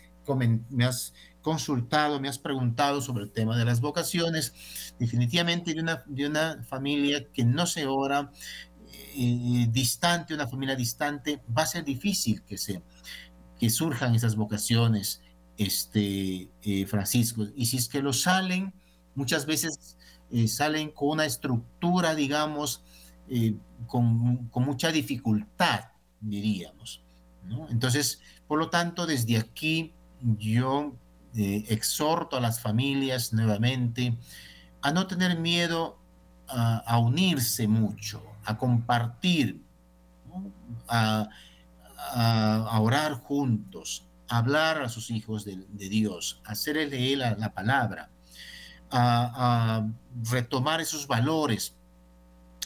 me 0.69 0.85
has 0.85 1.13
consultado, 1.43 2.19
me 2.19 2.29
has 2.29 2.39
preguntado 2.39 3.01
sobre 3.01 3.25
el 3.25 3.31
tema 3.31 3.55
de 3.55 3.65
las 3.65 3.81
vocaciones, 3.81 4.53
definitivamente 4.97 5.75
de 5.75 5.81
una, 5.81 6.03
de 6.07 6.25
una 6.25 6.63
familia 6.63 7.27
que 7.31 7.45
no 7.45 7.67
se 7.67 7.85
ora, 7.85 8.31
eh, 9.15 9.67
distante, 9.69 10.33
una 10.33 10.47
familia 10.47 10.75
distante, 10.75 11.39
va 11.55 11.61
a 11.61 11.67
ser 11.67 11.85
difícil 11.85 12.41
que, 12.43 12.57
se, 12.57 12.81
que 13.59 13.69
surjan 13.69 14.15
esas 14.15 14.35
vocaciones, 14.35 15.21
este, 15.57 16.49
eh, 16.63 16.85
Francisco. 16.87 17.45
Y 17.55 17.67
si 17.67 17.77
es 17.77 17.87
que 17.87 18.01
lo 18.01 18.13
salen, 18.13 18.73
muchas 19.15 19.45
veces 19.45 19.97
eh, 20.31 20.47
salen 20.47 20.91
con 20.91 21.09
una 21.09 21.25
estructura, 21.25 22.15
digamos, 22.15 22.83
eh, 23.29 23.55
con, 23.87 24.49
mucha 24.53 24.91
dificultad, 24.91 25.91
diríamos. 26.19 27.03
Entonces, 27.69 28.21
por 28.47 28.57
lo 28.57 28.69
tanto, 28.69 29.05
desde 29.05 29.37
aquí 29.37 29.93
yo 30.21 30.95
eh, 31.35 31.65
exhorto 31.69 32.37
a 32.37 32.41
las 32.41 32.59
familias 32.59 33.33
nuevamente 33.33 34.17
a 34.83 34.91
no 34.91 35.07
tener 35.07 35.39
miedo 35.39 35.97
a, 36.47 36.99
unirse 36.99 37.67
mucho, 37.67 38.21
a 38.45 38.57
compartir, 38.57 39.63
a, 40.87 41.29
orar 42.79 43.13
juntos, 43.13 44.05
a 44.27 44.37
hablar 44.37 44.81
a 44.81 44.89
sus 44.89 45.09
hijos 45.09 45.45
de, 45.45 45.65
Dios, 45.89 46.41
a 46.45 46.51
hacerles 46.51 46.91
leer 46.91 47.17
la, 47.17 47.53
palabra, 47.53 48.11
a, 48.91 49.87
retomar 50.29 50.81
esos 50.81 51.07
valores 51.07 51.75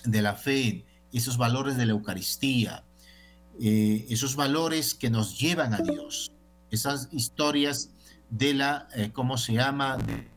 de 0.04 0.22
la 0.22 0.34
fe, 0.34 0.86
esos 1.14 1.38
valores 1.38 1.78
de 1.78 1.86
la 1.86 1.92
Eucaristía, 1.94 2.84
eh, 3.62 4.06
esos 4.10 4.36
valores 4.36 4.94
que 4.96 5.10
nos 5.10 5.40
llevan 5.40 5.74
a 5.74 5.78
Dios, 5.78 6.32
esas 6.72 7.10
historias 7.12 7.92
de 8.30 8.54
la, 8.54 8.88
eh, 8.96 9.12
¿cómo 9.14 9.38
se 9.38 9.54
llama? 9.54 9.98
De, 9.98 10.28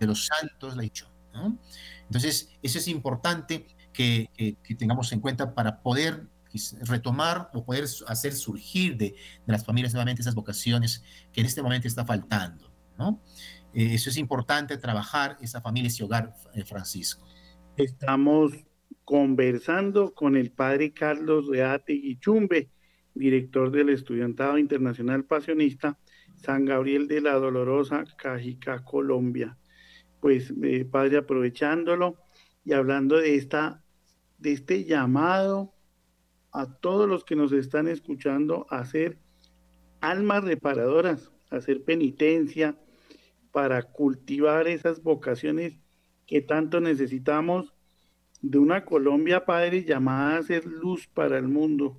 los 0.00 0.26
santos, 0.26 0.76
la 0.76 0.82
dicho. 0.82 1.10
Entonces, 2.04 2.50
eso 2.62 2.78
es 2.78 2.86
importante 2.86 3.66
que, 3.92 4.56
tengamos 4.78 5.10
en 5.12 5.20
cuenta 5.20 5.54
para 5.54 5.82
poder 5.82 6.28
retomar 6.82 7.50
o 7.52 7.64
poder 7.64 7.84
hacer 8.06 8.34
surgir 8.34 8.96
de, 8.96 9.16
las 9.46 9.64
familias 9.64 9.92
nuevamente 9.92 10.22
esas 10.22 10.34
vocaciones 10.34 11.02
que 11.32 11.40
en 11.40 11.46
este 11.46 11.62
momento 11.62 11.88
está 11.88 12.04
faltando. 12.04 12.70
¿no? 12.98 13.20
Eh, 13.74 13.94
eso 13.94 14.10
es 14.10 14.16
importante, 14.16 14.76
trabajar 14.78 15.36
esa 15.40 15.60
familia, 15.60 15.88
ese 15.88 16.04
hogar, 16.04 16.34
eh, 16.54 16.64
Francisco. 16.64 17.26
Estamos 17.76 18.52
conversando 19.04 20.14
con 20.14 20.36
el 20.36 20.50
padre 20.50 20.92
Carlos 20.92 21.46
Reate 21.48 21.92
Guichumbe, 21.92 22.70
director 23.16 23.70
del 23.70 23.88
Estudiantado 23.88 24.58
Internacional 24.58 25.24
Pasionista 25.24 25.98
San 26.36 26.64
Gabriel 26.64 27.08
de 27.08 27.20
la 27.20 27.34
Dolorosa, 27.34 28.04
Cajica, 28.16 28.84
Colombia. 28.84 29.56
Pues, 30.20 30.52
eh, 30.62 30.84
padre, 30.84 31.18
aprovechándolo 31.18 32.16
y 32.64 32.72
hablando 32.72 33.16
de, 33.18 33.36
esta, 33.36 33.82
de 34.38 34.52
este 34.52 34.84
llamado 34.84 35.72
a 36.52 36.78
todos 36.78 37.08
los 37.08 37.24
que 37.24 37.36
nos 37.36 37.52
están 37.52 37.88
escuchando 37.88 38.66
a 38.70 38.84
ser 38.84 39.18
almas 40.00 40.44
reparadoras, 40.44 41.32
a 41.50 41.56
hacer 41.56 41.84
penitencia 41.84 42.78
para 43.52 43.82
cultivar 43.82 44.68
esas 44.68 45.02
vocaciones 45.02 45.78
que 46.26 46.42
tanto 46.42 46.80
necesitamos 46.80 47.72
de 48.42 48.58
una 48.58 48.84
Colombia, 48.84 49.44
Padre, 49.44 49.84
llamada 49.84 50.38
a 50.38 50.42
ser 50.42 50.66
luz 50.66 51.08
para 51.08 51.38
el 51.38 51.48
mundo 51.48 51.98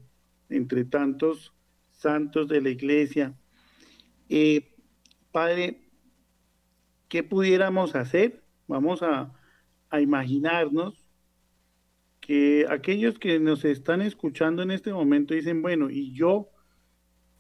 entre 0.50 0.86
tantos 0.86 1.54
santos 1.92 2.48
de 2.48 2.62
la 2.62 2.70
iglesia. 2.70 3.34
Eh, 4.30 4.74
padre, 5.32 5.82
¿qué 7.08 7.24
pudiéramos 7.24 7.96
hacer? 7.96 8.44
Vamos 8.68 9.02
a, 9.02 9.34
a 9.90 10.02
imaginarnos 10.02 11.06
que 12.20 12.66
aquellos 12.70 13.18
que 13.20 13.40
nos 13.40 13.64
están 13.64 14.02
escuchando 14.02 14.62
en 14.62 14.72
este 14.72 14.92
momento 14.92 15.34
dicen, 15.34 15.62
bueno, 15.62 15.90
y 15.90 16.12
yo 16.14 16.50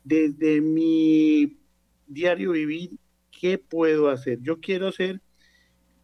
desde 0.03 0.61
mi 0.61 1.59
diario 2.07 2.53
vivir, 2.53 2.91
¿qué 3.29 3.57
puedo 3.57 4.09
hacer? 4.09 4.39
Yo 4.41 4.61
quiero 4.61 4.91
ser 4.91 5.21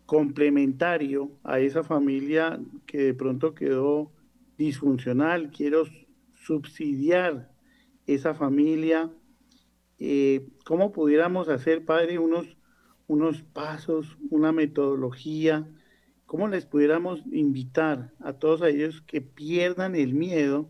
complementario 0.05 1.31
a 1.43 1.59
esa 1.59 1.83
familia 1.83 2.59
que 2.85 2.97
de 2.97 3.13
pronto 3.13 3.55
quedó 3.55 4.11
disfuncional, 4.57 5.49
quiero 5.51 5.85
subsidiar 6.45 7.51
esa 8.05 8.33
familia, 8.33 9.11
eh, 9.99 10.49
cómo 10.65 10.91
pudiéramos 10.91 11.47
hacer, 11.49 11.85
Padre, 11.85 12.19
unos, 12.19 12.57
unos 13.07 13.41
pasos, 13.41 14.17
una 14.29 14.51
metodología, 14.51 15.67
cómo 16.25 16.47
les 16.47 16.65
pudiéramos 16.65 17.21
invitar 17.31 18.13
a 18.19 18.33
todos 18.33 18.61
ellos 18.63 19.01
que 19.01 19.21
pierdan 19.21 19.95
el 19.95 20.13
miedo 20.13 20.69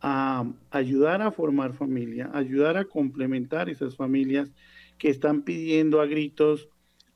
a 0.00 0.50
ayudar 0.70 1.22
a 1.22 1.30
formar 1.30 1.74
familia, 1.74 2.30
ayudar 2.32 2.76
a 2.76 2.86
complementar 2.86 3.68
esas 3.68 3.96
familias 3.96 4.50
que 4.98 5.10
están 5.10 5.42
pidiendo 5.42 6.00
a 6.00 6.06
gritos 6.06 6.68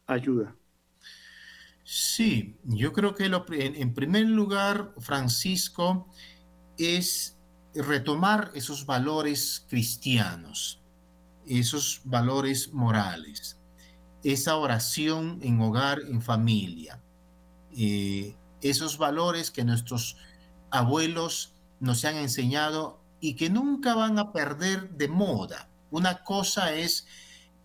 ayuda. 0.06 0.54
Sí, 1.82 2.56
yo 2.64 2.92
creo 2.92 3.14
que 3.14 3.24
en 3.24 3.94
primer 3.94 4.26
lugar, 4.26 4.94
Francisco, 4.98 6.08
es 6.78 7.38
retomar 7.74 8.50
esos 8.54 8.86
valores 8.86 9.64
cristianos, 9.68 10.80
esos 11.46 12.00
valores 12.04 12.72
morales, 12.72 13.58
esa 14.22 14.56
oración 14.56 15.38
en 15.42 15.60
hogar, 15.60 16.00
en 16.08 16.22
familia, 16.22 17.02
eh, 17.76 18.36
esos 18.60 18.96
valores 18.96 19.50
que 19.50 19.64
nuestros 19.64 20.16
abuelos 20.70 21.54
nos 21.80 22.04
han 22.04 22.16
enseñado 22.16 23.02
y 23.20 23.34
que 23.34 23.50
nunca 23.50 23.94
van 23.94 24.18
a 24.18 24.32
perder 24.32 24.90
de 24.90 25.08
moda. 25.08 25.68
Una 25.90 26.22
cosa 26.24 26.74
es 26.74 27.06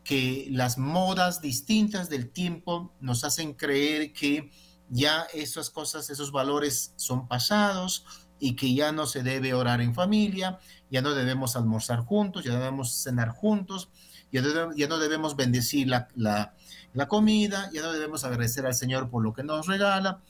que 0.03 0.47
las 0.51 0.78
modas 0.78 1.41
distintas 1.41 2.10
del 2.10 2.32
tiempo 2.32 2.93
nos 2.99 3.24
hacen 3.24 3.53
creer 3.53 4.12
que 4.12 4.51
ya 4.89 5.28
esas 5.34 5.70
cosas, 5.70 6.10
esos 6.10 6.32
valores 6.32 6.93
son 6.95 7.28
pasados 7.28 8.05
y 8.39 8.55
que 8.55 8.73
ya 8.73 8.91
no 8.91 9.05
se 9.05 9.23
debe 9.23 9.53
orar 9.53 9.81
en 9.81 9.93
familia, 9.93 10.59
ya 10.89 11.01
no 11.01 11.13
debemos 11.13 11.55
almorzar 11.55 11.99
juntos, 11.99 12.43
ya 12.43 12.53
debemos 12.53 13.03
cenar 13.03 13.29
juntos, 13.29 13.89
ya, 14.31 14.41
ya 14.75 14.87
no 14.87 14.97
debemos 14.97 15.35
bendecir 15.35 15.87
la, 15.87 16.07
la, 16.15 17.07
comida, 17.07 17.69
ya 17.73 17.81
no 17.81 17.91
debemos 17.91 18.23
agradecer 18.23 18.65
al 18.65 18.75
Señor 18.75 19.09
por 19.09 19.23
lo 19.23 19.33
que 19.33 19.43
nos 19.43 19.67
regala, 19.67 20.21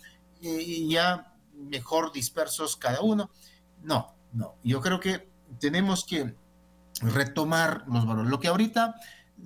y 0.41 0.89
ya 0.89 1.33
mejor 1.53 2.11
dispersos 2.11 2.75
cada 2.75 3.01
uno. 3.01 3.29
No, 3.83 4.15
no, 4.33 4.55
yo 4.63 4.81
creo 4.81 4.99
que 4.99 5.29
tenemos 5.59 6.05
que 6.05 6.33
retomar 7.01 7.83
los 7.87 8.05
valores. 8.05 8.29
Lo 8.29 8.39
que 8.39 8.47
ahorita 8.47 8.95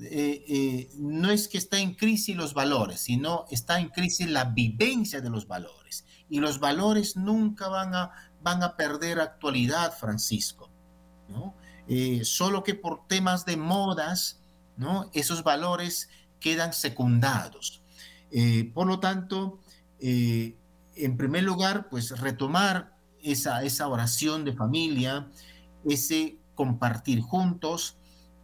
eh, 0.01 0.43
eh, 0.47 0.89
no 0.97 1.29
es 1.29 1.47
que 1.47 1.57
está 1.57 1.77
en 1.79 1.95
crisis 1.95 2.35
los 2.35 2.53
valores, 2.53 3.01
sino 3.01 3.45
está 3.51 3.79
en 3.79 3.89
crisis 3.89 4.29
la 4.29 4.45
vivencia 4.45 5.21
de 5.21 5.29
los 5.29 5.47
valores. 5.47 6.05
Y 6.29 6.39
los 6.39 6.59
valores 6.59 7.15
nunca 7.15 7.67
van 7.67 7.93
a 7.93 8.11
van 8.43 8.61
a 8.61 8.75
perder 8.75 9.19
actualidad, 9.19 9.97
Francisco. 9.97 10.69
Eh, 11.87 12.21
solo 12.23 12.63
que 12.63 12.75
por 12.75 13.07
temas 13.07 13.45
de 13.45 13.57
modas, 13.57 14.41
esos 15.13 15.43
valores 15.43 16.09
quedan 16.39 16.73
secundados. 16.73 17.81
Eh, 18.31 18.69
por 18.73 18.87
lo 18.87 18.99
tanto, 18.99 19.59
eh, 19.99 20.55
en 20.95 21.17
primer 21.17 21.43
lugar, 21.43 21.89
pues 21.89 22.19
retomar 22.19 22.97
esa, 23.21 23.63
esa 23.63 23.87
oración 23.87 24.43
de 24.43 24.53
familia, 24.53 25.29
ese 25.85 26.37
compartir 26.55 27.21
juntos, 27.21 27.97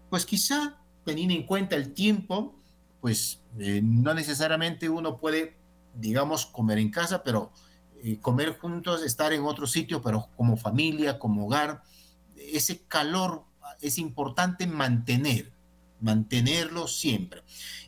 pues 0.10 0.26
quizá 0.26 0.78
teniendo 1.04 1.36
en 1.36 1.46
cuenta 1.46 1.76
el 1.76 1.94
tiempo, 1.94 2.56
pues 3.02 3.42
no 3.82 4.14
necesariamente 4.14 4.90
uno 4.90 5.18
puede, 5.18 5.58
digamos, 5.96 6.46
comer 6.46 6.78
en 6.78 6.92
casa, 6.92 7.24
pero 7.24 7.52
eh, 8.04 8.20
comer 8.22 8.58
juntos, 8.58 9.04
estar 9.04 9.34
en 9.34 9.44
otro 9.44 9.68
sitio, 9.68 10.02
pero 10.02 10.30
como 10.36 10.58
familia, 10.58 11.20
como 11.20 11.46
hogar, 11.46 11.84
ese 12.36 12.86
calor 12.88 13.46
es 13.82 13.98
importante 13.98 14.68
mantener, 14.68 15.52
mantenerlo 16.00 16.88
siempre. 16.88 17.44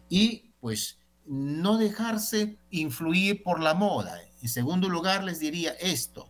Y 0.09 0.51
pues 0.59 0.99
no 1.26 1.78
dejarse 1.78 2.57
influir 2.70 3.43
por 3.43 3.62
la 3.62 3.74
moda. 3.74 4.20
En 4.41 4.49
segundo 4.49 4.89
lugar, 4.89 5.24
les 5.24 5.39
diría 5.39 5.72
esto, 5.80 6.30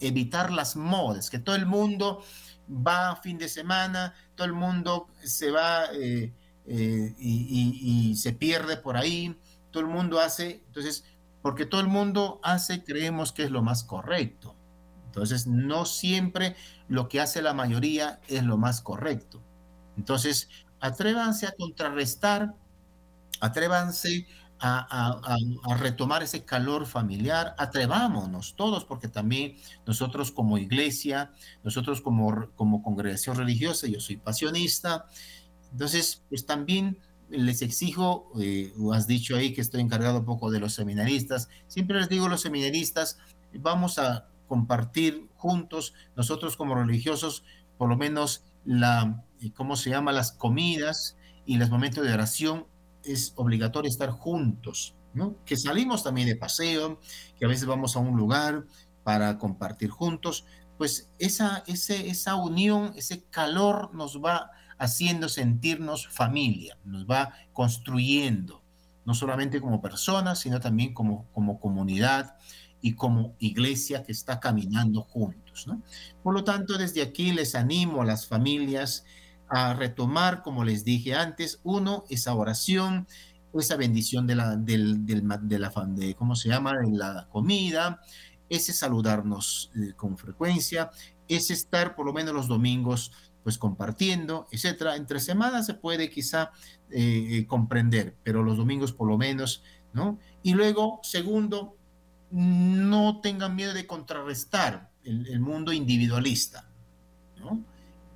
evitar 0.00 0.52
las 0.52 0.76
modas, 0.76 1.30
que 1.30 1.38
todo 1.38 1.56
el 1.56 1.66
mundo 1.66 2.22
va 2.68 3.10
a 3.10 3.16
fin 3.16 3.38
de 3.38 3.48
semana, 3.48 4.14
todo 4.34 4.46
el 4.46 4.52
mundo 4.52 5.08
se 5.22 5.50
va 5.50 5.86
eh, 5.92 6.32
eh, 6.66 7.14
y, 7.18 8.10
y, 8.10 8.16
se 8.16 8.32
pierde 8.32 8.76
por 8.76 8.96
ahí, 8.96 9.36
todo 9.70 9.82
el 9.82 9.88
mundo 9.88 10.20
hace, 10.20 10.62
entonces 10.66 11.04
porque 11.44 11.66
todo 11.66 11.82
el 11.82 11.88
mundo 11.88 12.40
hace, 12.42 12.84
creemos 12.84 13.30
que 13.30 13.42
es 13.42 13.50
lo 13.50 13.60
más 13.60 13.84
correcto. 13.84 14.56
Entonces, 15.04 15.46
no 15.46 15.84
siempre 15.84 16.56
lo 16.88 17.06
que 17.06 17.20
hace 17.20 17.42
la 17.42 17.52
mayoría 17.52 18.18
es 18.28 18.44
lo 18.44 18.56
más 18.56 18.80
correcto. 18.80 19.42
Entonces, 19.98 20.48
atrévanse 20.80 21.46
a 21.46 21.52
contrarrestar, 21.52 22.54
atrévanse 23.40 24.26
a, 24.58 25.20
retomar 25.76 26.22
ese 26.22 26.46
calor 26.46 26.86
familiar, 26.86 27.54
atrevámonos 27.58 28.56
todos, 28.56 28.86
porque 28.86 29.08
también 29.08 29.58
nosotros 29.86 30.30
como 30.30 30.56
iglesia, 30.56 31.30
nosotros 31.62 32.00
como, 32.00 32.48
como 32.54 32.82
congregación 32.82 33.36
religiosa, 33.36 33.86
yo 33.86 34.00
soy 34.00 34.16
pasionista, 34.16 35.04
entonces, 35.72 36.22
pues 36.30 36.46
también 36.46 36.96
les 37.30 37.62
exijo, 37.62 38.30
eh, 38.40 38.72
has 38.92 39.06
dicho 39.06 39.36
ahí 39.36 39.52
que 39.52 39.60
estoy 39.60 39.80
encargado 39.80 40.20
un 40.20 40.24
poco 40.24 40.50
de 40.50 40.60
los 40.60 40.74
seminaristas, 40.74 41.48
siempre 41.66 41.98
les 41.98 42.08
digo 42.08 42.26
a 42.26 42.28
los 42.28 42.42
seminaristas, 42.42 43.18
vamos 43.54 43.98
a 43.98 44.28
compartir 44.46 45.28
juntos, 45.36 45.94
nosotros 46.16 46.56
como 46.56 46.74
religiosos, 46.74 47.44
por 47.78 47.88
lo 47.88 47.96
menos 47.96 48.44
la, 48.64 49.24
¿cómo 49.54 49.76
se 49.76 49.90
llama? 49.90 50.12
Las 50.12 50.32
comidas 50.32 51.16
y 51.46 51.56
los 51.56 51.70
momentos 51.70 52.04
de 52.04 52.12
oración 52.12 52.66
es 53.02 53.32
obligatorio 53.36 53.90
estar 53.90 54.10
juntos, 54.10 54.94
¿no? 55.12 55.36
Que 55.44 55.56
salimos 55.56 56.02
también 56.02 56.28
de 56.28 56.36
paseo, 56.36 57.00
que 57.38 57.44
a 57.44 57.48
veces 57.48 57.66
vamos 57.66 57.96
a 57.96 58.00
un 58.00 58.16
lugar 58.16 58.64
para 59.02 59.38
compartir 59.38 59.90
juntos, 59.90 60.46
pues 60.78 61.10
esa, 61.18 61.62
ese, 61.66 62.08
esa 62.08 62.34
unión, 62.34 62.92
ese 62.96 63.24
calor 63.24 63.94
nos 63.94 64.20
va 64.22 64.50
haciendo 64.78 65.28
sentirnos 65.28 66.08
familia, 66.08 66.78
nos 66.84 67.06
va 67.06 67.32
construyendo, 67.52 68.62
no 69.04 69.14
solamente 69.14 69.60
como 69.60 69.80
personas, 69.80 70.38
sino 70.38 70.60
también 70.60 70.94
como, 70.94 71.26
como 71.32 71.60
comunidad 71.60 72.36
y 72.80 72.94
como 72.94 73.34
iglesia 73.38 74.02
que 74.02 74.12
está 74.12 74.40
caminando 74.40 75.02
juntos. 75.02 75.66
¿no? 75.66 75.82
Por 76.22 76.34
lo 76.34 76.44
tanto, 76.44 76.76
desde 76.76 77.02
aquí 77.02 77.32
les 77.32 77.54
animo 77.54 78.02
a 78.02 78.04
las 78.04 78.26
familias 78.26 79.04
a 79.48 79.74
retomar, 79.74 80.42
como 80.42 80.64
les 80.64 80.84
dije 80.84 81.14
antes, 81.14 81.60
uno, 81.62 82.04
esa 82.08 82.34
oración, 82.34 83.06
esa 83.54 83.76
bendición 83.76 84.26
de 84.26 84.34
la, 84.34 84.56
del, 84.56 85.06
de 85.06 85.58
la, 85.58 85.70
de, 85.86 86.14
¿cómo 86.14 86.34
se 86.34 86.48
llama?, 86.48 86.72
de 86.72 86.96
la 86.96 87.28
comida, 87.30 88.00
ese 88.48 88.72
saludarnos 88.72 89.70
eh, 89.76 89.94
con 89.94 90.18
frecuencia, 90.18 90.90
ese 91.28 91.54
estar 91.54 91.94
por 91.94 92.06
lo 92.06 92.12
menos 92.12 92.34
los 92.34 92.48
domingos 92.48 93.12
pues 93.44 93.58
compartiendo, 93.58 94.48
etcétera. 94.50 94.96
Entre 94.96 95.20
semanas 95.20 95.66
se 95.66 95.74
puede 95.74 96.10
quizá 96.10 96.50
eh, 96.90 97.44
comprender, 97.46 98.16
pero 98.24 98.42
los 98.42 98.56
domingos 98.56 98.92
por 98.92 99.06
lo 99.06 99.18
menos, 99.18 99.62
¿no? 99.92 100.18
Y 100.42 100.54
luego, 100.54 100.98
segundo, 101.02 101.76
no 102.30 103.20
tengan 103.20 103.54
miedo 103.54 103.74
de 103.74 103.86
contrarrestar 103.86 104.90
el, 105.04 105.38
mundo 105.40 105.72
individualista, 105.74 106.68
¿no? 107.38 107.62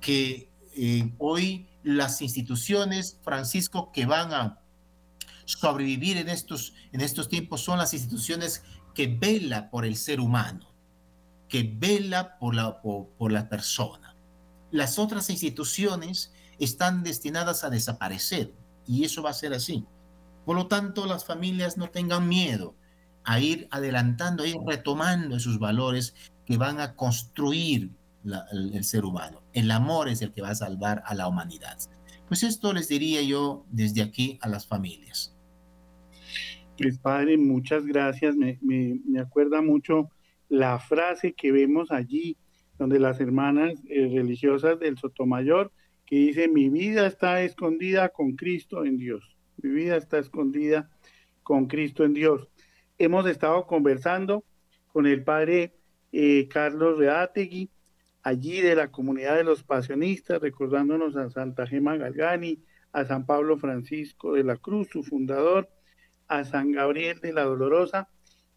Que 0.01 0.49
eh, 0.75 1.13
hoy 1.19 1.67
las 1.83 2.23
instituciones, 2.23 3.19
Francisco, 3.23 3.91
que 3.93 4.07
van 4.07 4.33
a 4.33 4.59
sobrevivir 5.45 6.17
en 6.17 6.29
estos, 6.29 6.73
en 6.91 7.01
estos 7.01 7.29
tiempos 7.29 7.61
son 7.61 7.77
las 7.77 7.93
instituciones 7.93 8.63
que 8.95 9.07
vela 9.07 9.69
por 9.69 9.85
el 9.85 9.95
ser 9.95 10.19
humano, 10.19 10.73
que 11.47 11.71
vela 11.77 12.37
por 12.39 12.55
la, 12.55 12.81
por 12.81 13.31
la 13.31 13.47
persona 13.47 14.08
las 14.71 14.99
otras 14.99 15.29
instituciones 15.29 16.33
están 16.59 17.03
destinadas 17.03 17.63
a 17.63 17.69
desaparecer 17.69 18.53
y 18.85 19.05
eso 19.05 19.23
va 19.23 19.31
a 19.31 19.33
ser 19.33 19.53
así. 19.53 19.85
Por 20.45 20.55
lo 20.55 20.67
tanto, 20.67 21.05
las 21.05 21.25
familias 21.25 21.77
no 21.77 21.89
tengan 21.89 22.27
miedo 22.27 22.75
a 23.23 23.39
ir 23.39 23.67
adelantando, 23.71 24.43
a 24.43 24.47
ir 24.47 24.57
retomando 24.65 25.35
esos 25.35 25.59
valores 25.59 26.15
que 26.45 26.57
van 26.57 26.79
a 26.79 26.95
construir 26.95 27.91
el, 28.51 28.83
ser 28.83 29.05
humano. 29.05 29.41
El 29.53 29.69
amor 29.71 30.09
es 30.09 30.21
el 30.21 30.31
que 30.31 30.41
va 30.41 30.49
a 30.49 30.55
salvar 30.55 31.03
a 31.05 31.13
la 31.13 31.27
humanidad. 31.27 31.77
Pues 32.27 32.43
esto 32.43 32.73
les 32.73 32.87
diría 32.87 33.21
yo 33.21 33.65
desde 33.69 34.01
aquí 34.01 34.39
a 34.41 34.49
las 34.49 34.67
familias. 34.67 35.35
Pues 36.77 36.97
padre, 36.97 37.37
muchas 37.37 37.85
gracias. 37.85 38.35
Me, 38.35 38.57
me 38.61 39.19
acuerda 39.19 39.61
mucho 39.61 40.09
la 40.47 40.79
frase 40.79 41.33
que 41.33 41.51
vemos 41.51 41.91
allí 41.91 42.37
donde 42.79 42.97
las 42.97 43.19
hermanas 43.19 43.73
eh, 43.87 44.09
religiosas 44.11 44.79
del 44.79 44.97
Sotomayor, 44.97 45.71
que 46.07 46.15
dice, 46.15 46.47
mi 46.47 46.69
vida 46.69 47.05
está 47.05 47.43
escondida 47.43 48.09
con 48.09 48.35
Cristo 48.35 48.85
en 48.85 48.97
Dios. 48.97 49.37
Mi 49.61 49.69
vida 49.69 49.97
está 49.97 50.17
escondida 50.17 50.89
con 51.43 51.67
Cristo 51.67 52.05
en 52.05 52.13
Dios. 52.13 52.49
Hemos 52.97 53.27
estado 53.27 53.67
conversando 53.67 54.45
con 54.87 55.05
el 55.05 55.23
padre 55.23 55.73
eh, 56.11 56.47
Carlos 56.47 56.97
Reategui, 56.97 57.69
allí 58.23 58.61
de 58.61 58.75
la 58.75 58.89
comunidad 58.91 59.35
de 59.35 59.43
los 59.43 59.63
pasionistas, 59.63 60.41
recordándonos 60.41 61.15
a 61.17 61.29
Santa 61.29 61.67
Gema 61.67 61.97
Galgani, 61.97 62.63
a 62.93 63.05
San 63.05 63.25
Pablo 63.25 63.57
Francisco 63.57 64.33
de 64.33 64.43
la 64.43 64.55
Cruz, 64.55 64.87
su 64.89 65.03
fundador, 65.03 65.69
a 66.27 66.45
San 66.45 66.71
Gabriel 66.71 67.19
de 67.19 67.33
la 67.33 67.43
Dolorosa, 67.43 68.09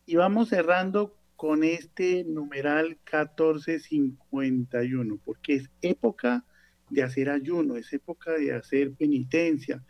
y 0.07 0.17
vamos 0.17 0.49
cerrando 0.49 1.17
con 1.43 1.65
este 1.65 2.23
numeral 2.23 2.99
1451, 3.11 5.19
porque 5.25 5.57
es 5.57 5.69
época 5.81 6.47
de 6.89 7.03
hacer 7.03 7.29
ayuno, 7.29 7.77
es 7.77 7.93
época 7.93 8.31
de 8.35 8.53
hacer 8.53 8.93
penitencia. 8.93 9.85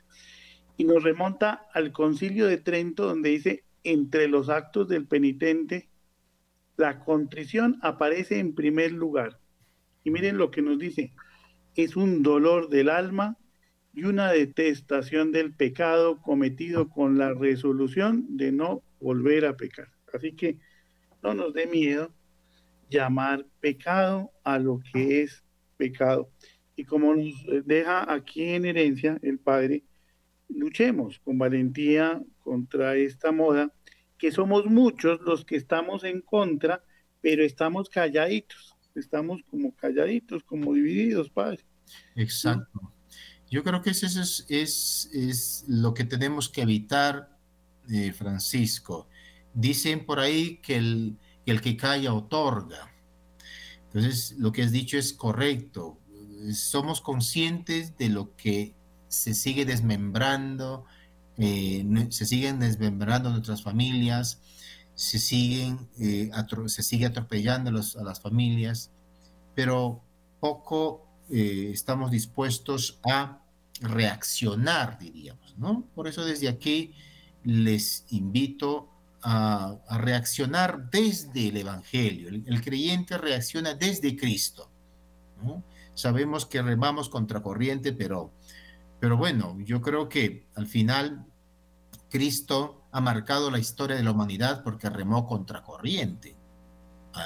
Y 0.78 0.84
nos 0.84 1.02
remonta 1.02 1.66
al 1.74 1.92
concilio 1.92 2.46
de 2.46 2.56
Trento, 2.56 3.04
donde 3.04 3.28
dice, 3.28 3.64
entre 3.84 4.28
los 4.28 4.48
actos 4.48 4.88
del 4.88 5.06
penitente, 5.06 5.90
la 6.78 7.04
contrición 7.04 7.78
aparece 7.82 8.38
en 8.38 8.54
primer 8.54 8.92
lugar. 8.92 9.38
Y 10.04 10.10
miren 10.10 10.38
lo 10.38 10.50
que 10.50 10.62
nos 10.62 10.78
dice, 10.78 11.12
es 11.74 11.96
un 11.96 12.22
dolor 12.22 12.70
del 12.70 12.88
alma 12.88 13.36
y 13.92 14.04
una 14.04 14.32
detestación 14.32 15.32
del 15.32 15.52
pecado 15.52 16.22
cometido 16.22 16.88
con 16.88 17.18
la 17.18 17.34
resolución 17.34 18.38
de 18.38 18.52
no 18.52 18.82
volver 19.00 19.44
a 19.44 19.58
pecar. 19.58 19.88
Así 20.14 20.32
que 20.32 20.56
no 21.22 21.34
nos 21.34 21.54
dé 21.54 21.66
miedo 21.66 22.12
llamar 22.90 23.46
pecado 23.60 24.30
a 24.44 24.58
lo 24.58 24.80
que 24.92 25.22
es 25.22 25.42
pecado. 25.76 26.30
Y 26.76 26.84
como 26.84 27.14
nos 27.14 27.34
deja 27.64 28.12
aquí 28.12 28.44
en 28.44 28.66
herencia 28.66 29.18
el 29.22 29.38
Padre, 29.38 29.84
luchemos 30.48 31.18
con 31.20 31.38
valentía 31.38 32.22
contra 32.40 32.96
esta 32.96 33.32
moda, 33.32 33.72
que 34.18 34.30
somos 34.30 34.66
muchos 34.66 35.20
los 35.22 35.44
que 35.44 35.56
estamos 35.56 36.04
en 36.04 36.20
contra, 36.20 36.82
pero 37.20 37.44
estamos 37.44 37.88
calladitos, 37.88 38.76
estamos 38.94 39.42
como 39.50 39.74
calladitos, 39.74 40.44
como 40.44 40.74
divididos, 40.74 41.30
Padre. 41.30 41.64
Exacto. 42.14 42.92
Yo 43.50 43.62
creo 43.62 43.82
que 43.82 43.90
eso 43.90 44.06
es, 44.06 44.46
es, 44.48 45.10
es 45.12 45.64
lo 45.68 45.92
que 45.92 46.04
tenemos 46.04 46.48
que 46.48 46.62
evitar, 46.62 47.36
eh, 47.90 48.12
Francisco. 48.12 49.08
Dicen 49.54 50.06
por 50.06 50.18
ahí 50.18 50.58
que 50.58 50.76
el, 50.76 51.18
que 51.44 51.76
calla 51.76 52.14
otorga. 52.14 52.92
Entonces, 53.86 54.34
lo 54.38 54.52
que 54.52 54.62
has 54.62 54.72
dicho 54.72 54.96
es 54.96 55.12
correcto. 55.12 55.98
Somos 56.54 57.00
conscientes 57.00 57.96
de 57.98 58.08
lo 58.08 58.34
que 58.36 58.74
se 59.08 59.34
sigue 59.34 59.64
desmembrando, 59.64 60.84
eh, 61.36 61.84
se 62.10 62.24
siguen 62.24 62.58
desmembrando 62.58 63.30
nuestras 63.30 63.62
familias, 63.62 64.40
se, 64.94 65.18
siguen, 65.18 65.88
eh, 65.98 66.30
se 66.66 66.82
sigue 66.82 67.06
atropellando 67.06 67.70
a 67.70 68.02
las 68.02 68.20
familias, 68.20 68.90
pero 69.54 70.02
poco 70.40 71.06
eh, 71.30 71.70
estamos 71.72 72.10
dispuestos 72.10 72.98
a 73.04 73.42
reaccionar, 73.80 74.98
diríamos, 74.98 75.56
¿no? 75.58 75.84
Por 75.94 76.08
eso 76.08 76.24
desde 76.24 76.48
aquí 76.48 76.94
les 77.44 78.04
invito 78.10 78.88
a, 79.22 79.78
reaccionar 79.98 80.90
desde 80.90 81.48
el 81.48 81.56
Evangelio. 81.58 82.28
El, 82.28 82.62
creyente 82.62 83.18
reacciona 83.18 83.74
desde 83.74 84.16
Cristo. 84.16 84.70
Sabemos 85.94 86.46
que 86.46 86.62
remamos 86.62 87.08
contracorriente, 87.08 87.92
pero, 87.92 88.32
pero 89.00 89.16
bueno, 89.16 89.58
yo 89.60 89.80
creo 89.80 90.08
que 90.08 90.46
al 90.54 90.66
final 90.66 91.26
Cristo 92.08 92.84
ha 92.92 93.00
marcado 93.00 93.50
la 93.50 93.58
historia 93.58 93.96
de 93.96 94.02
la 94.02 94.12
humanidad 94.12 94.62
porque 94.62 94.88
remó 94.88 95.26
contracorriente. 95.26 96.36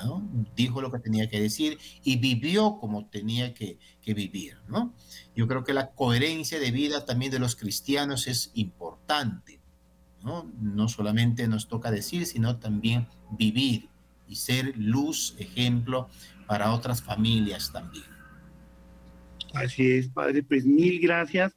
¿no? 0.04 0.28
Dijo 0.56 0.80
lo 0.80 0.90
que 0.90 0.98
tenía 0.98 1.28
que 1.28 1.40
decir 1.40 1.78
y 2.02 2.16
vivió 2.16 2.78
como 2.78 3.06
tenía 3.06 3.54
que, 3.54 3.78
que, 4.00 4.14
vivir. 4.14 4.58
¿no? 4.68 4.94
Yo 5.34 5.46
creo 5.46 5.62
que 5.62 5.72
la 5.72 5.92
coherencia 5.92 6.58
de 6.58 6.70
vida 6.72 7.04
también 7.04 7.30
de 7.30 7.38
los 7.38 7.54
cristianos 7.54 8.26
es 8.26 8.50
importante. 8.54 9.60
¿No? 10.26 10.88
solamente 10.88 11.46
nos 11.46 11.68
toca 11.68 11.90
decir, 11.90 12.26
sino 12.26 12.58
también 12.58 13.06
vivir 13.30 13.88
y 14.28 14.34
ser 14.34 14.76
luz, 14.76 15.36
ejemplo 15.38 16.08
para 16.46 16.72
otras 16.72 17.02
familias 17.02 17.72
también. 17.72 18.04
Así 19.54 19.92
es, 19.92 20.08
Padre, 20.08 20.42
pues 20.42 20.66
mil 20.66 21.00
gracias 21.00 21.54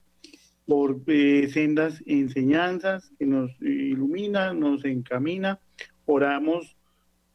por 0.66 1.02
eh, 1.08 1.50
sendas 1.52 2.02
enseñanzas 2.06 3.12
que 3.18 3.26
nos 3.26 3.52
ilumina, 3.60 4.54
nos 4.54 4.86
encamina. 4.86 5.60
Oramos, 6.06 6.78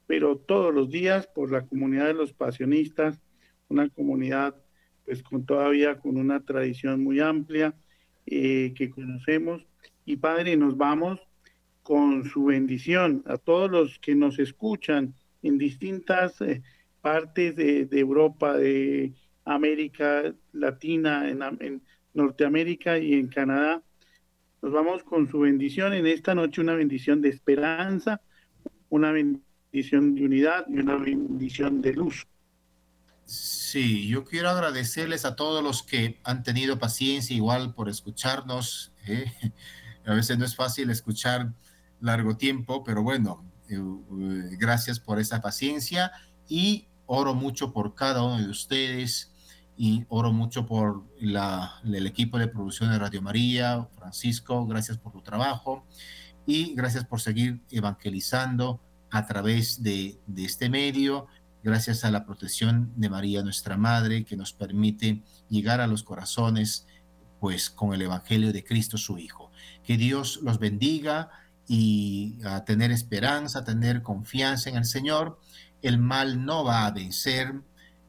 pero 0.07 0.37
todos 0.37 0.73
los 0.73 0.89
días 0.89 1.27
por 1.27 1.51
la 1.51 1.67
comunidad 1.67 2.07
de 2.07 2.15
los 2.15 2.33
pasionistas, 2.33 3.21
una 3.69 3.89
comunidad 3.89 4.55
pues 5.05 5.23
con 5.23 5.45
todavía 5.45 5.99
con 5.99 6.17
una 6.17 6.41
tradición 6.41 7.03
muy 7.03 7.21
amplia 7.21 7.75
eh, 8.27 8.73
que 8.75 8.89
conocemos 8.89 9.67
y 10.07 10.17
Padre, 10.17 10.57
nos 10.57 10.77
vamos 10.77 11.21
con 11.85 12.25
su 12.25 12.47
bendición 12.47 13.23
a 13.27 13.37
todos 13.37 13.71
los 13.71 13.99
que 14.01 14.15
nos 14.15 14.39
escuchan 14.39 15.15
en 15.43 15.59
distintas 15.59 16.41
eh, 16.41 16.63
partes 17.03 17.55
de, 17.55 17.87
Europa, 17.93 18.57
de 18.57 19.13
América 19.45 20.35
Latina, 20.53 21.29
en, 21.29 21.83
Norteamérica 22.15 22.99
y 22.99 23.13
en 23.13 23.29
Canadá. 23.29 23.83
Nos 24.63 24.73
vamos 24.73 25.05
con 25.05 25.29
su 25.29 25.41
bendición 25.41 25.93
en 25.93 26.07
esta 26.07 26.35
noche, 26.35 26.63
una 26.63 26.75
bendición 26.75 27.21
de 27.21 27.29
esperanza, 27.29 28.23
una 28.89 29.13
bendición 29.13 30.15
de 30.15 30.25
unidad 30.25 30.65
y 30.69 30.79
una 30.79 30.97
bendición 30.97 31.83
de 31.83 31.93
luz. 31.93 32.27
Sí, 33.27 34.09
yo 34.09 34.25
quiero 34.25 34.49
agradecerles 34.49 35.27
a 35.27 35.37
todos 35.37 35.63
los 35.63 35.83
que 35.83 36.19
han 36.25 36.43
tenido 36.43 36.79
paciencia 36.79 37.37
igual 37.37 37.75
por 37.75 37.91
escucharnos. 37.91 38.93
¿eh? 39.07 39.31
A 40.07 40.15
veces 40.15 40.39
no 40.39 40.47
es 40.47 40.57
fácil 40.57 40.89
escuchar 40.89 41.53
largo 42.05 42.37
tiempo, 42.37 42.85
pero 42.85 43.03
bueno, 43.03 43.45
eh, 43.69 43.77
eh, 43.77 44.57
gracias 44.59 45.01
por 45.01 45.19
esa 45.19 45.41
paciencia 45.41 46.13
y 46.49 46.87
oro 47.07 47.35
mucho 47.35 47.73
por 47.73 47.95
cada 47.95 48.23
uno 48.23 48.39
de 48.39 48.51
ustedes 48.51 49.33
y 49.77 50.05
oro 50.09 50.33
mucho 50.33 50.67
por 50.67 51.03
la, 51.19 51.81
el 51.83 52.07
equipo 52.07 52.39
de 52.39 52.47
producción 52.47 52.91
de 52.91 52.99
Radio 52.99 53.23
María, 53.23 53.89
Francisco, 53.97 54.67
gracias 54.67 54.99
por 54.99 55.13
tu 55.13 55.23
trabajo 55.23 55.85
y 56.47 56.75
gracias 56.75 57.05
por 57.05 57.21
seguir 57.21 57.61
evangelizando 57.71 58.81
a 59.11 59.27
través 59.27 59.83
de, 59.83 60.19
de 60.27 60.45
este 60.45 60.69
medio, 60.69 61.27
gracias 61.63 62.05
a 62.05 62.11
la 62.11 62.27
protección 62.27 62.93
de 62.97 63.09
María, 63.09 63.43
nuestra 63.43 63.79
Madre, 63.79 64.25
que 64.25 64.37
nos 64.37 64.53
permite 64.53 65.23
llegar 65.49 65.81
a 65.81 65.87
los 65.87 66.03
corazones, 66.03 66.87
pues 67.41 67.71
con 67.71 67.95
el 67.95 68.03
Evangelio 68.03 68.53
de 68.53 68.63
Cristo, 68.63 68.99
su 68.99 69.19
Hijo. 69.19 69.51
Que 69.85 69.97
Dios 69.97 70.41
los 70.43 70.59
bendiga 70.59 71.31
y 71.67 72.39
a 72.45 72.65
tener 72.65 72.91
esperanza, 72.91 73.61
a 73.61 73.65
tener 73.65 74.03
confianza 74.03 74.71
en 74.71 74.77
el 74.77 74.85
Señor. 74.85 75.41
El 75.83 75.99
mal 75.99 76.45
no 76.45 76.65
va 76.65 76.87
a 76.87 76.91
vencer, 76.91 77.55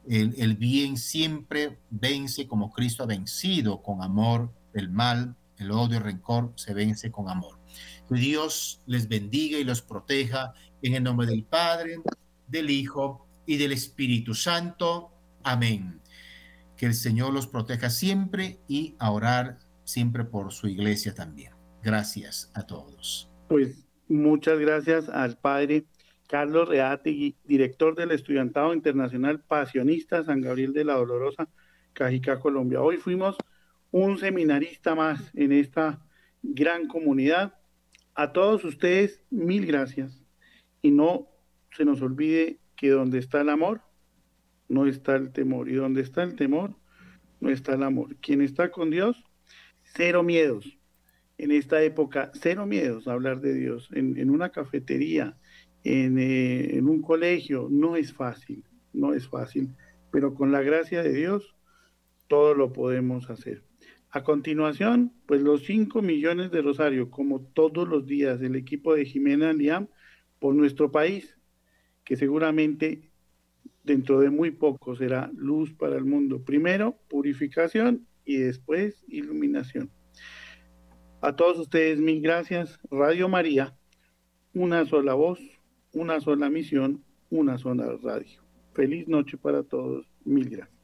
el, 0.08 0.34
el 0.38 0.56
bien 0.56 0.96
siempre 0.96 1.78
vence 1.90 2.46
como 2.46 2.72
Cristo 2.72 3.02
ha 3.02 3.06
vencido 3.06 3.82
con 3.82 4.02
amor 4.02 4.52
el 4.76 4.90
mal, 4.90 5.36
el 5.58 5.70
odio, 5.70 5.98
el 5.98 6.04
rencor 6.04 6.52
se 6.56 6.74
vence 6.74 7.10
con 7.10 7.28
amor. 7.28 7.58
Que 8.08 8.14
Dios 8.14 8.82
les 8.86 9.08
bendiga 9.08 9.58
y 9.58 9.64
los 9.64 9.82
proteja 9.82 10.52
en 10.82 10.94
el 10.94 11.02
nombre 11.02 11.26
del 11.26 11.44
Padre, 11.44 11.96
del 12.46 12.70
Hijo 12.70 13.26
y 13.46 13.56
del 13.56 13.72
Espíritu 13.72 14.34
Santo. 14.34 15.12
Amén. 15.42 16.00
Que 16.76 16.86
el 16.86 16.94
Señor 16.94 17.32
los 17.32 17.46
proteja 17.46 17.90
siempre 17.90 18.60
y 18.68 18.94
a 18.98 19.10
orar 19.10 19.58
siempre 19.84 20.24
por 20.24 20.52
su 20.52 20.68
iglesia 20.68 21.14
también. 21.14 21.52
Gracias 21.82 22.50
a 22.54 22.64
todos. 22.64 23.30
Pues 23.48 23.86
muchas 24.08 24.58
gracias 24.58 25.08
al 25.08 25.38
Padre 25.38 25.84
Carlos 26.26 26.68
Reategui, 26.68 27.36
director 27.44 27.94
del 27.94 28.10
Estudiantado 28.10 28.74
Internacional 28.74 29.40
Pasionista 29.40 30.24
San 30.24 30.40
Gabriel 30.40 30.72
de 30.72 30.84
la 30.84 30.94
Dolorosa, 30.94 31.48
Cajica, 31.92 32.40
Colombia. 32.40 32.82
Hoy 32.82 32.96
fuimos 32.96 33.36
un 33.92 34.18
seminarista 34.18 34.96
más 34.96 35.30
en 35.34 35.52
esta 35.52 36.04
gran 36.42 36.88
comunidad. 36.88 37.54
A 38.16 38.32
todos 38.32 38.64
ustedes, 38.64 39.22
mil 39.30 39.64
gracias. 39.64 40.20
Y 40.82 40.90
no 40.90 41.28
se 41.70 41.84
nos 41.84 42.02
olvide 42.02 42.58
que 42.74 42.90
donde 42.90 43.20
está 43.20 43.42
el 43.42 43.48
amor, 43.48 43.80
no 44.68 44.86
está 44.86 45.14
el 45.14 45.30
temor. 45.30 45.68
Y 45.68 45.74
donde 45.74 46.00
está 46.00 46.24
el 46.24 46.34
temor, 46.34 46.74
no 47.38 47.50
está 47.50 47.74
el 47.74 47.84
amor. 47.84 48.16
Quien 48.16 48.42
está 48.42 48.72
con 48.72 48.90
Dios, 48.90 49.22
cero 49.84 50.24
miedos. 50.24 50.75
En 51.38 51.50
esta 51.50 51.82
época, 51.82 52.30
cero 52.34 52.66
miedos 52.66 53.06
a 53.06 53.12
hablar 53.12 53.40
de 53.40 53.54
Dios. 53.54 53.88
En, 53.92 54.30
una 54.30 54.50
cafetería, 54.50 55.36
eh, 55.84 56.70
en, 56.72 56.88
un 56.88 57.02
colegio. 57.02 57.68
No 57.70 57.96
es 57.96 58.12
fácil, 58.12 58.64
no 58.92 59.12
es 59.12 59.28
fácil, 59.28 59.74
pero 60.10 60.34
con 60.34 60.50
la 60.50 60.62
gracia 60.62 61.02
de 61.02 61.12
Dios 61.12 61.54
todo 62.26 62.54
lo 62.54 62.72
podemos 62.72 63.30
hacer. 63.30 63.62
A 64.10 64.24
continuación, 64.24 65.12
pues 65.26 65.42
los 65.42 65.64
5 65.66 66.00
millones 66.00 66.50
de 66.50 66.62
Rosario, 66.62 67.10
como 67.10 67.40
todos 67.40 67.86
los 67.86 68.06
días, 68.06 68.40
el 68.40 68.56
equipo 68.56 68.94
de 68.94 69.04
Jimena 69.04 69.52
Liam 69.52 69.88
por 70.38 70.54
nuestro 70.54 70.90
país, 70.90 71.36
que 72.02 72.16
seguramente 72.16 73.10
dentro 73.84 74.20
de 74.20 74.30
muy 74.30 74.52
poco 74.52 74.96
será 74.96 75.30
luz 75.36 75.74
para 75.74 75.96
el 75.96 76.04
mundo. 76.04 76.42
Primero, 76.42 76.98
purificación 77.08 78.06
y 78.24 78.38
después 78.38 79.04
iluminación. 79.06 79.90
A 81.26 81.34
todos 81.34 81.58
ustedes, 81.58 81.98
mil 81.98 82.22
gracias. 82.22 82.78
Radio 82.88 83.28
María, 83.28 83.74
una 84.54 84.86
sola 84.86 85.14
voz, 85.14 85.40
una 85.92 86.20
sola 86.20 86.48
misión, 86.48 87.02
una 87.30 87.58
sola 87.58 87.98
radio. 88.00 88.40
Feliz 88.74 89.08
noche 89.08 89.36
para 89.36 89.64
todos. 89.64 90.06
Mil 90.24 90.48
gracias. 90.48 90.75